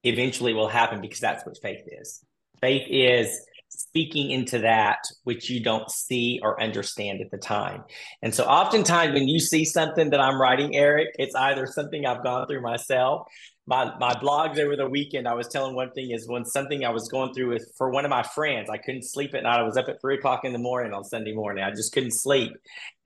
eventually 0.04 0.52
will 0.52 0.68
happen 0.68 1.00
because 1.00 1.18
that's 1.18 1.46
what 1.46 1.56
faith 1.62 1.80
is. 1.86 2.22
Faith 2.60 2.86
is 2.90 3.40
speaking 3.70 4.30
into 4.32 4.58
that 4.58 4.98
which 5.24 5.48
you 5.48 5.64
don't 5.64 5.90
see 5.90 6.40
or 6.42 6.62
understand 6.62 7.22
at 7.22 7.30
the 7.30 7.38
time. 7.38 7.84
And 8.20 8.34
so 8.34 8.44
oftentimes 8.44 9.14
when 9.14 9.28
you 9.28 9.40
see 9.40 9.64
something 9.64 10.10
that 10.10 10.20
I'm 10.20 10.38
writing, 10.38 10.76
Eric, 10.76 11.08
it's 11.18 11.34
either 11.34 11.66
something 11.66 12.04
I've 12.04 12.22
gone 12.22 12.46
through 12.46 12.60
myself. 12.60 13.26
My 13.66 13.96
my 13.98 14.12
blogs 14.12 14.58
over 14.58 14.76
the 14.76 14.90
weekend, 14.90 15.26
I 15.26 15.32
was 15.32 15.48
telling 15.48 15.74
one 15.74 15.90
thing 15.92 16.10
is 16.10 16.28
when 16.28 16.44
something 16.44 16.84
I 16.84 16.90
was 16.90 17.08
going 17.08 17.32
through 17.32 17.48
with 17.48 17.66
for 17.78 17.88
one 17.88 18.04
of 18.04 18.10
my 18.10 18.22
friends. 18.22 18.68
I 18.68 18.76
couldn't 18.76 19.04
sleep 19.04 19.34
at 19.34 19.44
night. 19.44 19.58
I 19.58 19.62
was 19.62 19.78
up 19.78 19.88
at 19.88 20.02
three 20.02 20.16
o'clock 20.16 20.44
in 20.44 20.52
the 20.52 20.58
morning 20.58 20.92
on 20.92 21.02
Sunday 21.02 21.32
morning. 21.32 21.64
I 21.64 21.70
just 21.70 21.94
couldn't 21.94 22.12
sleep. 22.12 22.52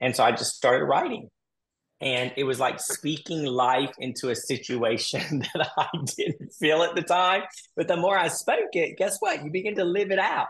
And 0.01 0.13
so 0.13 0.25
I 0.25 0.31
just 0.31 0.57
started 0.57 0.83
writing 0.83 1.29
and 2.01 2.31
it 2.35 2.43
was 2.43 2.59
like 2.59 2.79
speaking 2.79 3.45
life 3.45 3.93
into 3.99 4.29
a 4.29 4.35
situation 4.35 5.39
that 5.53 5.69
I 5.77 5.87
didn't 6.17 6.51
feel 6.53 6.81
at 6.81 6.95
the 6.95 7.03
time. 7.03 7.43
But 7.75 7.87
the 7.87 7.97
more 7.97 8.17
I 8.17 8.27
spoke 8.27 8.73
it, 8.73 8.97
guess 8.97 9.17
what? 9.19 9.43
You 9.43 9.51
begin 9.51 9.75
to 9.75 9.83
live 9.83 10.11
it 10.11 10.19
out. 10.19 10.47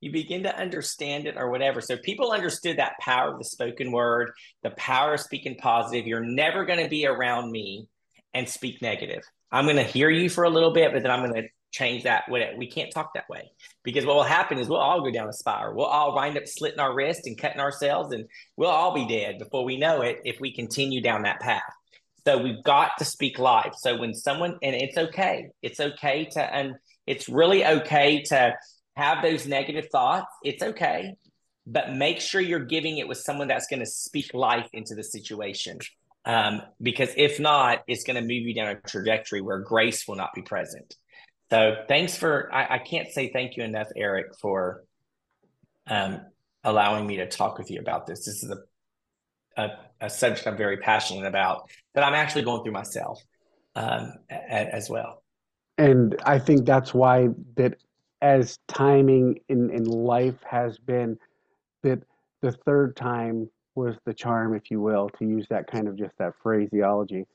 You 0.00 0.12
begin 0.12 0.44
to 0.44 0.56
understand 0.56 1.26
it 1.26 1.36
or 1.36 1.50
whatever. 1.50 1.80
So 1.80 1.96
people 1.96 2.32
understood 2.32 2.78
that 2.78 2.98
power 3.00 3.32
of 3.32 3.38
the 3.38 3.44
spoken 3.44 3.92
word, 3.92 4.30
the 4.62 4.70
power 4.70 5.14
of 5.14 5.20
speaking 5.20 5.56
positive. 5.56 6.06
You're 6.06 6.24
never 6.24 6.64
going 6.64 6.82
to 6.82 6.88
be 6.88 7.06
around 7.06 7.50
me 7.50 7.88
and 8.34 8.48
speak 8.48 8.80
negative. 8.80 9.22
I'm 9.50 9.64
going 9.64 9.76
to 9.76 9.82
hear 9.82 10.08
you 10.08 10.30
for 10.30 10.44
a 10.44 10.50
little 10.50 10.72
bit, 10.72 10.92
but 10.92 11.02
then 11.02 11.10
I'm 11.10 11.20
going 11.20 11.42
to 11.42 11.48
change 11.72 12.04
that. 12.04 12.24
We 12.30 12.66
can't 12.66 12.92
talk 12.92 13.14
that 13.14 13.28
way 13.28 13.50
because 13.82 14.06
what 14.06 14.14
will 14.14 14.22
happen 14.22 14.58
is 14.58 14.68
we'll 14.68 14.78
all 14.78 15.02
go 15.02 15.10
down 15.10 15.28
a 15.28 15.32
spiral. 15.32 15.74
We'll 15.74 15.86
all 15.86 16.14
wind 16.14 16.36
up 16.36 16.46
slitting 16.46 16.78
our 16.78 16.94
wrist 16.94 17.26
and 17.26 17.36
cutting 17.36 17.60
ourselves, 17.60 18.12
and 18.12 18.26
we'll 18.56 18.70
all 18.70 18.94
be 18.94 19.08
dead 19.08 19.38
before 19.38 19.64
we 19.64 19.76
know 19.76 20.02
it 20.02 20.20
if 20.24 20.40
we 20.40 20.54
continue 20.54 21.00
down 21.00 21.22
that 21.22 21.40
path. 21.40 21.62
So 22.24 22.38
we've 22.38 22.62
got 22.62 22.92
to 22.98 23.04
speak 23.04 23.40
life. 23.40 23.74
So 23.78 23.98
when 23.98 24.14
someone, 24.14 24.56
and 24.62 24.76
it's 24.76 24.96
okay, 24.96 25.48
it's 25.60 25.80
okay 25.80 26.26
to, 26.32 26.40
and 26.40 26.74
it's 27.06 27.28
really 27.28 27.66
okay 27.66 28.22
to 28.26 28.54
have 28.94 29.22
those 29.22 29.48
negative 29.48 29.88
thoughts. 29.90 30.32
It's 30.44 30.62
okay, 30.62 31.14
but 31.66 31.94
make 31.94 32.20
sure 32.20 32.40
you're 32.40 32.64
giving 32.64 32.98
it 32.98 33.08
with 33.08 33.18
someone 33.18 33.48
that's 33.48 33.66
going 33.66 33.80
to 33.80 33.86
speak 33.86 34.34
life 34.34 34.68
into 34.72 34.94
the 34.94 35.02
situation. 35.02 35.78
Um, 36.24 36.62
because 36.80 37.10
if 37.16 37.40
not, 37.40 37.82
it's 37.88 38.04
going 38.04 38.14
to 38.14 38.22
move 38.22 38.46
you 38.46 38.54
down 38.54 38.68
a 38.68 38.76
trajectory 38.76 39.40
where 39.40 39.58
grace 39.58 40.06
will 40.06 40.14
not 40.14 40.32
be 40.34 40.42
present. 40.42 40.94
So 41.52 41.84
thanks 41.86 42.16
for, 42.16 42.48
I, 42.50 42.76
I 42.76 42.78
can't 42.78 43.12
say 43.12 43.30
thank 43.30 43.58
you 43.58 43.62
enough, 43.62 43.88
Eric, 43.94 44.34
for 44.40 44.84
um, 45.86 46.22
allowing 46.64 47.06
me 47.06 47.16
to 47.16 47.28
talk 47.28 47.58
with 47.58 47.70
you 47.70 47.78
about 47.78 48.06
this. 48.06 48.24
This 48.24 48.42
is 48.42 48.50
a, 48.50 49.62
a, 49.62 49.70
a, 50.00 50.08
subject 50.08 50.46
I'm 50.46 50.56
very 50.56 50.78
passionate 50.78 51.26
about 51.26 51.68
that 51.94 52.04
I'm 52.04 52.14
actually 52.14 52.44
going 52.44 52.62
through 52.62 52.72
myself 52.72 53.22
um, 53.76 54.14
a, 54.30 54.74
as 54.74 54.88
well. 54.88 55.22
And 55.76 56.16
I 56.24 56.38
think 56.38 56.64
that's 56.64 56.94
why 56.94 57.28
that 57.56 57.74
as 58.22 58.58
timing 58.66 59.38
in, 59.50 59.68
in 59.68 59.84
life 59.84 60.42
has 60.48 60.78
been 60.78 61.18
that 61.82 62.02
the 62.40 62.52
third 62.52 62.96
time 62.96 63.50
was 63.74 63.96
the 64.06 64.14
charm, 64.14 64.54
if 64.54 64.70
you 64.70 64.80
will, 64.80 65.10
to 65.18 65.26
use 65.26 65.46
that 65.50 65.70
kind 65.70 65.86
of 65.86 65.98
just 65.98 66.16
that 66.16 66.32
phraseology. 66.42 67.26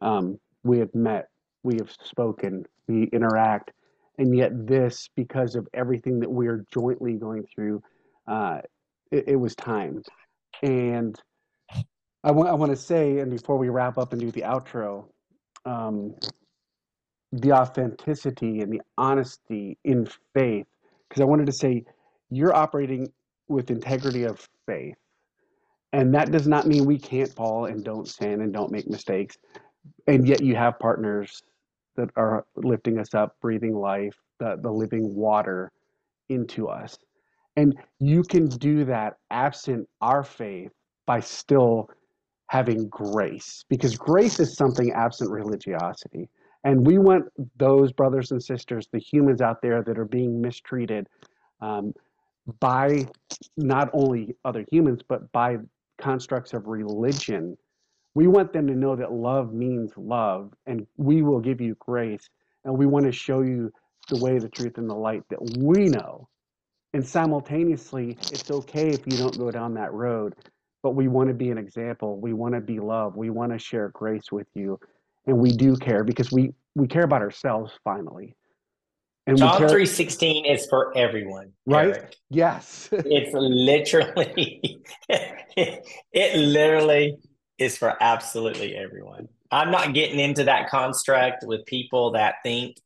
Um, 0.00 0.40
we 0.64 0.78
have 0.78 0.94
met 0.94 1.28
we 1.62 1.74
have 1.74 1.92
spoken, 2.02 2.64
we 2.88 3.04
interact, 3.12 3.72
and 4.18 4.36
yet 4.36 4.50
this, 4.66 5.08
because 5.14 5.54
of 5.54 5.68
everything 5.74 6.20
that 6.20 6.30
we 6.30 6.48
are 6.48 6.64
jointly 6.72 7.14
going 7.14 7.46
through, 7.54 7.82
uh, 8.26 8.58
it, 9.10 9.24
it, 9.28 9.36
was 9.36 9.54
time. 9.54 10.02
And 10.62 11.20
I 12.24 12.32
want 12.32 12.48
I 12.48 12.54
want 12.54 12.70
to 12.72 12.76
say, 12.76 13.18
and 13.18 13.30
before 13.30 13.58
we 13.58 13.68
wrap 13.68 13.96
up 13.98 14.12
and 14.12 14.20
do 14.20 14.30
the 14.30 14.42
outro, 14.42 15.06
um, 15.64 16.14
the 17.32 17.52
authenticity 17.52 18.60
and 18.60 18.72
the 18.72 18.82
honesty 18.96 19.78
in 19.84 20.08
faith, 20.34 20.66
because 21.08 21.20
I 21.20 21.24
wanted 21.24 21.46
to 21.46 21.52
say 21.52 21.84
you're 22.30 22.54
operating 22.54 23.12
with 23.48 23.70
integrity 23.70 24.24
of 24.24 24.46
faith. 24.66 24.96
And 25.92 26.14
that 26.14 26.30
does 26.30 26.46
not 26.46 26.66
mean 26.66 26.84
we 26.84 26.98
can't 26.98 27.32
fall 27.34 27.64
and 27.64 27.82
don't 27.82 28.06
sin 28.06 28.42
and 28.42 28.52
don't 28.52 28.70
make 28.70 28.88
mistakes. 28.88 29.38
And 30.06 30.28
yet 30.28 30.42
you 30.42 30.54
have 30.54 30.78
partners 30.78 31.42
that 31.98 32.10
are 32.16 32.46
lifting 32.56 32.98
us 32.98 33.12
up, 33.12 33.36
breathing 33.42 33.74
life, 33.74 34.16
the, 34.38 34.56
the 34.62 34.70
living 34.70 35.14
water 35.14 35.70
into 36.28 36.68
us. 36.68 36.96
And 37.56 37.76
you 37.98 38.22
can 38.22 38.46
do 38.46 38.84
that 38.84 39.16
absent 39.30 39.86
our 40.00 40.22
faith 40.22 40.70
by 41.06 41.20
still 41.20 41.90
having 42.46 42.88
grace, 42.88 43.64
because 43.68 43.96
grace 43.96 44.40
is 44.40 44.56
something 44.56 44.92
absent 44.92 45.30
religiosity. 45.30 46.28
And 46.64 46.86
we 46.86 46.98
want 46.98 47.24
those 47.56 47.92
brothers 47.92 48.30
and 48.30 48.42
sisters, 48.42 48.88
the 48.92 48.98
humans 48.98 49.40
out 49.40 49.60
there 49.60 49.82
that 49.82 49.98
are 49.98 50.04
being 50.04 50.40
mistreated 50.40 51.08
um, 51.60 51.92
by 52.60 53.06
not 53.56 53.90
only 53.92 54.34
other 54.44 54.64
humans, 54.70 55.00
but 55.06 55.30
by 55.32 55.56
constructs 56.00 56.54
of 56.54 56.66
religion 56.66 57.56
we 58.14 58.26
want 58.26 58.52
them 58.52 58.66
to 58.66 58.74
know 58.74 58.96
that 58.96 59.12
love 59.12 59.52
means 59.52 59.92
love, 59.96 60.52
and 60.66 60.86
we 60.96 61.22
will 61.22 61.40
give 61.40 61.60
you 61.60 61.76
grace. 61.78 62.28
And 62.64 62.76
we 62.76 62.86
want 62.86 63.06
to 63.06 63.12
show 63.12 63.42
you 63.42 63.72
the 64.08 64.22
way, 64.22 64.38
the 64.38 64.48
truth, 64.48 64.78
and 64.78 64.90
the 64.90 64.94
light 64.94 65.22
that 65.30 65.38
we 65.58 65.84
know. 65.84 66.28
And 66.94 67.06
simultaneously, 67.06 68.16
it's 68.32 68.50
okay 68.50 68.88
if 68.88 69.06
you 69.06 69.16
don't 69.16 69.38
go 69.38 69.50
down 69.50 69.74
that 69.74 69.92
road, 69.92 70.34
but 70.82 70.90
we 70.90 71.08
want 71.08 71.28
to 71.28 71.34
be 71.34 71.50
an 71.50 71.58
example. 71.58 72.18
We 72.18 72.32
want 72.32 72.54
to 72.54 72.60
be 72.60 72.80
love. 72.80 73.16
We 73.16 73.30
want 73.30 73.52
to 73.52 73.58
share 73.58 73.90
grace 73.90 74.32
with 74.32 74.48
you. 74.54 74.80
And 75.26 75.38
we 75.38 75.52
do 75.52 75.76
care 75.76 76.02
because 76.02 76.32
we, 76.32 76.52
we 76.74 76.86
care 76.86 77.04
about 77.04 77.20
ourselves 77.20 77.72
finally. 77.84 78.34
And 79.26 79.36
John 79.36 79.68
three 79.68 79.84
sixteen 79.84 80.46
is 80.46 80.66
for 80.70 80.96
everyone, 80.96 81.52
right? 81.66 81.88
Eric. 81.88 82.16
Yes, 82.30 82.88
it's 82.92 83.30
literally, 83.34 84.80
it 85.10 86.38
literally 86.38 87.18
is 87.58 87.76
for 87.76 87.96
absolutely 88.00 88.76
everyone. 88.76 89.28
I'm 89.50 89.70
not 89.70 89.94
getting 89.94 90.18
into 90.18 90.44
that 90.44 90.68
construct 90.68 91.44
with 91.46 91.64
people 91.66 92.12
that 92.12 92.36
think 92.42 92.76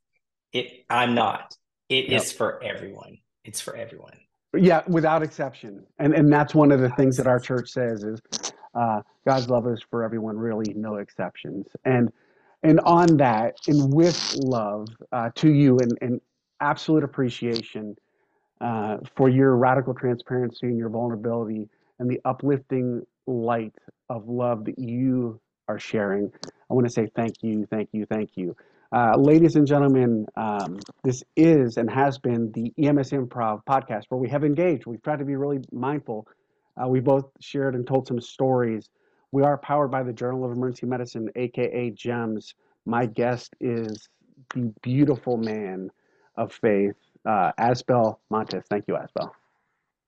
it. 0.52 0.84
I'm 0.88 1.14
not. 1.14 1.56
It 1.88 2.08
yep. 2.08 2.22
is 2.22 2.32
for 2.32 2.62
everyone. 2.62 3.18
It's 3.44 3.60
for 3.60 3.76
everyone. 3.76 4.18
Yeah, 4.56 4.82
without 4.86 5.22
exception. 5.22 5.84
And 5.98 6.14
and 6.14 6.32
that's 6.32 6.54
one 6.54 6.72
of 6.72 6.80
the 6.80 6.90
things 6.90 7.16
that 7.16 7.26
our 7.26 7.40
church 7.40 7.70
says 7.70 8.04
is 8.04 8.20
uh, 8.74 9.02
God's 9.26 9.48
love 9.48 9.66
is 9.66 9.82
for 9.90 10.02
everyone, 10.02 10.36
really, 10.36 10.72
no 10.74 10.96
exceptions. 10.96 11.66
And 11.84 12.12
and 12.62 12.78
on 12.80 13.16
that, 13.16 13.56
and 13.66 13.92
with 13.92 14.36
love 14.36 14.86
uh, 15.10 15.30
to 15.36 15.52
you, 15.52 15.78
and, 15.78 15.98
and 16.00 16.20
absolute 16.60 17.02
appreciation 17.02 17.96
uh, 18.60 18.98
for 19.16 19.28
your 19.28 19.56
radical 19.56 19.94
transparency 19.94 20.66
and 20.66 20.78
your 20.78 20.88
vulnerability 20.88 21.68
and 21.98 22.08
the 22.08 22.20
uplifting 22.24 23.04
light 23.26 23.74
of 24.12 24.28
love 24.28 24.66
that 24.66 24.78
you 24.78 25.40
are 25.68 25.78
sharing. 25.78 26.30
I 26.70 26.74
want 26.74 26.86
to 26.86 26.92
say 26.92 27.08
thank 27.16 27.42
you, 27.42 27.66
thank 27.66 27.88
you, 27.92 28.06
thank 28.06 28.36
you. 28.36 28.54
Uh, 28.94 29.16
ladies 29.16 29.56
and 29.56 29.66
gentlemen, 29.66 30.26
um, 30.36 30.78
this 31.02 31.24
is 31.34 31.78
and 31.78 31.90
has 31.90 32.18
been 32.18 32.52
the 32.52 32.72
EMS 32.76 33.10
Improv 33.12 33.62
podcast 33.64 34.04
where 34.10 34.20
we 34.20 34.28
have 34.28 34.44
engaged. 34.44 34.84
We've 34.84 35.02
tried 35.02 35.20
to 35.20 35.24
be 35.24 35.34
really 35.34 35.60
mindful. 35.72 36.28
Uh, 36.76 36.88
we 36.88 37.00
both 37.00 37.24
shared 37.40 37.74
and 37.74 37.86
told 37.86 38.06
some 38.06 38.20
stories. 38.20 38.90
We 39.30 39.42
are 39.44 39.56
powered 39.56 39.90
by 39.90 40.02
the 40.02 40.12
Journal 40.12 40.44
of 40.44 40.52
Emergency 40.52 40.86
Medicine, 40.86 41.30
aka 41.36 41.90
JEMS. 41.90 42.52
My 42.84 43.06
guest 43.06 43.54
is 43.60 44.10
the 44.54 44.70
beautiful 44.82 45.38
man 45.38 45.90
of 46.36 46.52
faith, 46.52 46.96
uh, 47.24 47.52
Asbel 47.58 48.18
Montes. 48.28 48.64
Thank 48.68 48.84
you, 48.88 48.96
Asbel. 48.96 49.30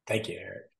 Thank 0.07 0.29
you, 0.29 0.37
Eric. 0.39 0.74